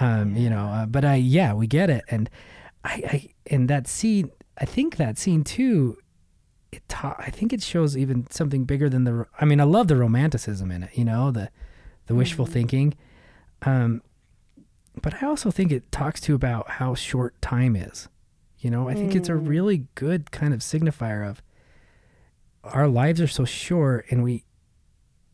um 0.00 0.34
you 0.36 0.48
know 0.50 0.66
uh, 0.66 0.86
but 0.86 1.04
i 1.04 1.14
yeah 1.16 1.52
we 1.54 1.66
get 1.66 1.88
it 1.90 2.02
and 2.10 2.28
i 2.84 2.94
i 3.08 3.28
and 3.50 3.68
that 3.68 3.86
scene 3.86 4.30
i 4.58 4.64
think 4.64 4.96
that 4.96 5.16
scene 5.18 5.44
too 5.44 5.96
it 6.72 6.82
ta- 6.88 7.16
i 7.18 7.30
think 7.30 7.52
it 7.52 7.62
shows 7.62 7.96
even 7.96 8.26
something 8.30 8.64
bigger 8.64 8.88
than 8.88 9.04
the 9.04 9.26
i 9.40 9.44
mean 9.44 9.60
i 9.60 9.64
love 9.64 9.86
the 9.88 9.96
romanticism 9.96 10.70
in 10.70 10.82
it 10.82 10.90
you 10.94 11.04
know 11.04 11.30
the 11.30 11.48
the 12.06 12.14
wishful 12.14 12.46
thinking 12.46 12.94
um 13.62 14.00
but 15.02 15.22
i 15.22 15.26
also 15.26 15.50
think 15.50 15.70
it 15.72 15.90
talks 15.92 16.20
to 16.20 16.34
about 16.34 16.68
how 16.70 16.94
short 16.94 17.40
time 17.42 17.74
is 17.76 18.08
you 18.58 18.70
know 18.70 18.88
i 18.88 18.94
think 18.94 19.14
it's 19.14 19.28
a 19.28 19.32
Mm. 19.32 19.48
really 19.48 19.86
good 19.94 20.30
kind 20.30 20.54
of 20.54 20.60
signifier 20.60 21.28
of 21.28 21.42
our 22.62 22.88
lives 22.88 23.20
are 23.20 23.26
so 23.26 23.44
short 23.44 24.06
and 24.10 24.22
we 24.22 24.44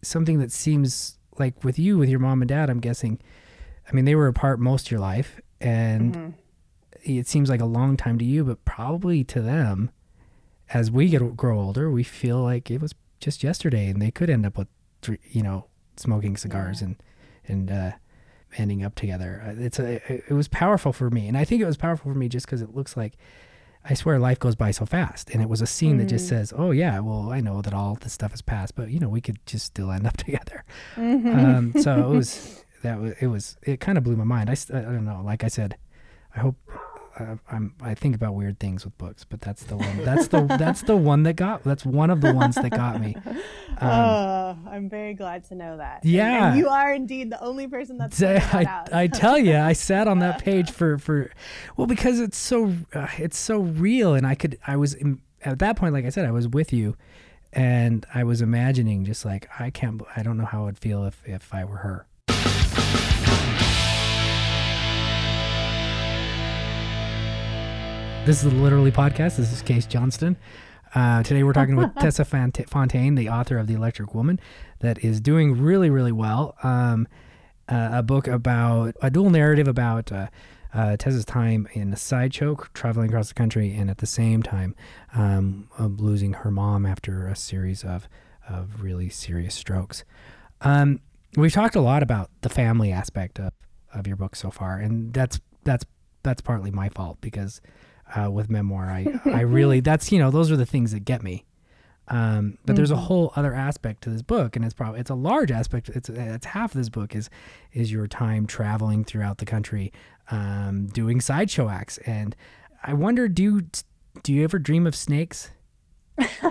something 0.02 0.38
that 0.38 0.50
seems 0.50 1.18
like 1.38 1.62
with 1.62 1.78
you 1.78 1.98
with 1.98 2.08
your 2.08 2.18
mom 2.18 2.42
and 2.42 2.48
dad 2.48 2.70
i'm 2.70 2.80
guessing 2.80 3.20
i 3.88 3.92
mean 3.94 4.04
they 4.04 4.14
were 4.14 4.26
apart 4.26 4.58
most 4.58 4.86
of 4.86 4.90
your 4.90 5.00
life 5.00 5.40
and 5.60 6.14
Mhm. 6.14 6.34
it 7.02 7.26
seems 7.28 7.48
like 7.50 7.60
a 7.60 7.66
long 7.66 7.96
time 7.96 8.18
to 8.18 8.24
you 8.24 8.44
but 8.44 8.64
probably 8.64 9.22
to 9.24 9.40
them 9.40 9.90
as 10.72 10.90
we 10.90 11.08
get 11.08 11.36
grow 11.36 11.58
older 11.60 11.90
we 11.90 12.02
feel 12.02 12.42
like 12.42 12.70
it 12.70 12.80
was 12.80 12.94
just 13.20 13.42
yesterday 13.44 13.88
and 13.90 14.00
they 14.00 14.10
could 14.10 14.30
end 14.30 14.46
up 14.46 14.56
with 14.56 14.68
you 15.30 15.42
know 15.42 15.66
smoking 15.96 16.36
cigars 16.36 16.80
Yeah. 16.80 16.86
and 16.88 16.96
and 17.46 17.70
uh 17.70 17.92
ending 18.58 18.82
up 18.82 18.94
together 18.94 19.42
Uh, 19.46 19.54
it's 19.58 19.78
a 19.78 20.00
it 20.28 20.32
was 20.32 20.48
powerful 20.48 20.92
for 20.92 21.08
me 21.10 21.28
and 21.28 21.36
i 21.36 21.44
think 21.44 21.62
it 21.62 21.66
was 21.66 21.76
powerful 21.76 22.12
for 22.12 22.18
me 22.18 22.28
just 22.28 22.46
because 22.46 22.62
it 22.62 22.74
looks 22.74 22.96
like 22.96 23.14
I 23.82 23.94
swear 23.94 24.18
life 24.18 24.38
goes 24.38 24.56
by 24.56 24.72
so 24.72 24.84
fast. 24.84 25.30
And 25.30 25.40
it 25.40 25.48
was 25.48 25.62
a 25.62 25.66
scene 25.66 25.96
that 25.96 26.04
just 26.04 26.26
Mm. 26.26 26.28
says, 26.28 26.52
oh, 26.54 26.70
yeah, 26.70 26.98
well, 27.00 27.30
I 27.32 27.40
know 27.40 27.62
that 27.62 27.72
all 27.72 27.94
this 27.98 28.12
stuff 28.12 28.34
is 28.34 28.42
past, 28.42 28.74
but, 28.76 28.90
you 28.90 29.00
know, 29.00 29.08
we 29.08 29.22
could 29.22 29.38
just 29.46 29.64
still 29.64 29.90
end 29.90 30.06
up 30.06 30.16
together. 30.26 30.64
Mhm. 30.96 31.34
Um, 31.34 31.82
so 31.82 31.98
it 32.12 32.14
was, 32.14 32.62
that 32.82 33.00
was, 33.00 33.14
it 33.22 33.28
was, 33.28 33.56
it 33.62 33.80
kind 33.80 33.96
of 33.96 34.04
blew 34.04 34.16
my 34.16 34.24
mind. 34.24 34.50
I, 34.50 34.56
I 34.74 34.82
don't 34.82 35.06
know. 35.06 35.22
Like 35.24 35.44
I 35.44 35.48
said, 35.48 35.78
I 36.36 36.40
hope, 36.40 36.56
I'm, 37.50 37.74
I 37.80 37.94
think 37.94 38.14
about 38.14 38.34
weird 38.34 38.58
things 38.58 38.84
with 38.84 38.96
books, 38.98 39.24
but 39.24 39.40
that's 39.40 39.64
the 39.64 39.76
one, 39.76 40.04
that's 40.04 40.28
the, 40.28 40.42
that's 40.42 40.82
the 40.82 40.96
one 40.96 41.22
that 41.24 41.34
got, 41.34 41.64
that's 41.64 41.84
one 41.84 42.10
of 42.10 42.20
the 42.20 42.34
ones 42.34 42.54
that 42.56 42.70
got 42.70 43.00
me. 43.00 43.16
Um, 43.82 43.88
oh, 43.88 44.58
I'm 44.68 44.90
very 44.90 45.14
glad 45.14 45.44
to 45.44 45.54
know 45.54 45.78
that. 45.78 46.04
Yeah. 46.04 46.50
and, 46.50 46.58
you 46.58 46.68
are 46.68 46.92
indeed 46.92 47.30
the 47.30 47.42
only 47.42 47.66
person 47.66 47.96
that's 47.96 48.18
that 48.18 48.54
I, 48.54 48.64
out. 48.64 48.92
I 48.92 49.06
tell 49.06 49.38
you, 49.38 49.56
I 49.56 49.72
sat 49.90 50.06
on 50.06 50.18
that 50.18 50.44
page 50.44 50.70
for 50.70 50.98
for 50.98 51.30
well 51.78 51.86
because 51.86 52.20
it's 52.20 52.36
so 52.36 52.74
uh, 52.92 53.06
it's 53.16 53.38
so 53.38 53.60
real, 53.60 54.14
and 54.14 54.26
I 54.26 54.34
could 54.34 54.58
I 54.66 54.76
was 54.76 54.92
in, 54.92 55.22
at 55.46 55.60
that 55.60 55.76
point, 55.76 55.94
like 55.94 56.04
I 56.04 56.10
said, 56.10 56.26
I 56.26 56.30
was 56.30 56.46
with 56.46 56.74
you, 56.74 56.94
and 57.54 58.04
I 58.14 58.24
was 58.24 58.42
imagining 58.42 59.04
just 59.04 59.24
like 59.24 59.48
I 59.58 59.70
can't, 59.70 60.02
I 60.14 60.22
don't 60.22 60.36
know 60.36 60.44
how 60.44 60.66
I'd 60.66 60.78
feel 60.78 61.04
if 61.04 61.22
if 61.24 61.54
I 61.54 61.64
were 61.64 61.78
her. 61.78 62.06
This 68.26 68.44
is 68.44 68.52
the 68.52 68.58
Literally 68.58 68.92
Podcast. 68.92 69.36
This 69.36 69.50
is 69.50 69.62
Case 69.62 69.86
Johnston. 69.86 70.36
Uh, 70.94 71.22
today 71.22 71.42
we're 71.42 71.54
talking 71.54 71.74
with 71.74 71.94
Tessa 72.00 72.24
Fontaine, 72.24 73.14
the 73.14 73.30
author 73.30 73.56
of 73.56 73.66
The 73.66 73.74
Electric 73.74 74.14
Woman, 74.14 74.38
that 74.80 75.02
is 75.02 75.22
doing 75.22 75.60
really, 75.60 75.88
really 75.88 76.12
well. 76.12 76.54
Um, 76.62 77.08
uh, 77.66 77.88
a 77.92 78.02
book 78.02 78.28
about 78.28 78.94
a 79.00 79.10
dual 79.10 79.30
narrative 79.30 79.66
about 79.66 80.12
uh, 80.12 80.26
uh, 80.74 80.96
Tessa's 80.98 81.24
time 81.24 81.66
in 81.72 81.92
a 81.94 81.96
sideshow, 81.96 82.56
traveling 82.74 83.08
across 83.08 83.28
the 83.28 83.34
country, 83.34 83.74
and 83.74 83.88
at 83.88 83.98
the 83.98 84.06
same 84.06 84.42
time 84.42 84.76
um, 85.14 85.68
losing 85.78 86.34
her 86.34 86.50
mom 86.50 86.84
after 86.84 87.26
a 87.26 87.34
series 87.34 87.82
of 87.84 88.06
of 88.48 88.82
really 88.82 89.08
serious 89.08 89.54
strokes. 89.54 90.04
Um, 90.60 91.00
we've 91.36 91.52
talked 91.52 91.74
a 91.74 91.80
lot 91.80 92.02
about 92.02 92.30
the 92.42 92.48
family 92.48 92.92
aspect 92.92 93.38
of, 93.38 93.52
of 93.94 94.06
your 94.06 94.16
book 94.16 94.36
so 94.36 94.50
far, 94.50 94.76
and 94.76 95.14
that's 95.14 95.40
that's 95.64 95.86
that's 96.22 96.42
partly 96.42 96.70
my 96.70 96.88
fault 96.90 97.18
because 97.20 97.60
uh, 98.16 98.30
with 98.30 98.50
memoir, 98.50 98.84
I 98.86 99.06
I 99.26 99.40
really 99.42 99.80
that's 99.80 100.10
you 100.12 100.18
know 100.18 100.30
those 100.30 100.50
are 100.50 100.56
the 100.56 100.66
things 100.66 100.92
that 100.92 101.04
get 101.04 101.22
me. 101.22 101.44
Um, 102.08 102.58
but 102.66 102.74
there's 102.74 102.90
a 102.90 102.94
Mhm. 102.96 103.04
whole 103.06 103.32
other 103.36 103.54
aspect 103.54 104.02
to 104.02 104.10
this 104.10 104.22
book, 104.22 104.56
and 104.56 104.64
it's 104.64 104.74
probably 104.74 104.98
it's 104.98 105.10
a 105.10 105.14
large 105.14 105.52
aspect. 105.52 105.88
It's 105.90 106.08
it's 106.08 106.46
half 106.46 106.74
of 106.74 106.78
this 106.78 106.88
book 106.88 107.14
is 107.14 107.30
is 107.72 107.92
your 107.92 108.08
time 108.08 108.46
traveling 108.46 109.04
throughout 109.04 109.38
the 109.38 109.44
country, 109.46 109.92
um, 110.30 110.86
doing 110.86 111.20
sideshow 111.20 111.68
acts. 111.68 111.98
And 111.98 112.34
I 112.82 112.94
wonder, 112.94 113.28
do 113.28 113.62
do 114.24 114.32
you 114.32 114.42
ever 114.42 114.58
dream 114.58 114.86
of 114.88 114.96
snakes? 114.96 115.50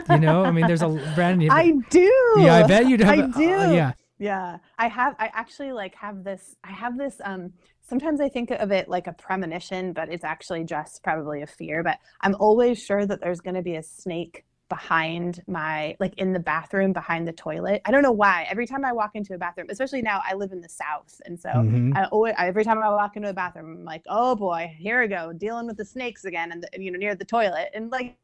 You 0.10 0.17
know, 0.19 0.45
I 0.45 0.52
mean, 0.52 0.65
there's 0.65 0.82
a 0.82 0.88
Brandon. 1.13 1.50
I 1.52 1.72
do. 1.89 2.12
yeah, 2.38 2.56
I 2.56 2.63
bet 2.65 2.88
you 2.88 2.98
do. 2.98 3.06
I 3.06 3.15
do. 3.28 3.54
uh, 3.54 3.72
yeah, 3.74 3.91
Yeah, 4.17 4.58
I 4.78 4.88
have. 4.88 5.15
I 5.19 5.30
actually 5.34 5.74
like 5.74 5.93
have 5.95 6.24
this. 6.24 6.56
I 6.63 6.72
have 6.72 6.98
this. 6.98 7.19
Um, 7.24 7.52
sometimes 7.89 8.21
I 8.21 8.30
think 8.30 8.52
of 8.52 8.71
it 8.71 8.88
like 8.88 9.08
a 9.08 9.13
premonition, 9.13 9.91
but 9.93 10.10
it's 10.10 10.23
actually 10.23 10.63
just 10.63 11.04
probably 11.04 11.41
a 11.41 11.47
fear. 11.47 11.84
But 11.84 11.97
I'm 12.21 12.36
always 12.39 12.82
sure 12.82 13.06
that 13.06 13.19
there's 13.19 13.41
going 13.41 13.56
to 13.56 13.62
be 13.62 13.75
a 13.75 13.84
snake 13.84 14.45
behind 14.69 15.41
my, 15.47 15.97
like 15.99 16.13
in 16.19 16.32
the 16.32 16.39
bathroom 16.39 16.93
behind 16.93 17.28
the 17.28 17.34
toilet. 17.34 17.82
I 17.86 17.91
don't 17.91 18.04
know 18.04 18.12
why. 18.12 18.45
Every 18.52 18.67
time 18.67 18.86
I 18.86 18.93
walk 18.93 19.12
into 19.15 19.34
a 19.34 19.38
bathroom, 19.39 19.65
especially 19.71 20.04
now, 20.04 20.21
I 20.23 20.36
live 20.36 20.52
in 20.52 20.62
the 20.62 20.69
South, 20.69 21.19
and 21.25 21.39
so 21.39 21.49
Mhm. 21.49 21.97
I 21.97 22.06
always, 22.06 22.36
every 22.38 22.63
time 22.63 22.78
I 22.78 22.89
walk 22.89 23.17
into 23.17 23.30
a 23.30 23.34
bathroom, 23.34 23.78
I'm 23.80 23.84
like, 23.84 24.04
oh 24.08 24.36
boy, 24.36 24.71
here 24.78 25.02
we 25.02 25.08
go, 25.08 25.34
dealing 25.34 25.65
with 25.65 25.78
the 25.78 25.86
snakes 25.86 26.23
again, 26.25 26.52
and 26.52 26.62
the, 26.63 26.69
you 26.84 26.91
know, 26.91 26.99
near 26.99 27.15
the 27.15 27.25
toilet, 27.25 27.71
and 27.73 27.89
like. 27.91 28.15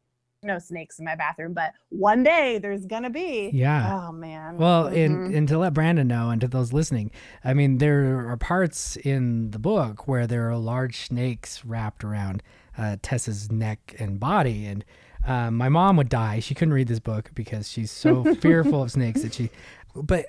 No 0.46 0.60
snakes 0.60 1.00
in 1.00 1.06
my 1.06 1.16
bathroom, 1.16 1.54
but 1.54 1.74
one 1.90 2.22
day 2.24 2.60
there's 2.60 2.86
gonna 2.86 3.10
be. 3.10 3.50
Yeah. 3.54 4.02
Oh 4.08 4.12
man. 4.12 4.58
Well, 4.58 4.86
Mhm. 4.86 5.06
and 5.06 5.36
and 5.36 5.48
to 5.48 5.58
let 5.58 5.74
Brandon 5.74 6.08
know, 6.08 6.30
and 6.30 6.40
to 6.42 6.48
those 6.48 6.72
listening, 6.72 7.12
I 7.44 7.54
mean, 7.54 7.80
there 7.80 8.30
are 8.30 8.38
parts 8.38 8.96
in 8.98 9.52
the 9.52 9.60
book 9.60 10.08
where 10.08 10.28
there 10.28 10.50
are 10.50 10.56
large 10.58 10.98
snakes 11.08 11.66
wrapped 11.66 12.04
around 12.04 12.44
uh, 12.78 12.98
Tessa's 13.02 13.52
neck 13.52 13.96
and 14.00 14.20
body, 14.20 14.66
and 14.66 14.86
um, 15.26 15.56
my 15.56 15.70
mom 15.70 15.98
would 15.98 16.10
die. 16.10 16.40
She 16.40 16.54
couldn't 16.54 16.74
read 16.74 16.88
this 16.88 17.00
book 17.00 17.32
because 17.34 17.70
she's 17.70 17.90
so 17.90 18.24
fearful 18.36 18.84
of 18.84 18.92
snakes 18.92 19.24
that 19.24 19.34
she. 19.34 19.50
But 19.96 20.26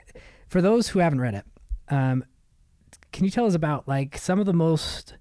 for 0.49 0.63
those 0.63 0.89
who 0.89 1.01
haven't 1.01 1.21
read 1.21 1.35
it, 1.35 1.45
um, 1.89 2.25
can 3.13 3.25
you 3.25 3.31
tell 3.31 3.47
us 3.47 3.55
about 3.55 3.87
like 3.87 4.17
some 4.17 4.39
of 4.41 4.47
the 4.47 4.53
most 4.55 5.15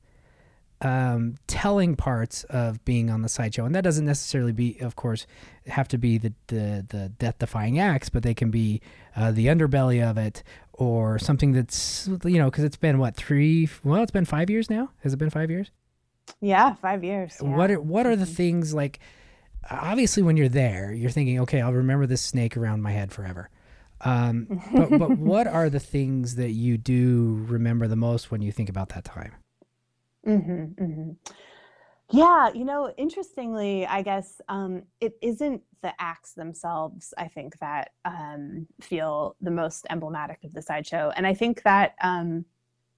um, 0.82 1.36
telling 1.48 1.96
parts 1.96 2.44
of 2.46 2.84
being 2.86 3.10
on 3.10 3.22
the 3.22 3.30
sideshow, 3.30 3.66
and 3.66 3.74
that 3.76 3.84
doesn't 3.84 4.06
necessarily 4.06 4.52
be, 4.52 4.78
of 4.82 4.96
course, 4.96 5.26
have 5.68 5.88
to 5.90 5.98
be 5.98 6.18
the 6.18 6.34
the, 6.48 6.86
the 6.90 7.10
death 7.18 7.40
defying 7.40 7.80
acts, 7.80 8.10
but 8.10 8.24
they 8.24 8.34
can 8.34 8.52
be 8.52 8.82
uh, 9.16 9.32
the 9.32 9.48
underbelly 9.48 10.04
of 10.08 10.18
it, 10.18 10.44
or 10.74 11.18
something 11.20 11.54
that's 11.54 12.10
you 12.26 12.38
know 12.38 12.50
because 12.52 12.64
it's 12.64 12.78
been 12.78 12.98
what 13.00 13.16
three? 13.16 13.70
Well, 13.84 14.04
it's 14.04 14.12
been 14.12 14.26
five 14.26 14.50
years 14.50 14.70
now. 14.70 14.92
Has 15.04 15.14
it 15.14 15.18
been 15.18 15.30
five 15.30 15.50
years? 15.50 15.72
Yeah, 16.42 16.74
five 16.76 17.04
years. 17.04 17.38
yeah. 17.42 17.56
What 17.56 17.72
are 17.72 17.80
what 17.80 18.06
are 18.06 18.16
the 18.16 18.26
Mhm. 18.26 18.36
things 18.36 18.74
like? 18.74 19.00
Obviously, 19.72 20.22
when 20.22 20.38
you're 20.38 20.50
there, 20.50 20.92
you're 20.94 21.10
thinking, 21.10 21.40
okay, 21.40 21.62
I'll 21.62 21.74
remember 21.74 22.06
this 22.06 22.22
snake 22.22 22.56
around 22.58 22.82
my 22.84 22.92
head 22.92 23.12
forever. 23.12 23.50
Um, 24.02 24.62
but 24.74 24.90
but 25.00 25.12
what 25.18 25.48
are 25.48 25.70
the 25.70 25.80
things 25.80 26.36
that 26.36 26.52
you 26.52 26.78
do 26.78 27.44
remember 27.48 27.88
the 27.88 27.96
most 27.96 28.30
when 28.30 28.42
you 28.42 28.52
think 28.52 28.70
about 28.70 28.90
that 28.90 29.06
time? 29.06 29.32
Mm-hmm, 30.26 30.84
mm-hmm. 30.84 31.12
Yeah, 32.12 32.52
you 32.54 32.66
know, 32.66 32.94
interestingly, 32.98 33.86
I 33.88 34.02
guess 34.02 34.40
um, 34.48 34.84
it 35.02 35.14
isn't 35.22 35.62
the 35.82 35.94
acts 36.00 36.34
themselves, 36.34 37.14
I 37.18 37.28
think, 37.28 37.58
that 37.60 37.92
um, 38.06 38.68
feel 38.80 39.36
the 39.42 39.52
most 39.52 39.88
emblematic 39.90 40.44
of 40.44 40.54
the 40.54 40.62
sideshow. 40.62 41.12
And 41.16 41.26
I 41.26 41.34
think 41.34 41.64
that 41.64 41.96
um, 42.02 42.46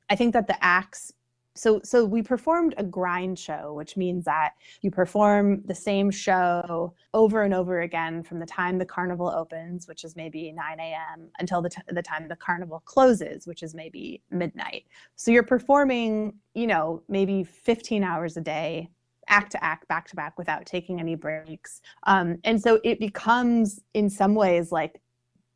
I 0.10 0.16
think 0.16 0.34
that 0.34 0.48
the 0.48 0.62
acts 0.64 1.12
so 1.58 1.82
so 1.84 2.06
we 2.06 2.22
performed 2.22 2.74
a 2.78 2.84
grind 2.84 3.38
show 3.38 3.74
which 3.74 3.98
means 3.98 4.26
that 4.26 4.54
you 4.82 4.92
perform 4.92 5.62
the 5.66 5.76
same 5.76 6.12
show 6.12 6.94
over 7.14 7.44
and 7.44 7.54
over 7.54 7.82
again 7.82 8.24
from 8.24 8.40
the 8.40 8.46
time 8.46 8.78
the 8.78 8.86
carnival 8.86 9.30
opens 9.30 9.88
which 9.88 10.04
is 10.04 10.16
maybe 10.16 10.52
9 10.52 10.80
a.m 10.80 11.30
until 11.40 11.62
the, 11.62 11.70
t- 11.70 11.82
the 11.90 12.02
time 12.02 12.28
the 12.28 12.36
carnival 12.36 12.82
closes 12.86 13.48
which 13.48 13.64
is 13.64 13.74
maybe 13.74 14.22
midnight. 14.32 14.86
So 15.16 15.32
you're 15.32 15.44
performing 15.44 16.34
you 16.54 16.68
know 16.68 17.04
maybe 17.08 17.44
15 17.44 18.04
hours 18.04 18.38
a 18.38 18.42
day 18.42 18.90
act 19.30 19.52
to 19.52 19.64
act 19.64 19.88
back 19.88 20.08
to 20.08 20.16
back 20.16 20.38
without 20.38 20.66
taking 20.66 21.00
any 21.00 21.16
breaks. 21.16 21.82
Um, 22.04 22.38
and 22.44 22.62
so 22.62 22.80
it 22.84 22.98
becomes 23.00 23.82
in 23.94 24.10
some 24.10 24.36
ways 24.36 24.72
like 24.72 25.02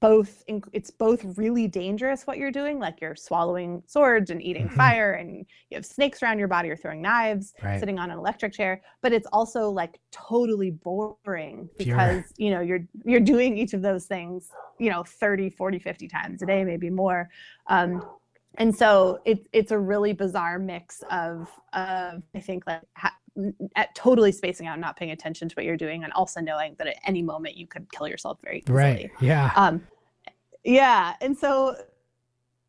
both 0.01 0.43
it's 0.73 0.89
both 0.89 1.23
really 1.37 1.67
dangerous 1.67 2.25
what 2.25 2.37
you're 2.37 2.51
doing 2.51 2.79
like 2.79 2.99
you're 2.99 3.15
swallowing 3.15 3.83
swords 3.85 4.31
and 4.31 4.41
eating 4.41 4.65
mm-hmm. 4.65 4.75
fire 4.75 5.13
and 5.13 5.45
you 5.69 5.75
have 5.75 5.85
snakes 5.85 6.23
around 6.23 6.39
your 6.39 6.47
body 6.47 6.69
or 6.69 6.75
throwing 6.75 7.01
knives 7.01 7.53
right. 7.63 7.79
sitting 7.79 7.99
on 7.99 8.09
an 8.09 8.17
electric 8.17 8.51
chair 8.51 8.81
but 9.01 9.13
it's 9.13 9.27
also 9.31 9.69
like 9.69 9.99
totally 10.11 10.71
boring 10.71 11.69
because 11.77 12.23
you 12.37 12.49
know 12.49 12.61
you're 12.61 12.83
you're 13.05 13.19
doing 13.19 13.55
each 13.55 13.73
of 13.73 13.83
those 13.83 14.05
things 14.05 14.49
you 14.79 14.89
know 14.89 15.03
30 15.03 15.51
40 15.51 15.77
50 15.77 16.07
times 16.07 16.41
a 16.41 16.47
day 16.47 16.65
maybe 16.65 16.89
more 16.89 17.29
um, 17.67 18.03
and 18.55 18.75
so 18.75 19.19
it's 19.23 19.47
it's 19.53 19.71
a 19.71 19.77
really 19.77 20.13
bizarre 20.13 20.57
mix 20.57 21.03
of 21.11 21.47
of 21.73 22.23
i 22.35 22.39
think 22.39 22.63
like 22.65 22.81
ha- 22.97 23.15
at 23.75 23.93
totally 23.95 24.31
spacing 24.31 24.67
out, 24.67 24.79
not 24.79 24.97
paying 24.97 25.11
attention 25.11 25.49
to 25.49 25.55
what 25.55 25.65
you're 25.65 25.77
doing, 25.77 26.03
and 26.03 26.11
also 26.13 26.41
knowing 26.41 26.75
that 26.77 26.87
at 26.87 26.97
any 27.05 27.21
moment 27.21 27.55
you 27.55 27.67
could 27.67 27.91
kill 27.91 28.07
yourself 28.07 28.39
very 28.43 28.59
easily. 28.59 28.77
Right. 28.77 29.11
Yeah. 29.19 29.51
Um, 29.55 29.87
yeah. 30.63 31.13
And 31.21 31.37
so 31.37 31.75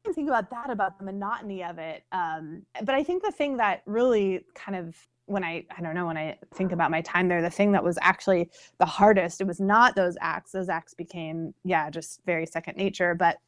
I 0.09 0.13
think 0.13 0.29
about 0.29 0.51
that, 0.51 0.71
about 0.71 0.99
the 0.99 1.05
monotony 1.05 1.63
of 1.63 1.79
it. 1.79 2.05
Um, 2.13 2.63
but 2.83 2.95
I 2.95 3.03
think 3.03 3.23
the 3.23 3.33
thing 3.33 3.57
that 3.59 3.83
really 3.87 4.45
kind 4.55 4.77
of 4.77 4.97
when 5.27 5.45
I 5.45 5.65
I 5.77 5.81
don't 5.81 5.95
know 5.95 6.07
when 6.07 6.17
I 6.17 6.37
think 6.55 6.73
about 6.73 6.91
my 6.91 7.01
time 7.01 7.29
there, 7.29 7.43
the 7.43 7.51
thing 7.51 7.73
that 7.73 7.85
was 7.85 7.99
actually 8.03 8.51
the 8.79 8.87
hardest, 8.87 9.41
it 9.41 9.47
was 9.47 9.61
not 9.61 9.95
those 9.95 10.17
acts. 10.21 10.53
Those 10.53 10.69
acts 10.69 10.95
became 10.95 11.55
yeah, 11.65 11.91
just 11.91 12.21
very 12.27 12.47
second 12.47 12.77
nature, 12.77 13.15
but 13.15 13.39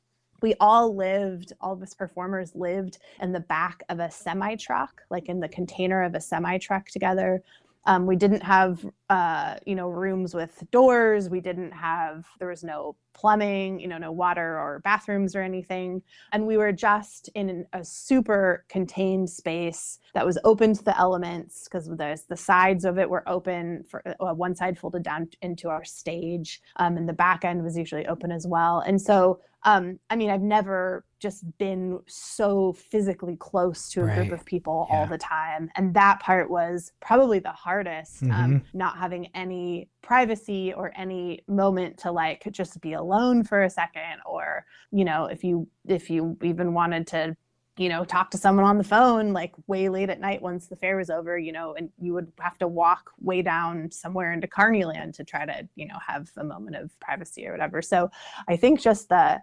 we 0.45 0.55
all 0.61 0.95
lived, 0.95 1.55
all 1.63 1.73
of 1.73 1.83
us 1.83 1.95
performers 1.95 2.55
lived 2.55 2.99
in 3.23 3.33
the 3.33 3.41
back 3.41 3.83
of 3.89 3.99
a 3.99 4.11
semi 4.11 4.57
truck, 4.57 5.01
like 5.09 5.31
in 5.31 5.41
the 5.41 5.49
container 5.49 6.03
of 6.03 6.15
a 6.15 6.21
semi 6.21 6.59
truck 6.59 6.85
together. 6.89 7.43
Um, 7.87 8.07
we 8.07 8.17
didn't 8.17 8.43
have, 8.43 8.85
uh, 9.11 9.57
you 9.67 9.75
know, 9.75 9.89
rooms 9.89 10.35
with 10.35 10.63
doors. 10.71 11.29
We 11.29 11.41
didn't 11.41 11.73
have, 11.73 12.27
there 12.39 12.49
was 12.49 12.65
no 12.65 12.97
plumbing, 13.13 13.79
you 13.79 13.87
know, 13.87 13.99
no 13.99 14.11
water 14.11 14.59
or 14.59 14.81
bathrooms 14.85 15.37
or 15.37 15.43
anything. 15.43 16.03
And 16.33 16.47
we 16.47 16.57
were 16.57 16.73
just 16.73 17.29
in 17.35 17.67
a 17.73 17.85
super 17.85 18.65
contained 18.69 19.31
space 19.31 19.99
that 20.15 20.27
was 20.27 20.39
open 20.45 20.75
to 20.75 20.85
the 20.85 20.99
elements 20.99 21.65
because 21.65 21.87
the, 21.87 22.21
the 22.29 22.37
sides 22.37 22.85
of 22.85 22.99
it 22.99 23.09
were 23.09 23.29
open 23.29 23.85
for 23.89 24.03
uh, 24.21 24.35
one 24.35 24.55
side 24.55 24.79
folded 24.79 25.03
down 25.03 25.29
into 25.43 25.69
our 25.69 25.85
stage. 25.85 26.61
Um, 26.77 26.97
and 26.97 27.09
the 27.09 27.13
back 27.13 27.45
end 27.45 27.63
was 27.63 27.77
usually 27.77 28.07
open 28.07 28.33
as 28.33 28.47
well. 28.47 28.81
And 28.81 29.01
so 29.01 29.41
um, 29.65 29.99
I 30.11 30.17
mean, 30.17 30.31
I've 30.31 30.43
never 30.43 31.05
just 31.25 31.57
been 31.57 31.99
so 32.07 32.75
physically 32.75 33.35
close 33.37 33.89
to 33.89 34.03
a 34.03 34.05
right. 34.05 34.17
group 34.29 34.39
of 34.39 34.45
people 34.45 34.87
yeah. 34.91 34.97
all 34.97 35.07
the 35.07 35.17
time. 35.17 35.71
And 35.75 35.95
that 35.95 36.21
part 36.21 36.51
was 36.51 36.93
probably 37.01 37.39
the 37.39 37.51
hardest, 37.51 38.23
um, 38.25 38.29
mm-hmm. 38.29 38.43
um, 38.43 38.63
not 38.75 38.99
having 38.99 39.29
any 39.35 39.89
privacy 40.03 40.75
or 40.75 40.93
any 40.97 41.41
moment 41.49 41.97
to 42.01 42.13
like 42.13 42.47
just 42.53 42.79
be 42.83 42.93
alone 42.93 43.43
for 43.43 43.63
a 43.63 43.71
second. 43.71 44.21
Or, 44.27 44.67
you 44.93 45.07
know, 45.07 45.25
if 45.25 45.43
you, 45.43 45.67
if 45.89 46.11
you 46.11 46.37
even 46.43 46.75
wanted 46.75 47.07
to, 47.07 47.35
you 47.79 47.89
know, 47.89 48.05
talk 48.05 48.31
to 48.31 48.39
someone 48.39 48.67
on 48.67 48.77
the 48.77 48.85
phone 48.85 49.33
like 49.33 49.53
way 49.67 49.89
late 49.89 50.11
at 50.11 50.21
night 50.21 50.43
once 50.43 50.67
the 50.67 50.77
fair 50.77 50.99
was 50.99 51.09
over, 51.09 51.39
you 51.39 51.53
know, 51.53 51.75
and 51.75 51.89
you 51.99 52.13
would 52.13 52.31
have 52.39 52.59
to 52.59 52.69
walk 52.69 53.13
way 53.19 53.41
down 53.41 53.91
somewhere 53.91 54.35
into 54.35 54.47
Carneyland 54.47 55.15
to 55.15 55.25
try 55.25 55.47
to, 55.47 55.67
you 55.75 55.89
know, 55.89 55.99
have 56.07 56.31
a 56.37 56.45
moment 56.45 56.77
of 56.77 57.01
privacy 57.01 57.47
or 57.47 57.53
whatever. 57.53 57.81
So 57.81 58.11
I 58.47 58.57
think 58.57 58.79
just 58.79 59.09
the, 59.09 59.41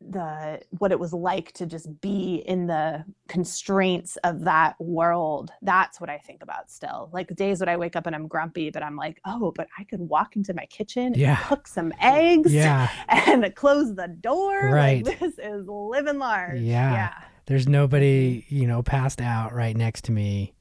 the 0.00 0.60
what 0.78 0.92
it 0.92 0.98
was 0.98 1.12
like 1.12 1.52
to 1.52 1.66
just 1.66 2.00
be 2.00 2.42
in 2.46 2.66
the 2.66 3.04
constraints 3.28 4.16
of 4.24 4.44
that 4.44 4.80
world. 4.80 5.50
That's 5.62 6.00
what 6.00 6.08
i 6.08 6.18
think 6.18 6.42
about 6.42 6.70
still. 6.70 7.10
Like 7.12 7.34
days 7.36 7.60
when 7.60 7.68
i 7.68 7.76
wake 7.76 7.96
up 7.96 8.06
and 8.06 8.16
i'm 8.16 8.26
grumpy 8.26 8.70
but 8.70 8.82
i'm 8.82 8.96
like 8.96 9.20
oh 9.24 9.52
but 9.54 9.68
i 9.78 9.84
could 9.84 10.00
walk 10.00 10.36
into 10.36 10.54
my 10.54 10.66
kitchen 10.66 11.14
yeah. 11.14 11.36
and 11.36 11.46
cook 11.46 11.66
some 11.66 11.92
eggs 12.00 12.52
yeah. 12.52 12.90
and 13.08 13.54
close 13.54 13.94
the 13.94 14.08
door. 14.08 14.70
Right. 14.70 15.04
like, 15.04 15.18
this 15.18 15.38
is 15.38 15.66
living 15.66 16.18
large. 16.18 16.60
Yeah. 16.60 16.92
yeah. 16.92 17.14
There's 17.46 17.68
nobody 17.68 18.42
mm-hmm. 18.42 18.56
you 18.56 18.66
know 18.66 18.82
passed 18.82 19.20
out 19.20 19.52
right 19.52 19.76
next 19.76 20.04
to 20.04 20.12
me 20.12 20.54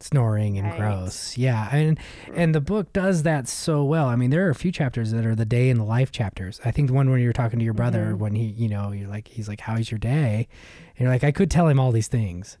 snoring 0.00 0.58
and 0.58 0.68
right. 0.68 0.78
gross. 0.78 1.36
Yeah, 1.36 1.68
and 1.72 1.98
and 2.34 2.54
the 2.54 2.60
book 2.60 2.92
does 2.92 3.22
that 3.22 3.48
so 3.48 3.84
well. 3.84 4.06
I 4.06 4.16
mean, 4.16 4.30
there 4.30 4.46
are 4.46 4.50
a 4.50 4.54
few 4.54 4.72
chapters 4.72 5.12
that 5.12 5.24
are 5.26 5.34
the 5.34 5.44
day 5.44 5.70
in 5.70 5.78
the 5.78 5.84
life 5.84 6.10
chapters. 6.10 6.60
I 6.64 6.70
think 6.70 6.88
the 6.88 6.94
one 6.94 7.10
when 7.10 7.20
you're 7.20 7.32
talking 7.32 7.58
to 7.58 7.64
your 7.64 7.74
brother 7.74 8.06
mm-hmm. 8.06 8.18
when 8.18 8.34
he, 8.34 8.44
you 8.44 8.68
know, 8.68 8.92
you're 8.92 9.08
like, 9.08 9.28
he's 9.28 9.48
like, 9.48 9.60
"How's 9.60 9.90
your 9.90 9.98
day?" 9.98 10.48
And 10.96 11.04
you're 11.04 11.10
like, 11.10 11.24
"I 11.24 11.32
could 11.32 11.50
tell 11.50 11.68
him 11.68 11.80
all 11.80 11.92
these 11.92 12.08
things." 12.08 12.58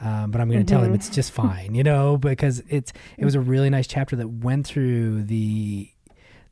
Um, 0.00 0.30
but 0.30 0.40
I'm 0.40 0.48
going 0.48 0.58
to 0.58 0.64
mm-hmm. 0.64 0.74
tell 0.74 0.80
him 0.80 0.88
mm-hmm. 0.88 0.96
it's 0.96 1.08
just 1.08 1.30
fine, 1.30 1.74
you 1.74 1.84
know, 1.84 2.16
because 2.18 2.62
it's 2.68 2.92
it 3.16 3.24
was 3.24 3.34
a 3.34 3.40
really 3.40 3.70
nice 3.70 3.86
chapter 3.86 4.16
that 4.16 4.28
went 4.28 4.66
through 4.66 5.22
the 5.24 5.90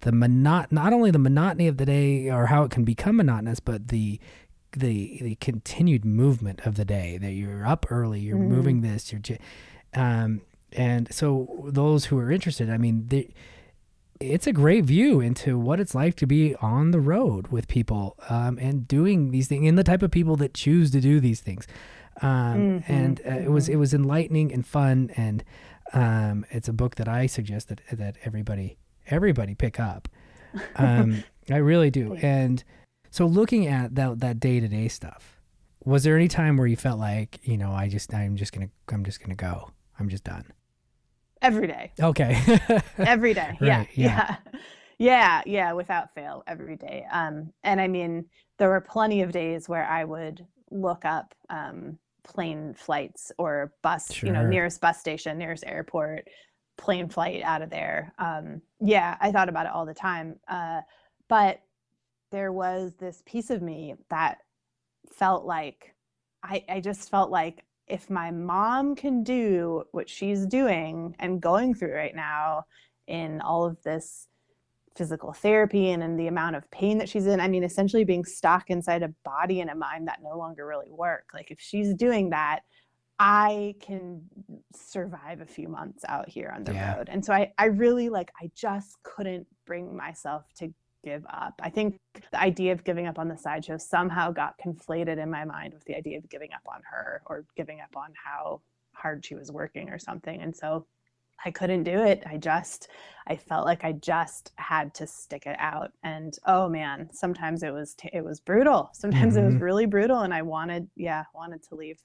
the 0.01 0.13
monot 0.13 0.71
not 0.71 0.93
only 0.93 1.11
the 1.11 1.19
monotony 1.19 1.69
of 1.69 1.77
the 1.77 1.87
day 1.87 2.31
or 2.31 2.47
how 2.47 2.63
it 2.65 2.71
can 2.71 2.85
become 2.85 3.17
monotonous, 3.17 3.61
but 3.61 3.89
the 3.89 4.21
the 4.73 5.19
the 5.21 5.35
continued 5.37 6.05
movement 6.05 6.61
of 6.65 6.77
the 6.77 6.85
day 6.85 7.19
that 7.19 7.33
you're 7.33 7.67
up 7.67 7.87
early, 7.91 8.21
you're 8.21 8.37
mm-hmm. 8.37 8.55
moving 8.55 8.81
this, 8.81 9.13
you're 9.13 9.21
um, 9.95 10.43
and 10.73 11.13
so 11.13 11.67
those 11.67 12.07
who 12.07 12.19
are 12.19 12.31
interested, 12.31 12.71
I 12.71 12.79
mean, 12.79 13.07
they, 13.09 13.35
it's 14.21 14.47
a 14.47 14.53
great 14.53 14.85
view 14.85 15.21
into 15.21 15.59
what 15.59 15.81
it's 15.81 15.95
like 15.95 16.15
to 16.17 16.27
be 16.27 16.55
on 16.57 16.93
the 16.93 17.01
road 17.01 17.49
with 17.49 17.69
people 17.69 18.17
um, 18.29 18.59
and 18.59 18.87
doing 18.87 19.31
these 19.31 19.49
things 19.49 19.69
and 19.69 19.79
the 19.79 19.85
type 19.85 20.03
of 20.03 20.11
people 20.11 20.37
that 20.37 20.55
choose 20.55 20.91
to 20.93 21.01
do 21.01 21.21
these 21.21 21.41
things. 21.41 21.67
Um, 22.21 22.83
mm-hmm. 22.83 22.93
And 22.93 23.21
uh, 23.27 23.31
it 23.31 23.51
was 23.51 23.65
mm-hmm. 23.65 23.75
it 23.75 23.77
was 23.77 23.95
enlightening 23.95 24.53
and 24.53 24.67
fun, 24.67 25.11
and 25.17 25.43
um, 25.93 26.45
it's 26.51 26.69
a 26.69 26.73
book 26.73 26.97
that 26.97 27.09
I 27.09 27.27
suggest 27.27 27.69
that 27.69 27.81
that 27.91 28.17
everybody 28.25 28.77
everybody 29.07 29.55
pick 29.55 29.81
up. 29.81 30.09
Um, 30.77 31.25
I 31.51 31.57
really 31.57 31.91
do. 31.91 32.15
And 32.17 32.63
so, 33.11 33.27
looking 33.27 33.67
at 33.67 33.95
that 33.95 34.21
that 34.21 34.41
day 34.41 34.61
to 34.61 34.69
day 34.69 34.89
stuff, 34.89 35.41
was 35.85 36.05
there 36.05 36.17
any 36.17 36.29
time 36.29 36.57
where 36.57 36.67
you 36.67 36.77
felt 36.77 36.99
like 36.99 37.41
you 37.43 37.57
know 37.57 37.73
I 37.73 37.89
just 37.89 38.13
I'm 38.15 38.37
just 38.37 38.53
gonna 38.53 38.69
I'm 38.89 39.05
just 39.05 39.21
gonna 39.21 39.35
go? 39.35 39.71
I'm 39.99 40.09
just 40.09 40.25
done. 40.25 40.45
Every 41.41 41.67
day. 41.67 41.93
Okay. 42.01 42.41
every 42.99 43.35
day. 43.35 43.57
Right, 43.61 43.63
yeah, 43.63 43.85
yeah. 43.95 44.37
Yeah. 44.53 44.61
Yeah. 44.99 45.43
Yeah. 45.47 45.73
Without 45.73 46.15
fail, 46.15 46.45
every 46.47 46.77
day. 46.77 47.05
Um, 47.11 47.53
and 47.65 47.81
I 47.81 47.89
mean, 47.89 48.27
there 48.59 48.69
were 48.69 48.81
plenty 48.81 49.23
of 49.23 49.33
days 49.33 49.69
where 49.69 49.85
I 49.85 50.05
would 50.05 50.47
look 50.71 51.05
up 51.05 51.35
um, 51.51 51.99
plane 52.23 52.75
flights 52.75 53.33
or 53.39 53.73
bus, 53.83 54.13
sure. 54.13 54.29
you 54.29 54.33
know, 54.33 54.47
nearest 54.47 54.81
bus 54.81 55.01
station, 55.01 55.39
nearest 55.39 55.65
airport, 55.67 56.29
plane 56.77 57.09
flight 57.09 57.43
out 57.43 57.63
of 57.63 57.71
there. 57.71 58.15
Um, 58.19 58.63
yeah, 58.81 59.17
I 59.21 59.33
thought 59.33 59.49
about 59.49 59.67
it 59.67 59.73
all 59.73 59.87
the 59.87 59.95
time. 59.95 60.37
Uh, 60.49 60.83
but 61.29 61.61
there 62.31 62.53
was 62.53 62.95
this 62.99 63.23
piece 63.27 63.51
of 63.51 63.63
me 63.63 63.95
that 64.11 64.39
felt 65.13 65.45
like 65.45 65.95
I, 66.43 66.65
I 66.69 66.81
just 66.81 67.11
felt 67.11 67.31
like 67.31 67.65
if 67.87 68.09
my 68.09 68.31
mom 68.31 68.95
can 68.95 69.23
do 69.23 69.85
what 69.93 70.09
she's 70.09 70.47
doing 70.47 71.15
and 71.19 71.41
going 71.41 71.75
through 71.75 71.95
right 71.95 72.15
now 72.15 72.65
in 73.07 73.41
all 73.41 73.65
of 73.65 73.83
this 73.83 74.29
physical 74.97 75.33
therapy 75.33 75.91
and 75.91 76.03
in 76.03 76.17
the 76.17 76.27
amount 76.27 76.55
of 76.55 76.71
pain 76.71 76.99
that 76.99 77.09
she's 77.09 77.27
in 77.27 77.41
i 77.41 77.49
mean 77.49 77.65
essentially 77.65 78.05
being 78.05 78.25
stuck 78.25 78.69
inside 78.69 79.03
a 79.03 79.09
body 79.25 79.61
and 79.61 79.71
a 79.71 79.75
mind 79.75 80.07
that 80.07 80.19
no 80.23 80.37
longer 80.37 80.67
really 80.67 80.91
work 80.91 81.31
like 81.33 81.51
if 81.51 81.59
she's 81.59 81.95
doing 81.95 82.29
that 82.31 82.61
i 83.19 83.75
can 83.81 84.23
survive 84.75 85.41
a 85.41 85.47
few 85.47 85.67
months 85.67 86.05
out 86.09 86.29
here 86.29 86.53
on 86.55 86.63
the 86.65 86.75
yeah. 86.75 86.97
road 86.97 87.09
and 87.11 87.25
so 87.25 87.33
I, 87.33 87.53
I 87.57 87.67
really 87.67 88.11
like 88.11 88.31
i 88.41 88.51
just 88.55 89.03
couldn't 89.03 89.47
bring 89.67 89.97
myself 89.97 90.45
to 90.59 90.73
give 91.03 91.25
up. 91.29 91.55
I 91.63 91.71
think 91.71 91.99
the 92.31 92.41
idea 92.41 92.73
of 92.73 92.85
giving 92.85 93.07
up 93.07 93.19
on 93.19 93.29
the 93.29 93.37
sideshow 93.37 93.77
somehow 93.79 94.33
got 94.33 94.59
conflated 94.59 95.19
in 95.19 95.31
my 95.31 95.45
mind 95.45 95.75
with 95.75 95.85
the 95.85 95.97
idea 95.97 96.19
of 96.19 96.29
giving 96.29 96.53
up 96.53 96.63
on 96.67 96.81
her 96.91 97.23
or 97.27 97.45
giving 97.57 97.81
up 97.81 97.97
on 97.97 98.13
how 98.15 98.61
hard 98.93 99.25
she 99.25 99.35
was 99.35 99.51
working 99.51 99.91
or 99.91 99.99
something. 99.99 100.41
And 100.41 100.55
so 100.55 100.87
I 101.45 101.51
couldn't 101.51 101.83
do 101.83 101.99
it. 102.03 102.23
I 102.25 102.37
just, 102.37 102.89
I 103.27 103.37
felt 103.37 103.67
like 103.67 103.85
I 103.85 103.93
just 103.93 104.53
had 104.57 104.95
to 104.95 105.07
stick 105.07 105.47
it 105.47 105.57
out. 105.59 105.91
And 106.05 106.37
oh 106.47 106.69
man, 106.69 107.09
sometimes 107.13 107.63
it 107.63 107.73
was, 107.73 107.95
t- 107.95 108.11
it 108.13 108.25
was 108.25 108.41
brutal. 108.41 108.91
Sometimes 108.93 109.35
mm-hmm. 109.35 109.43
it 109.43 109.47
was 109.47 109.55
mm-hmm. 109.55 109.65
really 109.65 109.87
brutal. 109.87 110.21
And 110.21 110.33
I 110.33 110.43
wanted, 110.43 110.89
yeah, 110.97 111.25
wanted 111.35 111.63
to 111.65 111.75
leave 111.75 111.99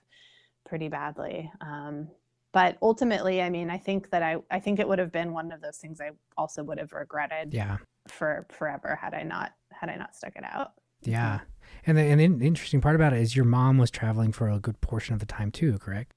pretty 0.65 0.89
badly. 0.89 1.51
Um, 1.61 2.09
but 2.53 2.77
ultimately, 2.81 3.41
I 3.41 3.49
mean, 3.49 3.69
I 3.69 3.77
think 3.77 4.09
that 4.09 4.23
I 4.23 4.37
I 4.49 4.59
think 4.59 4.79
it 4.79 4.87
would 4.87 4.99
have 4.99 5.11
been 5.11 5.33
one 5.33 5.51
of 5.51 5.61
those 5.61 5.77
things 5.77 5.99
I 6.01 6.11
also 6.37 6.63
would 6.63 6.79
have 6.79 6.91
regretted 6.91 7.53
Yeah. 7.53 7.77
For 8.11 8.45
forever 8.51 8.95
had 8.95 9.13
I 9.13 9.23
not 9.23 9.53
had 9.71 9.89
I 9.89 9.95
not 9.95 10.15
stuck 10.15 10.35
it 10.35 10.43
out. 10.43 10.73
Yeah. 11.03 11.41
And 11.85 11.97
the, 11.97 12.01
and 12.01 12.19
the 12.41 12.45
interesting 12.47 12.81
part 12.81 12.95
about 12.95 13.13
it 13.13 13.19
is 13.19 13.35
your 13.35 13.45
mom 13.45 13.77
was 13.77 13.91
traveling 13.91 14.31
for 14.31 14.49
a 14.49 14.59
good 14.59 14.81
portion 14.81 15.13
of 15.13 15.19
the 15.19 15.25
time 15.25 15.51
too, 15.51 15.77
correct? 15.77 16.11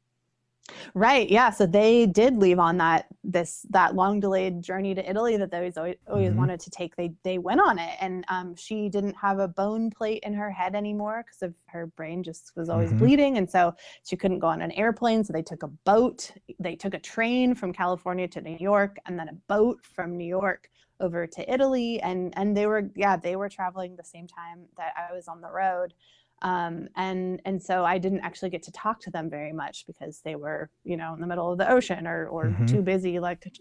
Right. 0.95 1.29
Yeah. 1.29 1.51
So 1.51 1.67
they 1.67 2.07
did 2.07 2.37
leave 2.37 2.61
on 2.61 2.77
that 2.79 3.07
this 3.25 3.67
that 3.71 3.97
long 3.97 4.21
delayed 4.21 4.63
journey 4.63 4.95
to 4.95 5.09
Italy 5.09 5.37
that 5.37 5.51
they 5.51 5.57
always 5.57 5.77
always, 5.77 5.99
Mhm. 6.33 6.37
wanted 6.37 6.61
to 6.61 6.71
take. 6.71 6.95
They 6.95 7.13
they 7.25 7.39
went 7.39 7.61
on 7.61 7.79
it, 7.81 7.97
and 8.01 8.25
um, 8.29 8.55
she 8.55 8.89
didn't 8.89 9.15
have 9.15 9.41
a 9.41 9.49
bone 9.49 9.91
plate 9.91 10.23
in 10.23 10.33
her 10.35 10.49
head 10.51 10.77
anymore 10.77 11.25
because 11.27 11.43
of 11.43 11.55
her 11.67 11.89
brain 11.89 12.23
just 12.23 12.53
was 12.55 12.69
always 12.69 12.93
Mhm. 12.93 12.99
bleeding, 12.99 13.37
and 13.37 13.51
so 13.51 13.75
she 14.05 14.17
couldn't 14.17 14.39
go 14.39 14.47
on 14.47 14.63
an 14.63 14.71
airplane. 14.73 15.25
So 15.25 15.33
they 15.33 15.43
took 15.43 15.65
a 15.65 15.69
boat. 15.69 16.31
They 16.61 16.77
took 16.77 16.95
a 16.95 17.01
train 17.01 17.57
from 17.57 17.73
California 17.73 18.29
to 18.29 18.41
New 18.41 18.57
York, 18.61 18.97
and 19.07 19.19
then 19.19 19.29
a 19.29 19.35
boat 19.49 19.85
from 19.85 20.17
New 20.17 20.27
York 20.27 20.71
over 21.01 21.27
to 21.27 21.53
Italy, 21.53 22.01
and 22.03 22.33
and 22.37 22.57
they 22.57 22.67
were 22.67 22.91
yeah 22.97 23.17
they 23.17 23.37
were 23.37 23.49
traveling 23.49 23.97
the 23.97 24.05
same 24.05 24.27
time 24.27 24.67
that 24.77 24.93
I 24.97 25.15
was 25.15 25.29
on 25.29 25.41
the 25.41 25.51
road 25.51 25.95
um, 26.43 26.89
and 26.97 27.41
and 27.45 27.63
so 27.63 27.85
I 27.85 27.99
didn't 27.99 28.21
actually 28.21 28.51
get 28.51 28.63
to 28.65 28.73
talk 28.73 29.01
to 29.03 29.11
them 29.11 29.29
very 29.29 29.53
much 29.53 29.87
because 29.87 30.21
they 30.25 30.37
were 30.37 30.71
you 30.85 30.97
know 30.97 31.15
in 31.15 31.21
the 31.21 31.27
middle 31.27 31.51
of 31.53 31.59
the 31.59 31.71
ocean 31.71 32.07
or 32.07 32.27
or 32.29 32.51
Mhm. 32.51 32.67
too 32.67 32.83
busy 32.83 33.19
like 33.19 33.53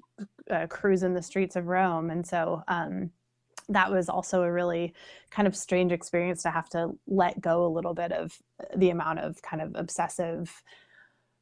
uh, 0.50 0.68
cruising 0.68 1.14
the 1.14 1.22
streets 1.22 1.56
of 1.56 1.68
Rome, 1.68 2.10
and 2.10 2.26
so 2.26 2.64
um, 2.68 3.12
that 3.68 3.92
was 3.92 4.10
also 4.10 4.44
a 4.44 4.52
really 4.52 4.94
kind 5.30 5.48
of 5.48 5.56
strange 5.56 5.92
experience 5.92 6.42
to 6.44 6.50
have 6.52 6.70
to 6.70 6.92
let 7.08 7.40
go 7.42 7.66
a 7.66 7.70
little 7.70 7.94
bit 7.94 8.12
of 8.12 8.38
the 8.76 8.90
amount 8.90 9.20
of 9.20 9.42
kind 9.42 9.62
of 9.62 9.74
obsessive 9.76 10.64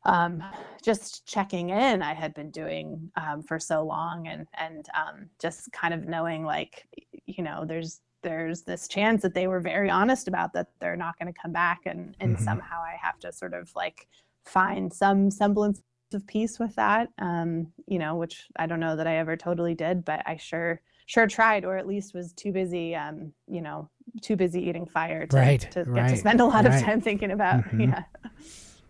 um, 0.06 0.43
just 0.84 1.26
checking 1.26 1.70
in 1.70 2.02
I 2.02 2.14
had 2.14 2.34
been 2.34 2.52
doing 2.52 3.12
um, 3.16 3.41
for 3.41 3.60
so 3.60 3.84
long 3.84 4.28
and 4.28 4.48
and 4.58 4.88
um, 4.95 5.30
just 5.39 5.72
kind 5.72 5.93
of 5.93 6.06
knowing 6.06 6.43
like 6.45 6.88
you 7.26 7.43
know 7.43 7.66
there's 7.66 8.02
there's 8.24 8.64
this 8.64 8.88
chance 8.88 9.22
that 9.22 9.34
they 9.34 9.48
were 9.48 9.60
very 9.60 9.89
honest 9.89 10.28
about 10.28 10.54
that 10.54 10.68
they're 10.80 10.95
not 10.95 11.18
going 11.20 11.32
to 11.32 11.39
come 11.39 11.52
back 11.52 11.82
and 11.86 12.16
and 12.20 12.38
Mhm. 12.38 12.43
somehow 12.43 12.82
I 12.82 12.98
have 13.02 13.20
to 13.20 13.32
sort 13.32 13.54
of 13.54 13.72
like 13.76 14.08
find 14.45 14.93
some 14.93 15.30
semblance 15.30 15.82
of 16.14 16.26
peace 16.26 16.58
with 16.58 16.74
that 16.76 17.10
um, 17.20 17.74
you 17.86 18.00
know 18.00 18.16
which 18.16 18.48
I 18.56 18.66
don't 18.66 18.80
know 18.80 18.95
that 18.95 19.08
I 19.08 19.18
ever 19.18 19.36
totally 19.36 19.76
did 19.76 20.06
but 20.06 20.22
I 20.26 20.38
sure 20.38 20.82
sure 21.06 21.28
tried 21.28 21.66
or 21.66 21.78
at 21.78 21.88
least 21.88 22.14
was 22.14 22.32
too 22.34 22.52
busy 22.54 22.95
um, 22.95 23.34
you 23.50 23.62
know 23.62 23.89
too 24.22 24.38
busy 24.38 24.62
eating 24.62 24.86
fire 24.86 25.26
to, 25.28 25.36
Right, 25.36 25.60
to 25.72 25.84
get 25.84 25.86
right, 25.86 26.10
to 26.10 26.16
spend 26.18 26.39
a 26.39 26.45
lot 26.45 26.66
of 26.66 26.80
time 26.82 27.02
thinking 27.02 27.32
about 27.32 27.66
Mhm. 27.74 27.89
yeah 27.89 28.04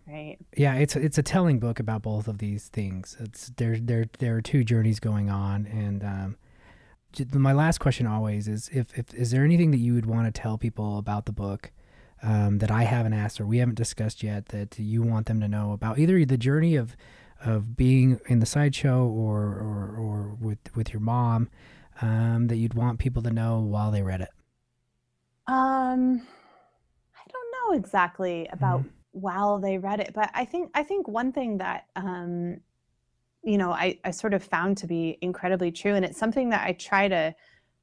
right 0.08 0.38
Yeah, 0.56 0.74
it's 0.74 0.96
it's 0.96 1.18
a 1.18 1.22
telling 1.22 1.58
book 1.58 1.78
about 1.78 2.02
both 2.02 2.28
of 2.28 2.38
these 2.38 2.68
things. 2.68 3.16
It's 3.20 3.52
there 3.56 3.76
there 3.78 4.06
there 4.18 4.36
are 4.36 4.42
two 4.42 4.64
journeys 4.64 5.00
going 5.00 5.30
on, 5.30 5.66
and 5.66 6.02
um, 6.02 6.36
my 7.32 7.52
last 7.52 7.78
question 7.78 8.06
always 8.06 8.48
is 8.48 8.68
if, 8.72 8.96
if 8.98 9.14
is 9.14 9.30
there 9.30 9.44
anything 9.44 9.70
that 9.70 9.78
you 9.78 9.94
would 9.94 10.06
want 10.06 10.32
to 10.32 10.40
tell 10.40 10.58
people 10.58 10.98
about 10.98 11.26
the 11.26 11.32
book 11.32 11.72
um, 12.22 12.58
that 12.58 12.70
I 12.70 12.82
haven't 12.84 13.12
asked 13.12 13.40
or 13.40 13.46
we 13.46 13.58
haven't 13.58 13.76
discussed 13.76 14.22
yet 14.22 14.46
that 14.46 14.78
you 14.78 15.02
want 15.02 15.26
them 15.26 15.40
to 15.40 15.48
know 15.48 15.72
about 15.72 15.98
either 15.98 16.24
the 16.24 16.36
journey 16.36 16.76
of 16.76 16.96
of 17.44 17.76
being 17.76 18.20
in 18.26 18.40
the 18.40 18.46
sideshow 18.46 19.06
or 19.06 19.42
or, 19.42 19.94
or 19.96 20.36
with 20.40 20.58
with 20.74 20.92
your 20.92 21.00
mom 21.00 21.48
um, 22.00 22.48
that 22.48 22.56
you'd 22.56 22.74
want 22.74 22.98
people 22.98 23.22
to 23.22 23.30
know 23.30 23.60
while 23.60 23.90
they 23.90 24.02
read 24.02 24.20
it. 24.20 24.30
Um, 25.46 26.26
I 27.14 27.24
don't 27.32 27.52
know 27.52 27.78
exactly 27.78 28.48
about 28.52 28.80
Mm-hmm. 28.80 28.88
While 29.20 29.58
they 29.58 29.78
read 29.78 30.00
it, 30.00 30.12
but 30.14 30.30
I 30.34 30.44
think 30.44 30.70
I 30.74 30.82
think 30.82 31.08
one 31.08 31.32
thing 31.32 31.58
that 31.58 31.86
um, 31.96 32.60
you 33.42 33.58
know, 33.58 33.72
I 33.72 33.98
I 34.04 34.10
sort 34.10 34.34
of 34.34 34.42
found 34.42 34.76
to 34.78 34.86
be 34.86 35.18
incredibly 35.22 35.70
true, 35.72 35.94
and 35.94 36.04
it's 36.04 36.18
something 36.18 36.50
that 36.50 36.66
I 36.66 36.72
try 36.72 37.08
to 37.08 37.34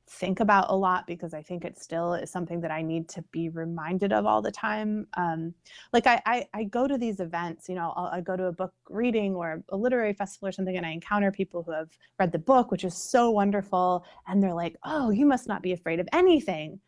think 0.07 0.39
about 0.39 0.69
a 0.69 0.75
lot 0.75 1.07
because 1.07 1.33
I 1.33 1.41
think 1.41 1.65
it 1.65 1.79
still 1.79 2.13
is 2.13 2.29
something 2.29 2.61
that 2.61 2.69
I 2.69 2.83
need 2.83 3.09
to 3.09 3.23
be 3.31 3.49
reminded 3.49 4.13
of 4.13 4.27
all 4.27 4.39
the 4.41 4.51
time. 4.51 5.07
Um, 5.15 5.55
like 5.93 6.05
I, 6.05 6.21
I 6.25 6.47
I 6.53 6.63
go 6.65 6.87
to 6.87 6.97
these 6.97 7.19
events, 7.19 7.67
you 7.67 7.75
know, 7.75 7.93
I'll, 7.95 8.07
I 8.07 8.21
go 8.21 8.35
to 8.37 8.45
a 8.45 8.51
book 8.51 8.73
reading 8.89 9.33
or 9.33 9.63
a 9.69 9.77
literary 9.77 10.13
festival 10.13 10.49
or 10.49 10.51
something, 10.51 10.77
and 10.77 10.85
I 10.85 10.91
encounter 10.91 11.31
people 11.31 11.63
who 11.63 11.71
have 11.71 11.89
read 12.19 12.31
the 12.31 12.39
book, 12.39 12.71
which 12.71 12.83
is 12.83 12.95
so 12.95 13.31
wonderful, 13.31 14.05
and 14.27 14.43
they're 14.43 14.53
like, 14.53 14.75
"Oh, 14.83 15.09
you 15.09 15.25
must 15.25 15.47
not 15.47 15.63
be 15.63 15.73
afraid 15.73 15.99
of 15.99 16.07
anything." 16.13 16.79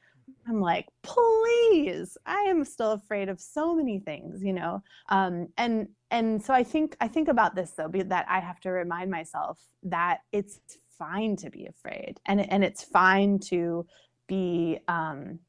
I'm 0.47 0.61
like, 0.61 0.87
please, 1.03 2.17
I 2.25 2.45
am 2.47 2.63
still 2.63 2.93
afraid 2.93 3.29
of 3.29 3.39
so 3.39 3.75
many 3.75 3.99
things, 3.99 4.41
you 4.41 4.53
know. 4.53 4.81
Um, 5.09 5.47
and 5.57 5.89
and 6.09 6.41
so 6.43 6.53
I 6.53 6.63
think 6.63 6.95
I 7.01 7.07
think 7.07 7.27
about 7.27 7.55
this 7.55 7.71
though, 7.71 7.89
that 7.89 8.25
I 8.29 8.39
have 8.39 8.59
to 8.61 8.71
remind 8.71 9.11
myself 9.11 9.59
that 9.83 10.19
it's 10.31 10.59
fine 10.97 11.35
to 11.37 11.49
be 11.49 11.65
afraid, 11.65 12.19
and 12.25 12.39
and 12.49 12.63
it's 12.63 12.83
fine 12.83 13.39
to 13.49 13.85
be 14.27 14.79
um, 14.87 15.39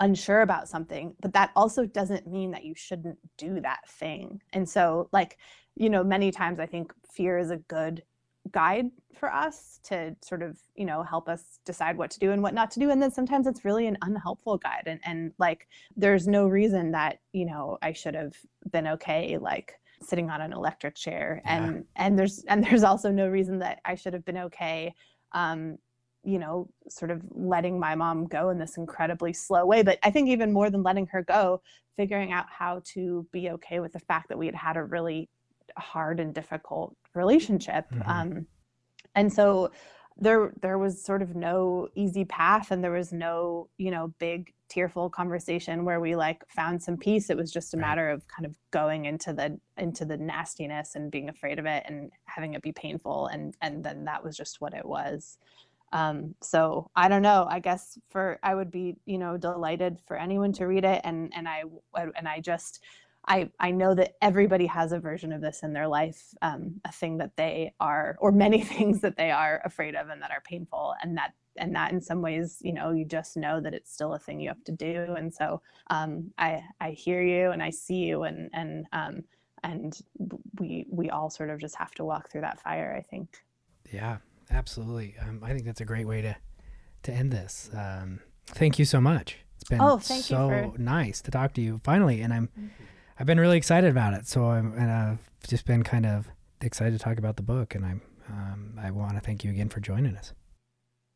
unsure 0.00 0.42
about 0.42 0.68
something, 0.68 1.14
but 1.20 1.32
that 1.34 1.50
also 1.54 1.84
doesn't 1.84 2.26
mean 2.26 2.52
that 2.52 2.64
you 2.64 2.74
shouldn't 2.74 3.18
do 3.36 3.60
that 3.60 3.88
thing. 3.88 4.40
And 4.52 4.68
so, 4.68 5.08
like, 5.12 5.38
you 5.76 5.90
know, 5.90 6.02
many 6.02 6.30
times 6.30 6.58
I 6.58 6.66
think 6.66 6.92
fear 7.12 7.38
is 7.38 7.50
a 7.50 7.58
good 7.58 8.02
guide 8.52 8.90
for 9.18 9.32
us 9.32 9.80
to 9.84 10.16
sort 10.22 10.42
of 10.42 10.58
you 10.74 10.84
know 10.84 11.02
help 11.02 11.28
us 11.28 11.60
decide 11.64 11.96
what 11.96 12.10
to 12.10 12.18
do 12.18 12.32
and 12.32 12.42
what 12.42 12.54
not 12.54 12.70
to 12.72 12.80
do. 12.80 12.90
And 12.90 13.00
then 13.02 13.10
sometimes 13.10 13.46
it's 13.46 13.64
really 13.64 13.86
an 13.86 13.98
unhelpful 14.02 14.58
guide 14.58 14.84
and 14.86 15.00
and 15.04 15.32
like 15.38 15.68
there's 15.96 16.26
no 16.26 16.46
reason 16.46 16.92
that 16.92 17.20
you 17.32 17.44
know 17.44 17.78
I 17.82 17.92
should 17.92 18.14
have 18.14 18.34
been 18.70 18.86
okay 18.86 19.38
like 19.38 19.74
sitting 20.02 20.30
on 20.30 20.40
an 20.40 20.52
electric 20.52 20.94
chair. 20.94 21.42
Yeah. 21.44 21.64
and 21.64 21.84
and 21.96 22.18
there's 22.18 22.44
and 22.44 22.64
there's 22.64 22.82
also 22.82 23.10
no 23.10 23.28
reason 23.28 23.58
that 23.60 23.80
I 23.84 23.94
should 23.94 24.14
have 24.14 24.24
been 24.24 24.38
okay 24.38 24.94
um 25.32 25.78
you 26.24 26.38
know 26.38 26.68
sort 26.88 27.10
of 27.10 27.22
letting 27.30 27.78
my 27.78 27.94
mom 27.94 28.26
go 28.26 28.50
in 28.50 28.58
this 28.58 28.76
incredibly 28.76 29.32
slow 29.32 29.66
way. 29.66 29.82
But 29.82 29.98
I 30.02 30.10
think 30.10 30.28
even 30.28 30.52
more 30.52 30.70
than 30.70 30.82
letting 30.82 31.06
her 31.08 31.22
go 31.22 31.62
figuring 31.96 32.32
out 32.32 32.46
how 32.48 32.80
to 32.94 33.26
be 33.32 33.50
okay 33.50 33.80
with 33.80 33.92
the 33.92 33.98
fact 34.00 34.28
that 34.28 34.38
we 34.38 34.46
had 34.46 34.54
had 34.54 34.76
a 34.76 34.82
really 34.82 35.28
hard 35.78 36.20
and 36.20 36.34
difficult 36.34 36.96
relationship 37.14 37.86
Mhm. 37.90 38.00
um, 38.06 38.46
and 39.14 39.32
so 39.32 39.70
there 40.16 40.52
there 40.60 40.78
was 40.78 41.02
sort 41.04 41.22
of 41.22 41.34
no 41.34 41.88
easy 41.94 42.24
path 42.24 42.70
and 42.70 42.84
there 42.84 42.92
was 42.92 43.12
no 43.12 43.68
you 43.78 43.90
know 43.90 44.14
big 44.18 44.52
tearful 44.68 45.10
conversation 45.10 45.84
where 45.84 46.00
we 46.00 46.14
like 46.14 46.44
found 46.48 46.82
some 46.82 46.96
peace 46.96 47.30
it 47.30 47.36
was 47.36 47.50
just 47.52 47.74
a 47.74 47.76
Right. 47.76 47.78
matter 47.78 48.10
of 48.10 48.26
kind 48.28 48.46
of 48.46 48.56
going 48.70 49.06
into 49.06 49.32
the 49.32 49.58
into 49.78 50.04
the 50.04 50.16
nastiness 50.16 50.94
and 50.94 51.10
being 51.10 51.28
afraid 51.28 51.58
of 51.58 51.66
it 51.66 51.82
and 51.86 52.10
having 52.26 52.54
it 52.54 52.62
be 52.62 52.72
painful 52.72 53.26
and 53.28 53.56
and 53.62 53.84
then 53.84 54.04
that 54.04 54.22
was 54.22 54.36
just 54.36 54.60
what 54.60 54.74
it 54.74 54.86
was 54.86 55.38
um, 55.92 56.34
so 56.40 56.90
I 56.94 57.08
don't 57.08 57.22
know. 57.22 57.46
I 57.50 57.58
guess 57.58 57.98
for 58.10 58.38
I 58.42 58.54
would 58.54 58.70
be 58.70 58.96
you 59.06 59.18
know 59.18 59.36
delighted 59.36 59.98
for 60.06 60.16
anyone 60.16 60.52
to 60.54 60.66
read 60.66 60.84
it, 60.84 61.00
and 61.04 61.32
and 61.34 61.48
I 61.48 61.64
and 62.16 62.28
I 62.28 62.40
just 62.40 62.80
I 63.28 63.50
I 63.60 63.70
know 63.70 63.94
that 63.94 64.16
everybody 64.22 64.66
has 64.66 64.92
a 64.92 64.98
version 64.98 65.32
of 65.32 65.40
this 65.40 65.62
in 65.62 65.72
their 65.72 65.88
life, 65.88 66.34
um, 66.42 66.80
a 66.84 66.92
thing 66.92 67.18
that 67.18 67.36
they 67.36 67.72
are, 67.80 68.16
or 68.20 68.32
many 68.32 68.62
things 68.74 69.00
that 69.00 69.16
they 69.16 69.30
are 69.30 69.60
afraid 69.64 69.94
of 69.94 70.08
and 70.08 70.22
that 70.22 70.30
are 70.30 70.40
painful, 70.42 70.94
and 71.02 71.16
that 71.16 71.34
and 71.56 71.74
that 71.74 71.92
in 71.92 72.00
some 72.00 72.22
ways, 72.22 72.58
you 72.62 72.72
know, 72.72 72.90
you 72.92 73.04
just 73.04 73.36
know 73.36 73.60
that 73.60 73.74
it's 73.74 73.92
still 73.92 74.14
a 74.14 74.18
thing 74.18 74.40
you 74.40 74.48
have 74.48 74.64
to 74.64 74.72
do, 74.72 75.14
and 75.16 75.32
so 75.32 75.60
um, 75.88 76.30
I 76.38 76.62
I 76.80 76.90
hear 76.90 77.22
you 77.22 77.50
and 77.50 77.62
I 77.62 77.70
see 77.70 77.96
you, 78.06 78.22
and 78.24 78.50
and 78.52 78.86
um, 78.92 79.24
and 79.62 79.98
we 80.58 80.86
we 80.90 81.10
all 81.10 81.28
sort 81.30 81.50
of 81.50 81.58
just 81.60 81.76
have 81.76 81.92
to 81.92 82.04
walk 82.04 82.30
through 82.30 82.40
that 82.42 82.60
fire. 82.60 82.94
I 82.96 83.02
think. 83.02 83.36
Yeah, 83.92 84.18
absolutely. 84.50 85.16
Um, 85.20 85.40
I 85.44 85.52
think 85.52 85.64
that's 85.66 85.80
a 85.80 85.84
great 85.84 86.06
way 86.06 86.22
to 86.22 86.36
to 87.02 87.12
end 87.12 87.32
this. 87.32 87.70
Um, 87.76 88.20
thank 88.46 88.78
you 88.78 88.84
so 88.84 89.00
much. 89.00 89.38
It's 89.56 89.68
been 89.68 89.80
Oh, 89.80 89.98
thank 89.98 90.30
you 90.30 90.36
so 90.36 90.48
for- 90.72 90.78
nice 90.78 91.20
to 91.22 91.30
talk 91.30 91.52
to 91.54 91.60
you 91.60 91.80
finally, 91.84 92.22
and 92.22 92.32
I'm 92.32 92.48
I've 93.20 93.26
been 93.26 93.38
really 93.38 93.58
excited 93.58 93.90
about 93.90 94.14
it. 94.14 94.26
So 94.26 94.46
I'm 94.46 94.72
and 94.72 94.90
I've 94.90 95.30
just 95.46 95.66
been 95.66 95.82
kind 95.82 96.06
of 96.06 96.26
excited 96.62 96.98
to 96.98 96.98
talk 96.98 97.18
about 97.18 97.36
the 97.36 97.42
book, 97.42 97.74
and 97.74 97.84
I'm 97.84 98.00
um, 98.30 98.78
I 98.80 98.90
want 98.90 99.14
to 99.14 99.20
thank 99.20 99.44
you 99.44 99.50
again 99.50 99.68
for 99.68 99.80
joining 99.80 100.16
us. 100.16 100.32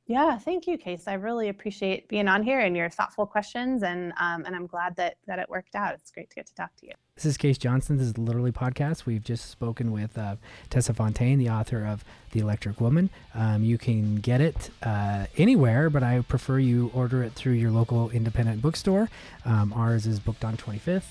Yeah, 0.06 0.38
thank 0.38 0.66
you, 0.66 0.76
Case. 0.76 1.08
I 1.08 1.14
really 1.14 1.48
appreciate 1.48 2.08
being 2.08 2.28
on 2.28 2.42
here 2.42 2.60
and 2.60 2.76
your 2.76 2.90
thoughtful 2.90 3.24
questions, 3.24 3.82
and 3.82 4.12
um, 4.20 4.44
and 4.44 4.54
I'm 4.54 4.66
glad 4.66 4.96
that 4.96 5.16
that 5.26 5.38
it 5.38 5.48
worked 5.48 5.74
out. 5.74 5.94
It's 5.94 6.10
great 6.10 6.28
to 6.28 6.36
get 6.36 6.46
to 6.48 6.54
talk 6.54 6.76
to 6.76 6.86
you. 6.86 6.92
This 7.14 7.24
is 7.24 7.38
Case 7.38 7.56
Johnson. 7.56 7.96
This 7.96 8.08
is 8.08 8.18
Literally 8.18 8.52
Podcast. 8.52 9.06
We've 9.06 9.24
just 9.24 9.50
spoken 9.50 9.90
with 9.90 10.18
uh, 10.18 10.36
Tessa 10.68 10.92
Fontaine, 10.92 11.38
the 11.38 11.48
author 11.48 11.86
of 11.86 12.04
The 12.32 12.40
Electric 12.40 12.82
Woman. 12.82 13.08
Um, 13.34 13.64
you 13.64 13.78
can 13.78 14.16
get 14.16 14.42
it 14.42 14.68
uh, 14.82 15.24
anywhere, 15.38 15.88
but 15.88 16.02
I 16.02 16.20
prefer 16.20 16.58
you 16.58 16.90
order 16.92 17.22
it 17.22 17.32
through 17.32 17.54
your 17.54 17.70
local 17.70 18.10
independent 18.10 18.60
bookstore. 18.60 19.08
Um, 19.46 19.72
ours 19.72 20.04
is 20.06 20.20
booked 20.20 20.44
on 20.44 20.58
25th, 20.58 21.04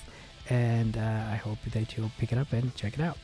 and 0.50 0.96
uh, 0.96 1.24
I 1.30 1.36
hope 1.36 1.58
that 1.72 1.96
you'll 1.96 2.12
pick 2.18 2.32
it 2.32 2.38
up 2.38 2.52
and 2.52 2.74
check 2.74 2.94
it 2.94 3.00
out. 3.00 3.18